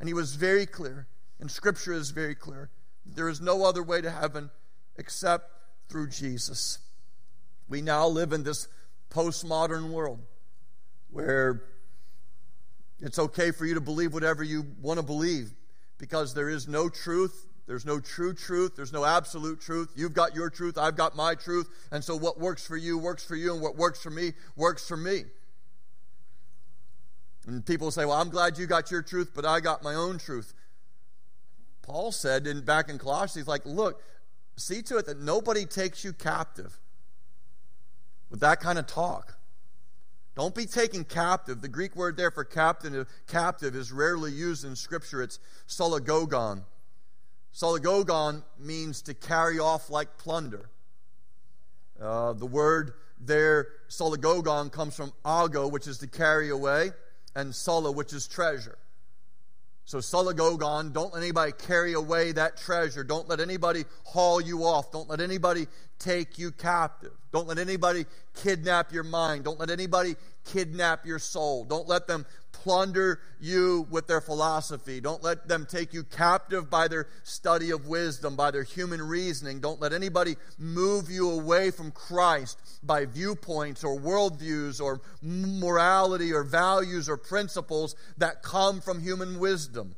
And 0.00 0.08
he 0.08 0.14
was 0.14 0.34
very 0.34 0.66
clear, 0.66 1.06
and 1.38 1.50
Scripture 1.50 1.92
is 1.92 2.10
very 2.10 2.34
clear. 2.34 2.70
There 3.06 3.28
is 3.28 3.40
no 3.40 3.64
other 3.64 3.82
way 3.82 4.00
to 4.00 4.10
heaven 4.10 4.50
except 4.96 5.52
through 5.88 6.08
Jesus. 6.08 6.78
We 7.68 7.82
now 7.82 8.08
live 8.08 8.32
in 8.32 8.42
this 8.42 8.66
postmodern 9.10 9.90
world 9.90 10.20
where 11.12 11.62
It's 13.00 13.18
okay 13.18 13.50
for 13.50 13.64
you 13.64 13.74
to 13.74 13.80
believe 13.80 14.12
whatever 14.12 14.42
you 14.42 14.66
want 14.80 14.98
to 14.98 15.02
believe 15.02 15.52
because 15.98 16.34
there 16.34 16.48
is 16.48 16.68
no 16.68 16.88
truth. 16.88 17.46
There's 17.66 17.86
no 17.86 18.00
true 18.00 18.34
truth. 18.34 18.74
There's 18.76 18.92
no 18.92 19.04
absolute 19.04 19.60
truth. 19.60 19.92
You've 19.94 20.12
got 20.12 20.34
your 20.34 20.50
truth. 20.50 20.76
I've 20.76 20.96
got 20.96 21.14
my 21.16 21.34
truth. 21.34 21.68
And 21.92 22.02
so 22.02 22.16
what 22.16 22.38
works 22.38 22.66
for 22.66 22.76
you 22.76 22.98
works 22.98 23.24
for 23.24 23.36
you, 23.36 23.52
and 23.52 23.62
what 23.62 23.76
works 23.76 24.02
for 24.02 24.10
me 24.10 24.32
works 24.56 24.86
for 24.86 24.96
me. 24.96 25.22
And 27.46 27.64
people 27.64 27.90
say, 27.90 28.04
Well, 28.04 28.20
I'm 28.20 28.30
glad 28.30 28.58
you 28.58 28.66
got 28.66 28.90
your 28.90 29.02
truth, 29.02 29.32
but 29.34 29.44
I 29.44 29.60
got 29.60 29.82
my 29.82 29.94
own 29.94 30.18
truth. 30.18 30.52
Paul 31.82 32.12
said 32.12 32.46
in, 32.46 32.62
back 32.62 32.88
in 32.88 32.98
Colossians, 32.98 33.48
like, 33.48 33.64
Look, 33.64 34.02
see 34.56 34.82
to 34.82 34.98
it 34.98 35.06
that 35.06 35.20
nobody 35.20 35.64
takes 35.64 36.04
you 36.04 36.12
captive 36.12 36.78
with 38.30 38.40
that 38.40 38.60
kind 38.60 38.78
of 38.78 38.86
talk. 38.86 39.38
Don't 40.40 40.54
be 40.54 40.64
taken 40.64 41.04
captive. 41.04 41.60
The 41.60 41.68
Greek 41.68 41.94
word 41.94 42.16
there 42.16 42.30
for 42.30 42.44
captive, 42.44 43.06
captive 43.26 43.76
is 43.76 43.92
rarely 43.92 44.32
used 44.32 44.64
in 44.64 44.74
Scripture. 44.74 45.20
It's 45.20 45.38
soligogon. 45.68 46.62
Soligogon 47.54 48.42
means 48.58 49.02
to 49.02 49.12
carry 49.12 49.58
off 49.58 49.90
like 49.90 50.16
plunder. 50.16 50.70
Uh, 52.00 52.32
the 52.32 52.46
word 52.46 52.94
there, 53.20 53.66
soligogon, 53.90 54.72
comes 54.72 54.96
from 54.96 55.12
ago, 55.26 55.68
which 55.68 55.86
is 55.86 55.98
to 55.98 56.06
carry 56.06 56.48
away, 56.48 56.92
and 57.36 57.54
sola, 57.54 57.92
which 57.92 58.14
is 58.14 58.26
treasure. 58.26 58.78
So, 59.90 59.98
soligogon, 59.98 60.92
don't 60.92 61.12
let 61.12 61.20
anybody 61.20 61.50
carry 61.50 61.94
away 61.94 62.30
that 62.30 62.56
treasure. 62.56 63.02
Don't 63.02 63.28
let 63.28 63.40
anybody 63.40 63.84
haul 64.04 64.40
you 64.40 64.64
off. 64.64 64.92
Don't 64.92 65.08
let 65.10 65.20
anybody 65.20 65.66
take 65.98 66.38
you 66.38 66.52
captive. 66.52 67.10
Don't 67.32 67.48
let 67.48 67.58
anybody 67.58 68.06
kidnap 68.34 68.92
your 68.92 69.02
mind. 69.02 69.42
Don't 69.42 69.58
let 69.58 69.68
anybody 69.68 70.14
kidnap 70.44 71.06
your 71.06 71.18
soul. 71.18 71.64
Don't 71.64 71.88
let 71.88 72.06
them 72.06 72.26
plunder 72.52 73.20
you 73.40 73.86
with 73.90 74.06
their 74.06 74.20
philosophy. 74.20 75.00
Don't 75.00 75.22
let 75.22 75.48
them 75.48 75.66
take 75.68 75.94
you 75.94 76.04
captive 76.04 76.68
by 76.68 76.88
their 76.88 77.06
study 77.22 77.70
of 77.70 77.86
wisdom, 77.86 78.36
by 78.36 78.50
their 78.50 78.62
human 78.62 79.00
reasoning. 79.00 79.60
Don't 79.60 79.80
let 79.80 79.92
anybody 79.92 80.36
move 80.58 81.10
you 81.10 81.30
away 81.30 81.70
from 81.70 81.90
Christ 81.90 82.58
by 82.82 83.06
viewpoints 83.06 83.82
or 83.82 83.98
worldviews 83.98 84.80
or 84.80 85.00
morality 85.22 86.32
or 86.32 86.42
values 86.42 87.08
or 87.08 87.16
principles 87.16 87.94
that 88.18 88.42
come 88.42 88.80
from 88.80 89.00
human 89.00 89.38
wisdom. 89.38 89.94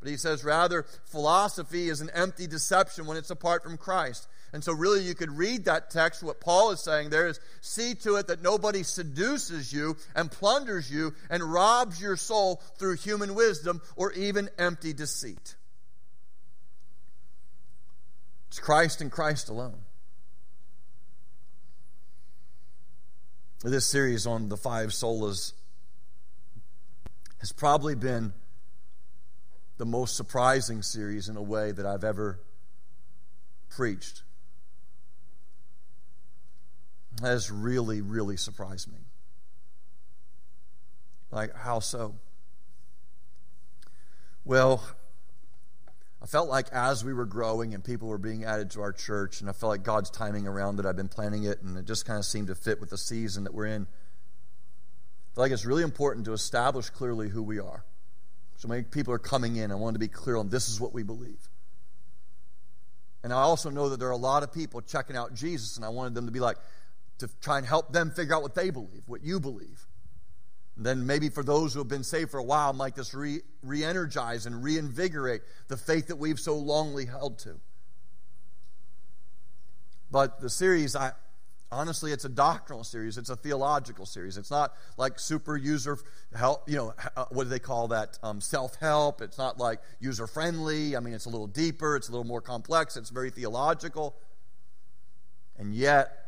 But 0.00 0.10
he 0.10 0.16
says, 0.16 0.42
rather, 0.42 0.84
philosophy 1.04 1.88
is 1.88 2.00
an 2.00 2.10
empty 2.12 2.46
deception 2.48 3.06
when 3.06 3.16
it's 3.16 3.30
apart 3.30 3.62
from 3.62 3.76
Christ. 3.76 4.26
And 4.52 4.62
so, 4.62 4.72
really, 4.72 5.00
you 5.00 5.14
could 5.14 5.30
read 5.30 5.64
that 5.64 5.90
text. 5.90 6.22
What 6.22 6.40
Paul 6.40 6.72
is 6.72 6.80
saying 6.80 7.08
there 7.08 7.26
is 7.26 7.40
see 7.62 7.94
to 7.96 8.16
it 8.16 8.26
that 8.26 8.42
nobody 8.42 8.82
seduces 8.82 9.72
you 9.72 9.96
and 10.14 10.30
plunders 10.30 10.90
you 10.90 11.14
and 11.30 11.42
robs 11.42 12.00
your 12.00 12.16
soul 12.16 12.62
through 12.76 12.96
human 12.96 13.34
wisdom 13.34 13.80
or 13.96 14.12
even 14.12 14.50
empty 14.58 14.92
deceit. 14.92 15.56
It's 18.48 18.58
Christ 18.58 19.00
and 19.00 19.10
Christ 19.10 19.48
alone. 19.48 19.78
This 23.64 23.86
series 23.86 24.26
on 24.26 24.50
the 24.50 24.58
five 24.58 24.90
solas 24.90 25.54
has 27.38 27.52
probably 27.52 27.94
been 27.94 28.34
the 29.78 29.86
most 29.86 30.14
surprising 30.14 30.82
series 30.82 31.30
in 31.30 31.36
a 31.36 31.42
way 31.42 31.72
that 31.72 31.86
I've 31.86 32.04
ever 32.04 32.40
preached 33.70 34.22
has 37.20 37.50
really, 37.50 38.00
really 38.00 38.36
surprised 38.36 38.90
me. 38.90 38.98
Like, 41.30 41.54
how 41.54 41.80
so? 41.80 42.14
Well, 44.44 44.82
I 46.22 46.26
felt 46.26 46.48
like 46.48 46.68
as 46.72 47.04
we 47.04 47.12
were 47.12 47.24
growing 47.24 47.74
and 47.74 47.82
people 47.82 48.08
were 48.08 48.18
being 48.18 48.44
added 48.44 48.70
to 48.72 48.82
our 48.82 48.92
church, 48.92 49.40
and 49.40 49.48
I 49.50 49.52
felt 49.52 49.70
like 49.70 49.82
God's 49.82 50.10
timing 50.10 50.46
around 50.46 50.76
that 50.76 50.86
I've 50.86 50.96
been 50.96 51.08
planning 51.08 51.44
it, 51.44 51.62
and 51.62 51.76
it 51.76 51.84
just 51.84 52.06
kind 52.06 52.18
of 52.18 52.24
seemed 52.24 52.48
to 52.48 52.54
fit 52.54 52.80
with 52.80 52.90
the 52.90 52.98
season 52.98 53.44
that 53.44 53.54
we're 53.54 53.66
in. 53.66 53.82
I 53.82 55.34
feel 55.34 55.44
like 55.44 55.52
it's 55.52 55.64
really 55.64 55.82
important 55.82 56.26
to 56.26 56.32
establish 56.32 56.90
clearly 56.90 57.28
who 57.28 57.42
we 57.42 57.58
are. 57.58 57.84
So 58.56 58.68
many 58.68 58.82
people 58.82 59.14
are 59.14 59.18
coming 59.18 59.56
in. 59.56 59.72
I 59.72 59.74
want 59.74 59.94
to 59.94 59.98
be 59.98 60.08
clear 60.08 60.36
on 60.36 60.48
this 60.48 60.68
is 60.68 60.80
what 60.80 60.92
we 60.92 61.02
believe. 61.02 61.48
And 63.24 63.32
I 63.32 63.38
also 63.38 63.70
know 63.70 63.88
that 63.88 63.98
there 63.98 64.08
are 64.08 64.12
a 64.12 64.16
lot 64.16 64.42
of 64.42 64.52
people 64.52 64.80
checking 64.80 65.16
out 65.16 65.34
Jesus, 65.34 65.76
and 65.76 65.84
I 65.84 65.88
wanted 65.88 66.14
them 66.14 66.26
to 66.26 66.32
be 66.32 66.40
like, 66.40 66.58
to 67.22 67.30
try 67.40 67.58
and 67.58 67.66
help 67.66 67.92
them 67.92 68.10
figure 68.10 68.34
out 68.34 68.42
what 68.42 68.54
they 68.54 68.70
believe, 68.70 69.02
what 69.06 69.22
you 69.22 69.38
believe. 69.38 69.86
And 70.76 70.84
then 70.84 71.06
maybe 71.06 71.28
for 71.28 71.44
those 71.44 71.72
who 71.72 71.78
have 71.78 71.88
been 71.88 72.02
saved 72.02 72.30
for 72.30 72.38
a 72.38 72.44
while, 72.44 72.72
might 72.72 72.96
this 72.96 73.14
re 73.14 73.40
energize 73.84 74.46
and 74.46 74.62
reinvigorate 74.62 75.42
the 75.68 75.76
faith 75.76 76.08
that 76.08 76.16
we've 76.16 76.40
so 76.40 76.60
longly 76.60 77.08
held 77.08 77.38
to. 77.40 77.60
But 80.10 80.40
the 80.40 80.50
series, 80.50 80.96
I, 80.96 81.12
honestly 81.70 82.12
it's 82.12 82.24
a 82.24 82.28
doctrinal 82.28 82.82
series. 82.82 83.16
It's 83.16 83.30
a 83.30 83.36
theological 83.36 84.04
series. 84.04 84.36
It's 84.36 84.50
not 84.50 84.74
like 84.96 85.20
super 85.20 85.56
user 85.56 85.98
help 86.34 86.68
you 86.68 86.76
know 86.76 86.94
uh, 87.16 87.26
what 87.30 87.44
do 87.44 87.50
they 87.50 87.60
call 87.60 87.88
that 87.88 88.18
um, 88.22 88.40
self-help. 88.40 89.22
It's 89.22 89.38
not 89.38 89.58
like 89.58 89.80
user 90.00 90.26
friendly 90.26 90.96
i 90.96 91.00
mean 91.00 91.14
it's 91.14 91.26
a 91.26 91.30
little 91.30 91.46
deeper. 91.46 91.96
It's 91.96 92.08
a 92.08 92.12
little 92.12 92.26
more 92.26 92.40
complex. 92.40 92.96
It's 92.96 93.10
very 93.10 93.30
theological. 93.30 94.16
And 95.58 95.74
yet 95.74 96.21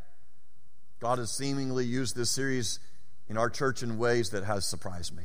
God 1.04 1.18
has 1.18 1.30
seemingly 1.30 1.84
used 1.84 2.16
this 2.16 2.30
series 2.30 2.78
in 3.28 3.36
our 3.36 3.50
church 3.50 3.82
in 3.82 3.98
ways 3.98 4.30
that 4.30 4.42
has 4.42 4.66
surprised 4.66 5.14
me. 5.14 5.24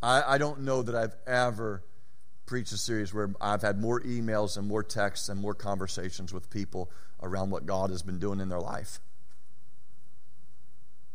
I, 0.00 0.22
I 0.34 0.38
don't 0.38 0.60
know 0.60 0.82
that 0.82 0.94
I've 0.94 1.16
ever 1.26 1.82
preached 2.46 2.70
a 2.70 2.76
series 2.76 3.12
where 3.12 3.34
I've 3.40 3.62
had 3.62 3.80
more 3.80 4.00
emails 4.02 4.56
and 4.56 4.68
more 4.68 4.84
texts 4.84 5.28
and 5.28 5.40
more 5.40 5.52
conversations 5.52 6.32
with 6.32 6.48
people 6.48 6.92
around 7.20 7.50
what 7.50 7.66
God 7.66 7.90
has 7.90 8.02
been 8.02 8.20
doing 8.20 8.38
in 8.38 8.48
their 8.48 8.60
life. 8.60 9.00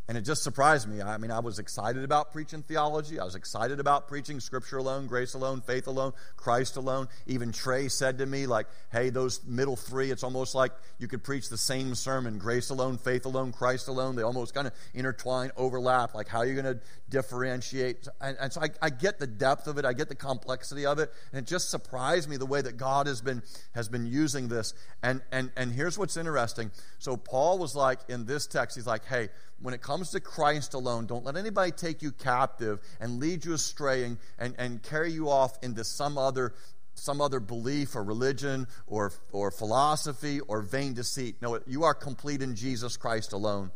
And 0.10 0.18
it 0.18 0.22
just 0.22 0.42
surprised 0.42 0.90
me. 0.90 1.04
I 1.04 1.20
mean, 1.20 1.30
I 1.30 1.38
was 1.38 1.60
excited 1.60 2.04
about 2.04 2.32
preaching 2.32 2.64
theology. 2.64 3.20
I 3.20 3.26
was 3.26 3.36
excited 3.36 3.80
about 3.80 4.08
preaching 4.08 4.40
scripture 4.40 4.78
alone, 4.78 5.06
grace 5.06 5.36
alone, 5.36 5.62
faith 5.62 5.86
alone, 5.86 6.14
Christ 6.36 6.78
alone. 6.78 7.10
Even 7.28 7.52
Trey 7.52 7.90
said 7.90 8.18
to 8.18 8.26
me, 8.26 8.48
like, 8.48 8.66
hey, 8.92 9.12
those 9.12 9.46
middle 9.46 9.76
three, 9.76 10.10
it's 10.10 10.24
almost 10.24 10.56
like 10.56 10.72
you 10.98 11.08
could 11.08 11.24
preach 11.24 11.50
the 11.50 11.60
same 11.60 11.94
sermon 11.94 12.40
grace 12.40 12.72
alone, 12.72 12.98
faith 12.98 13.28
alone, 13.28 13.52
Christ 13.52 13.88
alone. 13.88 14.16
They 14.16 14.24
almost 14.24 14.56
kind 14.56 14.66
of 14.66 14.74
intertwine, 14.96 15.52
overlap. 15.56 16.16
Like, 16.16 16.28
how 16.28 16.40
are 16.40 16.46
you 16.48 16.60
going 16.60 16.74
to 16.76 16.82
differentiate? 17.12 18.08
And, 18.20 18.36
and 18.40 18.52
so 18.52 18.62
I, 18.62 18.70
I, 18.82 18.90
get 18.90 19.20
the 19.20 19.28
depth 19.28 19.68
of 19.68 19.78
it, 19.78 19.86
I 19.86 19.94
get 19.94 20.10
the 20.10 20.16
complexity 20.16 20.88
of 20.88 20.98
it. 20.98 21.14
And 21.32 21.44
it 21.44 21.48
just 21.48 21.70
surprised 21.70 22.28
me 22.28 22.38
the 22.38 22.48
way 22.48 22.64
that 22.64 22.78
God 22.78 23.06
has 23.06 23.22
been, 23.22 23.44
has 23.76 23.88
been 23.88 24.08
using 24.08 24.48
this. 24.48 24.74
And, 25.04 25.22
and, 25.32 25.52
and 25.56 25.72
here's 25.72 26.00
what's 26.00 26.18
interesting. 26.18 26.72
So 26.98 27.16
Paul 27.16 27.60
was 27.60 27.76
like, 27.76 28.00
in 28.10 28.26
this 28.26 28.48
text, 28.48 28.76
he's 28.76 28.88
like, 28.88 29.06
hey, 29.06 29.30
when 29.62 29.74
it 29.74 29.82
comes 29.82 30.12
to 30.12 30.20
Christ 30.20 30.74
alone, 30.74 31.06
don't 31.06 31.26
let 31.26 31.36
anybody 31.36 31.72
take 31.72 32.02
you 32.02 32.12
captive 32.12 32.80
and 33.00 33.20
lead 33.20 33.46
you 33.46 33.54
astray 33.54 34.04
and, 34.04 34.18
and, 34.38 34.56
and 34.58 34.82
carry 34.84 35.12
you 35.12 35.30
off 35.30 35.58
into 35.62 35.84
some 35.84 36.18
other 36.18 36.54
some 36.96 37.22
other 37.22 37.40
belief 37.40 37.96
or 37.96 38.04
religion 38.04 38.68
or, 38.86 39.14
or 39.32 39.52
philosophy 39.52 40.42
or 40.42 40.62
vain 40.62 40.94
deceit. 40.94 41.38
No, 41.42 41.58
you 41.66 41.86
are 41.86 41.94
complete 41.94 42.42
in 42.42 42.56
Jesus 42.56 42.98
Christ 42.98 43.32
alone. 43.32 43.72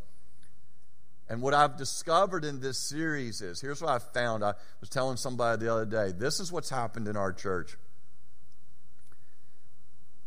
And 1.30 1.42
what 1.42 1.54
I've 1.54 1.78
discovered 1.78 2.44
in 2.44 2.60
this 2.60 2.78
series 2.78 3.42
is 3.42 3.62
here's 3.62 3.82
what 3.82 3.92
I 3.92 4.00
found. 4.00 4.44
I 4.44 4.56
was 4.82 4.90
telling 4.90 5.16
somebody 5.16 5.66
the 5.66 5.72
other 5.72 5.86
day 5.86 6.12
this 6.12 6.42
is 6.42 6.52
what's 6.52 6.70
happened 6.70 7.08
in 7.08 7.16
our 7.16 7.32
church. 7.32 7.78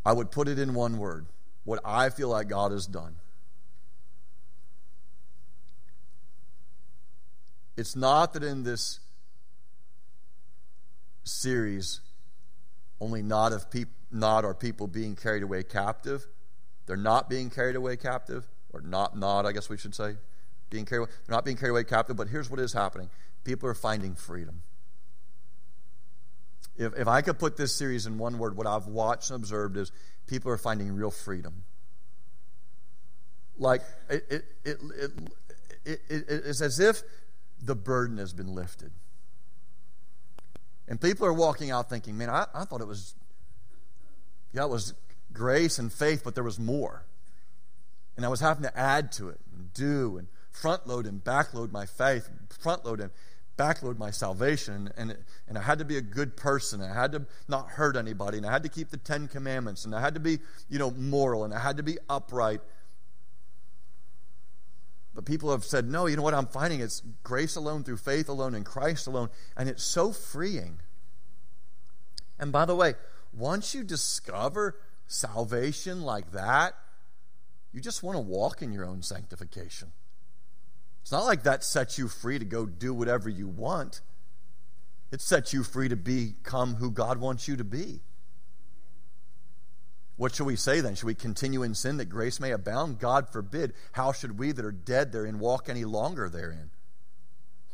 I 0.05 0.13
would 0.13 0.31
put 0.31 0.49
it 0.49 0.59
in 0.59 0.73
one 0.73 0.99
word 0.99 1.27
what 1.65 1.81
I 1.85 2.11
feel 2.11 2.29
like 2.29 2.49
God 2.49 2.73
has 2.73 2.87
done. 2.87 3.17
It's 7.77 7.95
not 7.95 8.33
that 8.33 8.43
in 8.43 8.63
this 8.63 9.01
series, 11.25 12.01
only 13.01 13.23
not, 13.23 13.53
of 13.53 13.71
peop- 13.71 13.89
not 14.11 14.45
are 14.45 14.55
people 14.55 14.87
being 14.87 15.15
carried 15.15 15.43
away 15.43 15.63
captive. 15.63 16.27
They're 16.87 16.97
not 16.97 17.29
being 17.29 17.51
carried 17.51 17.77
away 17.77 17.97
captive, 17.97 18.47
or 18.73 18.81
not, 18.81 19.19
not, 19.19 19.45
I 19.45 19.53
guess 19.53 19.69
we 19.69 19.77
should 19.77 19.95
say. 19.95 20.17
Being 20.71 20.87
carried 20.87 21.01
away. 21.01 21.11
They're 21.27 21.37
not 21.37 21.45
being 21.45 21.57
carried 21.57 21.73
away 21.73 21.85
captive, 21.85 22.17
but 22.17 22.29
here's 22.29 22.51
what 22.51 22.61
is 22.61 22.73
happening 22.73 23.11
people 23.45 23.69
are 23.69 23.75
finding 23.75 24.15
freedom. 24.15 24.63
If, 26.77 26.95
if 26.99 27.09
I 27.09 27.23
could 27.23 27.39
put 27.39 27.57
this 27.57 27.75
series 27.75 28.07
in 28.07 28.19
one 28.19 28.39
word, 28.39 28.57
what 28.57 28.67
I've 28.67 28.87
watched 28.87 29.31
and 29.31 29.37
observed 29.37 29.77
is 29.77 29.93
people 30.27 30.51
are 30.51 30.59
finding 30.59 30.95
real 30.95 31.11
freedom. 31.11 31.65
Like, 33.59 33.83
it, 34.11 34.27
it, 34.29 34.45
it, 34.65 34.79
it, 35.85 36.01
it 36.09 36.25
it's 36.29 36.61
as 36.61 36.79
if 36.81 37.03
the 37.61 37.75
burden 37.75 38.19
has 38.19 38.33
been 38.33 38.55
lifted. 38.55 38.93
And 40.89 41.01
people 41.01 41.27
are 41.27 41.33
walking 41.33 41.71
out 41.71 41.91
thinking, 41.91 42.17
man, 42.17 42.31
I, 42.31 42.47
I 42.55 42.65
thought 42.65 42.81
it 42.81 42.87
was, 42.87 43.15
yeah, 44.53 44.65
it 44.65 44.71
was 44.71 44.95
grace 45.33 45.79
and 45.79 45.93
faith, 45.93 46.23
but 46.25 46.35
there 46.35 46.45
was 46.45 46.59
more. 46.59 47.05
And 48.17 48.25
I 48.25 48.29
was 48.29 48.41
having 48.41 48.63
to 48.63 48.79
add 48.79 49.13
to 49.13 49.29
it 49.29 49.41
and 49.53 49.73
do 49.75 50.17
and 50.17 50.29
front 50.51 50.87
load 50.87 51.07
and 51.07 51.23
back 51.23 51.53
load 51.53 51.73
my 51.73 51.87
faith, 51.87 52.31
front 52.61 52.85
load 52.85 53.01
and 53.01 53.11
back 53.57 53.83
load 53.83 53.99
my 53.99 54.11
salvation. 54.11 54.91
And, 54.97 55.17
and 55.49 55.59
i 55.59 55.63
had 55.63 55.79
to 55.79 55.85
be 55.85 55.97
a 55.97 56.03
good 56.03 56.37
person. 56.37 56.81
I 56.81 56.95
had 56.95 57.13
to 57.13 57.27
not 57.49 57.69
hurt 57.71 57.97
anybody. 57.97 58.39
And 58.39 58.47
i 58.47 58.53
had 58.53 58.63
to 58.63 58.69
keep 58.69 58.91
the 58.91 58.97
ten 58.97 59.29
commandments. 59.29 59.85
And 59.85 59.95
i 59.95 60.01
had 60.01 60.15
to 60.15 60.21
be 60.21 60.39
you 60.69 60.79
know 60.79 60.91
moral. 60.93 61.45
And 61.45 61.53
i 61.53 61.59
had 61.59 61.77
to 61.77 61.83
be 61.83 61.99
upright 62.09 62.61
but 65.17 65.25
people 65.25 65.51
have 65.51 65.65
said 65.65 65.91
no 65.91 66.07
you 66.07 66.15
know 66.15 66.23
what 66.23 66.35
i'm 66.35 66.47
finding 66.47 66.81
it's 66.81 67.03
grace 67.25 67.57
alone 67.57 67.83
through 67.83 67.97
faith 67.97 68.29
alone 68.29 68.55
in 68.55 68.63
christ 68.63 69.09
alone 69.09 69.29
and 69.57 69.69
it's 69.69 69.83
so 69.83 70.13
freeing 70.13 70.79
and 72.39 72.53
by 72.53 72.65
the 72.65 72.77
way 72.77 72.95
once 73.33 73.75
you 73.75 73.83
discover 73.83 74.79
salvation 75.09 76.03
like 76.03 76.31
that 76.31 76.75
you 77.73 77.81
just 77.81 78.05
want 78.05 78.15
to 78.15 78.21
walk 78.21 78.63
in 78.63 78.73
your 78.73 78.85
own 78.85 79.03
sanctification 79.03 79.91
it's 81.07 81.13
not 81.13 81.25
like 81.25 81.45
that 81.45 81.63
sets 81.63 81.99
you 81.99 82.09
free 82.09 82.37
to 82.41 82.45
go 82.45 82.67
do 82.67 82.93
whatever 82.93 83.29
you 83.29 83.47
want. 83.47 84.01
It 85.13 85.21
sets 85.21 85.53
you 85.53 85.63
free 85.63 85.89
to 85.89 85.95
become 85.95 86.75
who 86.75 86.91
God 86.91 87.19
wants 87.19 87.47
you 87.47 87.55
to 87.59 87.63
be. 87.63 88.01
What 90.17 90.35
shall 90.35 90.47
we 90.47 90.57
say 90.57 90.81
then? 90.81 90.95
Should 90.95 91.07
we 91.07 91.15
continue 91.15 91.63
in 91.63 91.75
sin 91.75 91.99
that 91.99 92.07
grace 92.07 92.41
may 92.41 92.53
abound? 92.53 92.99
God 92.99 93.29
forbid. 93.29 93.75
How 93.93 94.13
should 94.13 94.39
we 94.39 94.53
that 94.53 94.65
are 94.65 94.73
dead 94.73 95.13
therein 95.13 95.39
walk 95.39 95.69
any 95.69 95.85
longer 95.85 96.29
therein? 96.29 96.71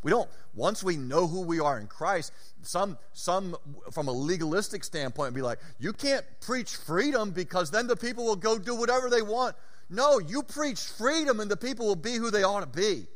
We 0.02 0.10
don't, 0.10 0.28
once 0.52 0.82
we 0.82 0.96
know 0.96 1.28
who 1.28 1.42
we 1.42 1.60
are 1.60 1.78
in 1.78 1.86
Christ, 1.86 2.32
some, 2.62 2.98
some 3.12 3.56
from 3.92 4.08
a 4.08 4.12
legalistic 4.12 4.82
standpoint, 4.82 5.32
be 5.34 5.42
like, 5.42 5.60
you 5.78 5.92
can't 5.92 6.24
preach 6.40 6.74
freedom 6.74 7.30
because 7.30 7.70
then 7.70 7.86
the 7.86 7.94
people 7.94 8.24
will 8.24 8.36
go 8.36 8.58
do 8.58 8.74
whatever 8.74 9.08
they 9.08 9.22
want. 9.22 9.54
No, 9.88 10.18
you 10.18 10.42
preach 10.42 10.80
freedom 10.80 11.38
and 11.38 11.48
the 11.48 11.56
people 11.56 11.86
will 11.86 11.94
be 11.94 12.14
who 12.14 12.32
they 12.32 12.42
ought 12.42 12.60
to 12.60 12.66
be. 12.66 13.06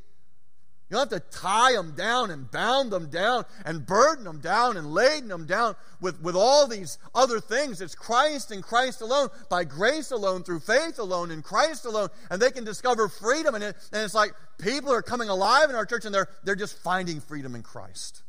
You 0.88 0.96
don't 0.96 1.10
have 1.10 1.20
to 1.20 1.36
tie 1.36 1.72
them 1.72 1.94
down 1.96 2.30
and 2.30 2.48
bound 2.48 2.92
them 2.92 3.08
down 3.08 3.44
and 3.64 3.84
burden 3.84 4.24
them 4.24 4.38
down 4.38 4.76
and 4.76 4.92
laden 4.92 5.28
them 5.28 5.44
down 5.44 5.74
with, 6.00 6.22
with 6.22 6.36
all 6.36 6.68
these 6.68 6.98
other 7.12 7.40
things. 7.40 7.80
It's 7.80 7.96
Christ 7.96 8.52
and 8.52 8.62
Christ 8.62 9.00
alone, 9.00 9.30
by 9.50 9.64
grace 9.64 10.12
alone, 10.12 10.44
through 10.44 10.60
faith 10.60 11.00
alone, 11.00 11.32
in 11.32 11.42
Christ 11.42 11.86
alone. 11.86 12.10
And 12.30 12.40
they 12.40 12.52
can 12.52 12.62
discover 12.62 13.08
freedom. 13.08 13.56
And, 13.56 13.64
it, 13.64 13.76
and 13.92 14.04
it's 14.04 14.14
like 14.14 14.32
people 14.58 14.92
are 14.92 15.02
coming 15.02 15.28
alive 15.28 15.70
in 15.70 15.74
our 15.74 15.86
church 15.86 16.04
and 16.04 16.14
they're, 16.14 16.28
they're 16.44 16.54
just 16.54 16.78
finding 16.78 17.18
freedom 17.18 17.56
in 17.56 17.64
Christ. 17.64 18.22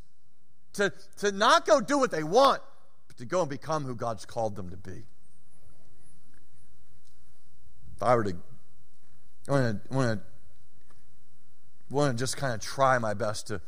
To, 0.73 0.91
to 1.17 1.31
not 1.31 1.67
go 1.67 1.79
do 1.79 1.99
what 1.99 2.09
they 2.09 2.23
want, 2.23 2.63
but 3.07 3.17
to 3.17 3.25
go 3.25 3.41
and 3.41 3.49
become 3.51 3.83
who 3.83 3.93
God's 3.93 4.25
called 4.25 4.55
them 4.55 4.71
to 4.71 4.77
be. 4.77 5.03
If 7.95 8.01
I 8.01 8.15
were 8.15 8.23
to, 8.23 8.35
I 9.47 9.51
want 9.51 9.85
to, 9.91 10.21
want 11.89 12.17
to 12.17 12.21
just 12.21 12.37
kind 12.37 12.53
of 12.53 12.59
try 12.59 12.97
my 12.97 13.13
best 13.13 13.47
to 13.47 13.61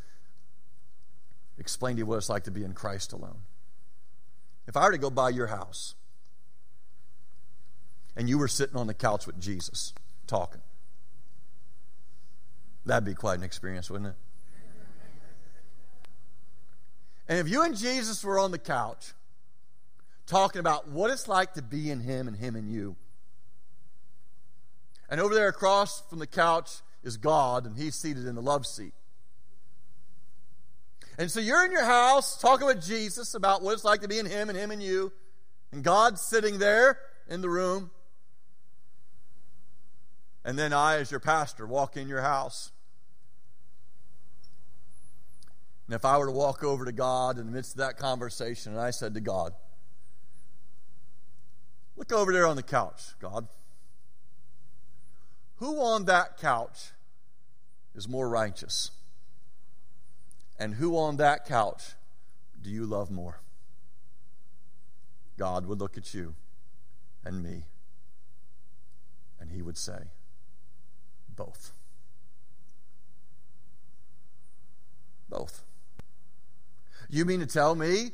explain 1.58 1.96
to 1.96 2.00
you 2.00 2.06
what 2.06 2.18
it's 2.18 2.30
like 2.30 2.44
to 2.44 2.52
be 2.52 2.64
in 2.64 2.74
Christ 2.74 3.14
alone. 3.14 3.42
If 4.68 4.78
I 4.78 4.86
were 4.86 4.92
to 4.92 4.98
go 4.98 5.10
by 5.10 5.30
your 5.30 5.48
house 5.48 5.96
and 8.16 8.30
you 8.30 8.38
were 8.38 8.48
sitting 8.48 8.76
on 8.76 8.88
the 8.88 8.94
couch 8.94 9.26
with 9.26 9.40
Jesus 9.40 9.94
talking, 10.28 10.62
that'd 12.86 13.06
be 13.06 13.14
quite 13.14 13.38
an 13.38 13.44
experience, 13.44 13.90
wouldn't 13.90 14.12
it? 14.12 14.16
And 17.28 17.38
if 17.38 17.48
you 17.48 17.62
and 17.62 17.78
Jesus 17.78 18.24
were 18.24 18.40
on 18.40 18.52
the 18.52 18.58
couch 18.58 19.14
talking 20.26 20.60
about 20.60 20.88
what 20.88 21.12
it's 21.12 21.28
like 21.28 21.54
to 21.54 21.62
be 21.62 21.92
in 21.92 22.00
Him 22.00 22.28
and 22.28 22.36
Him 22.36 22.56
in 22.56 22.68
you, 22.68 22.96
and 25.10 25.22
over 25.22 25.34
there 25.34 25.48
across 25.48 26.02
from 26.10 26.20
the 26.20 26.28
couch 26.28 26.82
is 27.04 27.18
God, 27.18 27.66
and 27.66 27.78
He's 27.78 27.96
seated 27.96 28.26
in 28.26 28.36
the 28.36 28.42
love 28.42 28.66
seat. 28.66 28.94
And 31.18 31.30
so 31.30 31.40
you're 31.40 31.66
in 31.66 31.72
your 31.72 31.84
house 31.84 32.40
talking 32.40 32.66
with 32.66 32.82
Jesus 32.82 33.34
about 33.34 33.62
what 33.62 33.74
it's 33.74 33.84
like 33.84 34.02
to 34.02 34.08
be 34.08 34.20
in 34.20 34.26
Him 34.26 34.50
and 34.50 34.58
Him 34.58 34.72
and 34.72 34.82
you, 34.82 35.12
and 35.72 35.84
God's 35.84 36.22
sitting 36.22 36.60
there 36.60 37.00
in 37.28 37.42
the 37.42 37.50
room. 37.50 37.92
And 40.46 40.58
then 40.58 40.74
I, 40.74 40.98
as 40.98 41.12
your 41.12 41.20
pastor, 41.20 41.68
walk 41.68 41.98
in 41.98 42.08
your 42.08 42.22
house. 42.22 42.72
And 45.88 45.96
if 45.96 46.06
I 46.06 46.18
were 46.18 46.28
to 46.28 46.32
walk 46.32 46.64
over 46.64 46.86
to 46.86 46.92
God 46.92 47.38
in 47.38 47.46
the 47.46 47.52
midst 47.52 47.72
of 47.74 47.78
that 47.80 47.98
conversation 47.98 48.74
and 48.74 48.82
I 48.82 48.92
said 48.92 49.14
to 49.16 49.20
God, 49.20 49.54
Look 51.98 52.14
over 52.14 52.32
there 52.32 52.48
on 52.48 52.56
the 52.56 52.64
couch, 52.64 53.02
God. 53.20 53.50
Who 55.60 55.82
on 55.82 56.06
that 56.06 56.38
couch 56.38 56.92
is 57.94 58.08
more 58.08 58.30
righteous? 58.30 58.92
And 60.58 60.76
who 60.76 60.98
on 60.98 61.18
that 61.18 61.46
couch 61.46 61.96
do 62.62 62.70
you 62.70 62.86
love 62.86 63.12
more? 63.12 63.42
God 65.38 65.66
would 65.66 65.80
look 65.80 65.98
at 65.98 66.14
you 66.14 66.36
and 67.24 67.44
me, 67.44 67.64
and 69.40 69.52
he 69.52 69.62
would 69.62 69.78
say, 69.78 70.00
Both. 71.36 71.72
Both. 75.30 75.64
You 77.10 77.26
mean 77.26 77.40
to 77.40 77.46
tell 77.46 77.76
me 77.76 78.12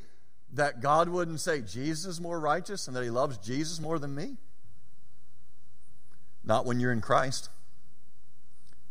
that 0.54 0.82
God 0.82 1.10
wouldn't 1.10 1.40
say 1.40 1.62
Jesus 1.62 2.06
is 2.06 2.22
more 2.22 2.40
righteous 2.40 2.88
and 2.88 2.96
that 2.96 3.04
he 3.04 3.10
loves 3.10 3.38
Jesus 3.38 3.80
more 3.80 4.00
than 4.00 4.16
me? 4.16 4.38
Not 6.46 6.66
when 6.66 6.80
you're 6.80 6.92
in 6.92 7.02
Christ. 7.02 7.50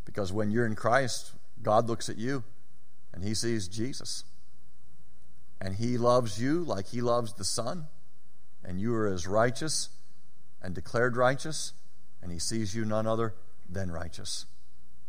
Because 0.04 0.32
when 0.32 0.50
you're 0.50 0.66
in 0.66 0.74
Christ, 0.74 1.32
God 1.62 1.86
looks 1.86 2.08
at 2.08 2.18
you 2.18 2.44
and 3.12 3.22
he 3.24 3.34
sees 3.34 3.68
Jesus. 3.68 4.24
And 5.60 5.76
he 5.76 5.96
loves 5.96 6.40
you 6.40 6.62
like 6.62 6.88
he 6.88 7.00
loves 7.00 7.32
the 7.34 7.44
Son. 7.44 7.86
And 8.64 8.80
you 8.80 8.94
are 8.94 9.06
as 9.06 9.26
righteous 9.26 9.90
and 10.60 10.74
declared 10.74 11.16
righteous. 11.16 11.72
And 12.22 12.32
he 12.32 12.38
sees 12.38 12.74
you 12.74 12.84
none 12.84 13.06
other 13.06 13.34
than 13.68 13.90
righteous. 13.90 14.46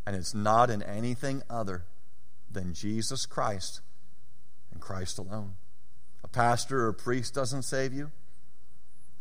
And 0.06 0.16
it's 0.16 0.34
not 0.34 0.70
in 0.70 0.84
anything 0.84 1.42
other 1.50 1.84
than 2.52 2.74
Jesus 2.74 3.26
Christ 3.26 3.82
and 4.72 4.80
Christ 4.80 5.18
alone. 5.18 5.54
A 6.24 6.28
pastor 6.28 6.86
or 6.86 6.90
a 6.90 6.94
priest 6.94 7.34
doesn't 7.34 7.64
save 7.64 7.94
you. 7.94 8.12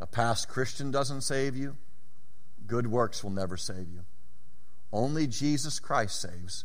A 0.01 0.07
past 0.07 0.49
Christian 0.49 0.91
doesn't 0.91 1.23
save 1.23 1.57
you. 1.57 1.77
Good 2.67 2.87
works 2.87 3.23
will 3.23 3.31
never 3.31 3.57
save 3.57 3.89
you. 3.91 4.05
Only 4.93 5.27
Jesus 5.27 5.81
Christ 5.81 6.21
saves. 6.21 6.65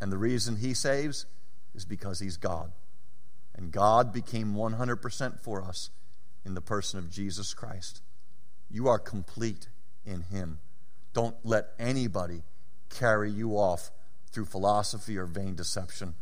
And 0.00 0.12
the 0.12 0.18
reason 0.18 0.56
he 0.56 0.74
saves 0.74 1.26
is 1.74 1.84
because 1.84 2.18
he's 2.18 2.36
God. 2.36 2.72
And 3.54 3.72
God 3.72 4.12
became 4.12 4.54
100% 4.54 5.40
for 5.40 5.62
us 5.62 5.90
in 6.44 6.54
the 6.54 6.60
person 6.60 6.98
of 6.98 7.10
Jesus 7.10 7.54
Christ. 7.54 8.02
You 8.70 8.88
are 8.88 8.98
complete 8.98 9.68
in 10.04 10.22
him. 10.22 10.58
Don't 11.14 11.36
let 11.44 11.68
anybody 11.78 12.42
carry 12.90 13.30
you 13.30 13.52
off 13.52 13.90
through 14.30 14.44
philosophy 14.44 15.16
or 15.16 15.24
vain 15.24 15.54
deception. 15.54 16.14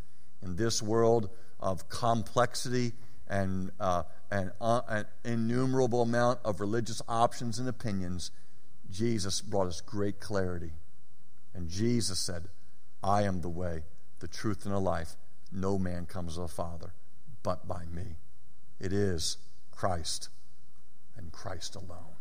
In 0.42 0.56
this 0.56 0.82
world 0.82 1.30
of 1.58 1.88
complexity 1.88 2.92
and 3.26 3.72
uh, 3.80 4.04
uh, 4.30 4.80
an 4.88 5.06
innumerable 5.24 6.02
amount 6.02 6.38
of 6.44 6.60
religious 6.60 7.00
options 7.08 7.58
and 7.58 7.68
opinions, 7.68 8.30
Jesus 8.94 9.40
brought 9.40 9.66
us 9.66 9.80
great 9.80 10.20
clarity. 10.20 10.70
And 11.52 11.68
Jesus 11.68 12.20
said, 12.20 12.48
I 13.02 13.22
am 13.22 13.40
the 13.40 13.48
way, 13.48 13.82
the 14.20 14.28
truth, 14.28 14.64
and 14.64 14.72
the 14.72 14.78
life. 14.78 15.16
No 15.50 15.78
man 15.78 16.06
comes 16.06 16.34
to 16.34 16.42
the 16.42 16.48
Father 16.48 16.92
but 17.42 17.66
by 17.66 17.84
me. 17.92 18.16
It 18.80 18.92
is 18.92 19.36
Christ 19.72 20.28
and 21.16 21.32
Christ 21.32 21.74
alone. 21.74 22.16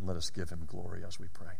Let 0.00 0.16
us 0.16 0.30
give 0.30 0.48
him 0.48 0.64
glory 0.66 1.02
as 1.06 1.20
we 1.20 1.26
pray. 1.28 1.54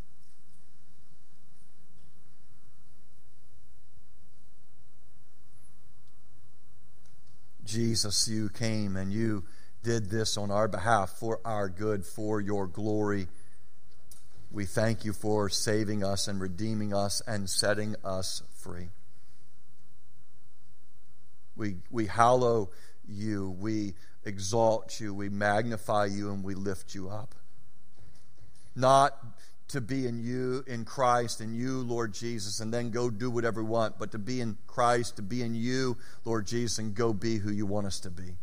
Jesus, 7.65 8.29
you 8.29 8.49
came 8.49 8.97
and 8.97 9.13
you 9.13 9.45
did 9.87 10.11
this 10.11 10.37
on 10.37 10.51
our 10.51 10.67
behalf 10.67 11.11
for 11.11 11.39
our 11.45 11.69
good, 11.69 12.05
for 12.05 12.41
your 12.41 12.67
glory. 12.67 13.29
We 14.51 14.65
thank 14.65 15.05
you 15.05 15.13
for 15.13 15.49
saving 15.49 16.03
us 16.03 16.27
and 16.27 16.41
redeeming 16.41 16.93
us 16.93 17.23
and 17.25 17.49
setting 17.49 17.95
us 18.05 18.43
free. 18.59 18.89
We, 21.55 21.77
we 21.89 22.07
hallow 22.07 22.71
you, 23.07 23.57
we 23.61 23.95
exalt 24.25 24.99
you, 24.99 25.15
we 25.15 25.29
magnify 25.29 26.07
you, 26.07 26.33
and 26.33 26.43
we 26.43 26.57
lift 26.57 26.93
you 26.93 27.09
up. 27.09 27.37
Not 28.75 29.17
to 29.69 29.81
be 29.81 30.09
in 30.09 30.19
you, 30.19 30.65
in 30.67 30.85
Christ, 30.85 31.41
in 31.41 31.55
you, 31.55 31.79
Lord 31.79 32.13
Jesus, 32.13 32.59
and 32.59 32.75
then 32.75 32.91
go 32.91 33.09
do 33.09 33.31
whatever 33.31 33.63
we 33.63 33.71
want, 33.71 34.01
but 34.01 34.11
to 34.11 34.19
be 34.19 34.41
in 34.41 34.59
Christ, 34.67 35.15
to 35.17 35.23
be 35.23 35.43
in 35.43 35.55
you, 35.55 35.97
Lord 36.25 36.45
Jesus, 36.45 36.79
and 36.79 36.93
go 36.93 37.13
be 37.13 37.37
who 37.37 37.53
you 37.53 37.67
want 37.67 37.87
us 37.87 38.01
to 38.01 38.11
be. 38.11 38.35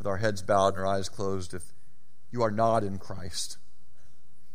With 0.00 0.08
our 0.08 0.16
heads 0.16 0.42
bowed 0.42 0.74
and 0.74 0.78
our 0.78 0.86
eyes 0.86 1.08
closed, 1.10 1.52
if 1.54 1.62
you 2.32 2.42
are 2.42 2.50
not 2.50 2.82
in 2.82 2.98
Christ, 2.98 3.58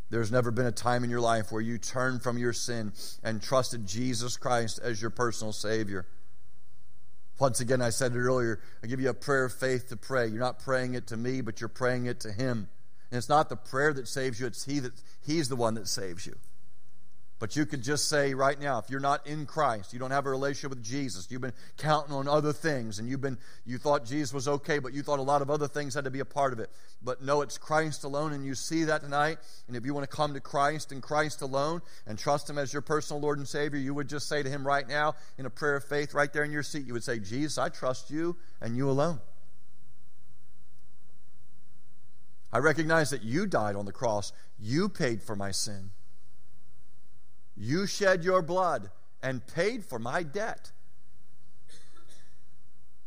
There's 0.10 0.32
never 0.32 0.52
been 0.52 0.68
a 0.68 0.72
time 0.72 1.04
in 1.04 1.10
your 1.10 1.22
life 1.22 1.52
where 1.52 1.62
you 1.62 1.78
turned 1.78 2.22
from 2.22 2.38
your 2.38 2.54
sin 2.54 2.94
and 3.24 3.42
trusted 3.42 3.88
Jesus 3.88 4.38
Christ 4.38 4.80
as 4.82 5.02
your 5.02 5.10
personal 5.10 5.52
Savior. 5.52 6.06
Once 7.40 7.60
again, 7.60 7.82
I 7.82 7.90
said 7.90 8.14
it 8.14 8.20
earlier, 8.20 8.60
I 8.84 8.88
give 8.88 9.02
you 9.02 9.10
a 9.10 9.14
prayer 9.16 9.46
of 9.46 9.54
faith 9.54 9.90
to 9.90 9.98
pray. 9.98 10.28
You're 10.28 10.40
not 10.40 10.60
praying 10.60 10.94
it 10.94 11.08
to 11.08 11.18
me, 11.18 11.42
but 11.42 11.60
you're 11.60 11.68
praying 11.68 12.06
it 12.06 12.20
to 12.22 12.32
Him. 12.32 12.70
And 13.12 13.18
it's 13.18 13.30
not 13.30 13.50
the 13.50 13.56
prayer 13.56 13.94
that 13.94 14.08
saves 14.08 14.40
you, 14.40 14.46
it's 14.46 14.64
He 14.64 14.80
that 14.80 14.94
He's 15.26 15.50
the 15.50 15.56
one 15.56 15.74
that 15.74 15.88
saves 15.88 16.26
you. 16.26 16.36
But 17.38 17.58
you 17.58 17.66
could 17.66 17.84
just 17.84 18.08
say 18.08 18.34
right 18.34 18.58
now, 18.58 18.80
if 18.80 18.90
you're 18.90 19.02
not 19.02 19.28
in 19.28 19.46
Christ, 19.46 19.92
you 19.92 20.00
don't 20.00 20.12
have 20.12 20.26
a 20.26 20.30
relationship 20.30 20.70
with 20.70 20.84
Jesus, 20.84 21.28
you've 21.30 21.42
been 21.42 21.54
counting 21.78 22.14
on 22.14 22.30
other 22.30 22.54
things, 22.54 22.98
and 22.98 23.10
you've 23.10 23.20
been 23.20 23.38
you 23.66 23.78
thought 23.78 24.06
Jesus 24.06 24.34
was 24.34 24.48
okay, 24.48 24.80
but 24.80 24.94
you 24.94 25.04
thought 25.04 25.20
a 25.20 25.22
lot 25.22 25.42
of 25.42 25.50
other 25.50 25.68
things 25.68 25.96
had 25.96 26.06
to 26.06 26.12
be 26.12 26.22
a 26.22 26.26
part 26.26 26.54
of 26.54 26.60
it. 26.60 26.70
But 27.04 27.22
no, 27.22 27.42
it's 27.42 27.58
Christ 27.58 28.06
alone, 28.06 28.32
and 28.32 28.46
you 28.46 28.56
see 28.56 28.86
that 28.86 29.02
tonight. 29.02 29.40
And 29.68 29.76
if 29.76 29.86
you 29.86 29.94
want 29.94 30.10
to 30.10 30.16
come 30.16 30.34
to 30.34 30.40
Christ 30.40 30.94
and 30.94 31.04
Christ 31.04 31.42
alone 31.42 31.82
and 32.08 32.18
trust 32.18 32.50
Him 32.50 32.58
as 32.58 32.72
your 32.72 32.82
personal 32.82 33.22
Lord 33.22 33.38
and 33.38 33.48
Savior, 33.48 33.80
you 33.80 33.94
would 33.94 34.08
just 34.08 34.30
say 34.30 34.42
to 34.42 34.50
Him 34.50 34.66
right 34.66 34.88
now 34.88 35.16
in 35.38 35.46
a 35.46 35.50
prayer 35.50 35.76
of 35.76 35.84
faith, 35.84 36.14
right 36.14 36.32
there 36.32 36.46
in 36.46 36.52
your 36.52 36.64
seat, 36.64 36.86
you 36.86 36.94
would 36.94 37.04
say, 37.04 37.20
Jesus, 37.20 37.58
I 37.58 37.68
trust 37.68 38.12
you 38.12 38.38
and 38.62 38.78
you 38.78 38.90
alone. 38.90 39.20
I 42.54 42.60
recognize 42.60 43.10
that 43.10 43.24
you 43.24 43.46
died 43.46 43.76
on 43.76 43.84
the 43.84 43.92
cross. 43.92 44.32
You 44.58 44.88
paid 44.88 45.22
for 45.22 45.36
my 45.36 45.52
sin. 45.52 45.92
You 47.56 47.88
shed 47.88 48.24
your 48.24 48.42
blood 48.42 48.90
and 49.22 49.46
paid 49.46 49.86
for 49.86 50.00
my 50.00 50.24
debt. 50.24 50.72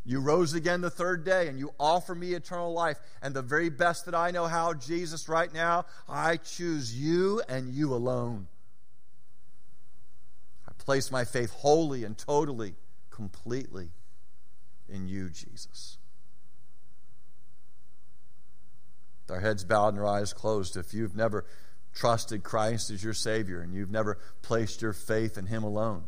You 0.05 0.21
rose 0.21 0.53
again 0.55 0.81
the 0.81 0.89
third 0.89 1.23
day 1.23 1.49
and 1.49 1.59
you 1.59 1.71
offer 1.79 2.15
me 2.15 2.33
eternal 2.33 2.73
life. 2.73 2.97
And 3.21 3.35
the 3.35 3.43
very 3.43 3.69
best 3.69 4.05
that 4.05 4.15
I 4.15 4.31
know 4.31 4.47
how, 4.47 4.73
Jesus, 4.73 5.29
right 5.29 5.53
now, 5.53 5.85
I 6.07 6.37
choose 6.37 6.95
you 6.95 7.43
and 7.47 7.71
you 7.71 7.93
alone. 7.93 8.47
I 10.67 10.71
place 10.79 11.11
my 11.11 11.25
faith 11.25 11.51
wholly 11.51 12.03
and 12.03 12.17
totally, 12.17 12.73
completely 13.11 13.91
in 14.87 15.07
you, 15.07 15.29
Jesus. 15.29 15.99
With 19.27 19.35
our 19.35 19.41
heads 19.41 19.63
bowed 19.63 19.89
and 19.89 19.99
our 19.99 20.07
eyes 20.07 20.33
closed, 20.33 20.75
if 20.75 20.91
you've 20.91 21.15
never 21.15 21.45
trusted 21.93 22.43
Christ 22.43 22.91
as 22.91 23.03
your 23.03 23.13
Savior 23.13 23.61
and 23.61 23.73
you've 23.73 23.91
never 23.91 24.17
placed 24.41 24.81
your 24.81 24.93
faith 24.93 25.37
in 25.37 25.45
Him 25.45 25.63
alone, 25.63 26.03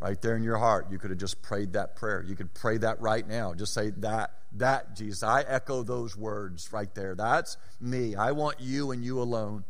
right 0.00 0.20
there 0.20 0.36
in 0.36 0.42
your 0.42 0.58
heart, 0.58 0.88
you 0.90 0.98
could 0.98 1.10
have 1.10 1.18
just 1.18 1.42
prayed 1.42 1.74
that 1.74 1.96
prayer. 1.96 2.22
You 2.22 2.36
could 2.36 2.52
pray 2.54 2.78
that 2.78 3.00
right 3.00 3.26
now. 3.26 3.54
Just 3.54 3.74
say 3.74 3.90
that, 3.98 4.32
that, 4.52 4.96
Jesus. 4.96 5.22
I 5.22 5.42
echo 5.42 5.82
those 5.82 6.16
words 6.16 6.72
right 6.72 6.92
there. 6.94 7.14
That's 7.14 7.56
me. 7.80 8.14
I 8.16 8.32
want 8.32 8.60
you 8.60 8.90
and 8.90 9.04
you 9.04 9.20
alone. 9.20 9.64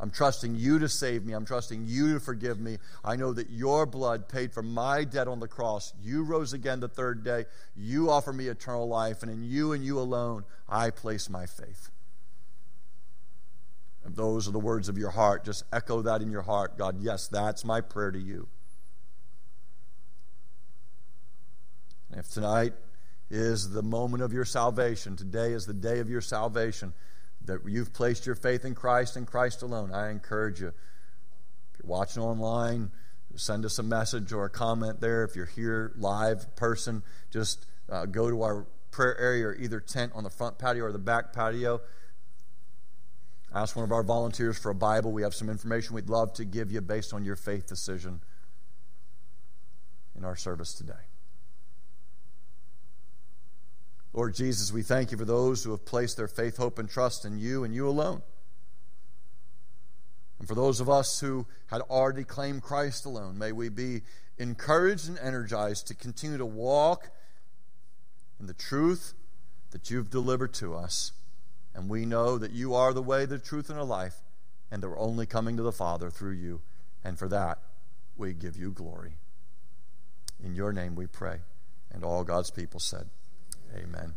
I'm 0.00 0.10
trusting 0.10 0.54
you 0.54 0.78
to 0.78 0.88
save 0.88 1.26
me. 1.26 1.34
I'm 1.34 1.44
trusting 1.44 1.84
you 1.86 2.14
to 2.14 2.20
forgive 2.20 2.58
me. 2.58 2.78
I 3.04 3.16
know 3.16 3.34
that 3.34 3.50
your 3.50 3.84
blood 3.84 4.30
paid 4.30 4.54
for 4.54 4.62
my 4.62 5.04
debt 5.04 5.28
on 5.28 5.40
the 5.40 5.48
cross. 5.48 5.92
You 6.02 6.22
rose 6.22 6.54
again 6.54 6.80
the 6.80 6.88
third 6.88 7.22
day. 7.22 7.44
You 7.76 8.08
offer 8.08 8.32
me 8.32 8.48
eternal 8.48 8.88
life, 8.88 9.22
and 9.22 9.30
in 9.30 9.44
you 9.44 9.72
and 9.72 9.84
you 9.84 9.98
alone, 9.98 10.44
I 10.66 10.88
place 10.88 11.28
my 11.28 11.44
faith. 11.44 11.90
If 14.06 14.14
those 14.14 14.48
are 14.48 14.52
the 14.52 14.58
words 14.58 14.88
of 14.88 14.96
your 14.96 15.10
heart, 15.10 15.44
just 15.44 15.64
echo 15.72 16.02
that 16.02 16.22
in 16.22 16.30
your 16.30 16.42
heart. 16.42 16.78
God, 16.78 17.00
yes, 17.00 17.28
that's 17.28 17.64
my 17.64 17.80
prayer 17.80 18.10
to 18.10 18.18
you. 18.18 18.48
And 22.10 22.18
if 22.18 22.28
tonight 22.28 22.72
is 23.30 23.70
the 23.70 23.82
moment 23.82 24.22
of 24.22 24.32
your 24.32 24.44
salvation, 24.44 25.16
today 25.16 25.52
is 25.52 25.66
the 25.66 25.74
day 25.74 26.00
of 26.00 26.10
your 26.10 26.20
salvation, 26.20 26.92
that 27.44 27.60
you've 27.66 27.92
placed 27.92 28.26
your 28.26 28.34
faith 28.34 28.64
in 28.64 28.74
Christ 28.74 29.16
and 29.16 29.26
Christ 29.26 29.62
alone, 29.62 29.92
I 29.92 30.10
encourage 30.10 30.60
you. 30.60 30.68
If 30.68 31.80
you're 31.82 31.90
watching 31.90 32.22
online, 32.22 32.90
send 33.36 33.64
us 33.64 33.78
a 33.78 33.82
message 33.82 34.32
or 34.32 34.44
a 34.46 34.50
comment 34.50 35.00
there. 35.00 35.24
If 35.24 35.36
you're 35.36 35.46
here 35.46 35.92
live 35.96 36.54
person, 36.56 37.02
just 37.30 37.66
uh, 37.88 38.06
go 38.06 38.28
to 38.28 38.42
our 38.42 38.66
prayer 38.90 39.16
area 39.18 39.54
either 39.58 39.80
tent 39.80 40.12
on 40.14 40.24
the 40.24 40.30
front 40.30 40.58
patio 40.58 40.84
or 40.84 40.92
the 40.92 40.98
back 40.98 41.32
patio. 41.32 41.80
Ask 43.52 43.74
one 43.74 43.84
of 43.84 43.90
our 43.90 44.04
volunteers 44.04 44.58
for 44.58 44.70
a 44.70 44.74
Bible. 44.74 45.10
We 45.10 45.22
have 45.22 45.34
some 45.34 45.50
information 45.50 45.94
we'd 45.94 46.08
love 46.08 46.32
to 46.34 46.44
give 46.44 46.70
you 46.70 46.80
based 46.80 47.12
on 47.12 47.24
your 47.24 47.36
faith 47.36 47.66
decision 47.66 48.20
in 50.16 50.24
our 50.24 50.36
service 50.36 50.72
today. 50.72 50.92
Lord 54.12 54.34
Jesus, 54.34 54.72
we 54.72 54.82
thank 54.82 55.12
you 55.12 55.18
for 55.18 55.24
those 55.24 55.64
who 55.64 55.70
have 55.70 55.84
placed 55.84 56.16
their 56.16 56.28
faith, 56.28 56.56
hope, 56.56 56.78
and 56.78 56.88
trust 56.88 57.24
in 57.24 57.38
you 57.38 57.64
and 57.64 57.74
you 57.74 57.88
alone. 57.88 58.22
And 60.38 60.48
for 60.48 60.54
those 60.54 60.80
of 60.80 60.88
us 60.88 61.20
who 61.20 61.46
had 61.66 61.80
already 61.82 62.24
claimed 62.24 62.62
Christ 62.62 63.04
alone, 63.04 63.38
may 63.38 63.52
we 63.52 63.68
be 63.68 64.02
encouraged 64.38 65.08
and 65.08 65.18
energized 65.18 65.88
to 65.88 65.94
continue 65.94 66.38
to 66.38 66.46
walk 66.46 67.10
in 68.40 68.46
the 68.46 68.54
truth 68.54 69.12
that 69.70 69.90
you've 69.90 70.10
delivered 70.10 70.54
to 70.54 70.74
us. 70.74 71.12
And 71.74 71.88
we 71.88 72.04
know 72.04 72.38
that 72.38 72.52
you 72.52 72.74
are 72.74 72.92
the 72.92 73.02
way, 73.02 73.26
the 73.26 73.38
truth, 73.38 73.70
and 73.70 73.78
the 73.78 73.84
life, 73.84 74.16
and 74.70 74.82
that 74.82 74.88
we're 74.88 74.98
only 74.98 75.26
coming 75.26 75.56
to 75.56 75.62
the 75.62 75.72
Father 75.72 76.10
through 76.10 76.34
you. 76.34 76.60
And 77.04 77.18
for 77.18 77.28
that, 77.28 77.58
we 78.16 78.32
give 78.34 78.56
you 78.56 78.70
glory. 78.70 79.14
In 80.42 80.54
your 80.54 80.72
name 80.72 80.94
we 80.94 81.06
pray. 81.06 81.40
And 81.92 82.04
all 82.04 82.24
God's 82.24 82.50
people 82.50 82.80
said, 82.80 83.08
Amen. 83.74 84.14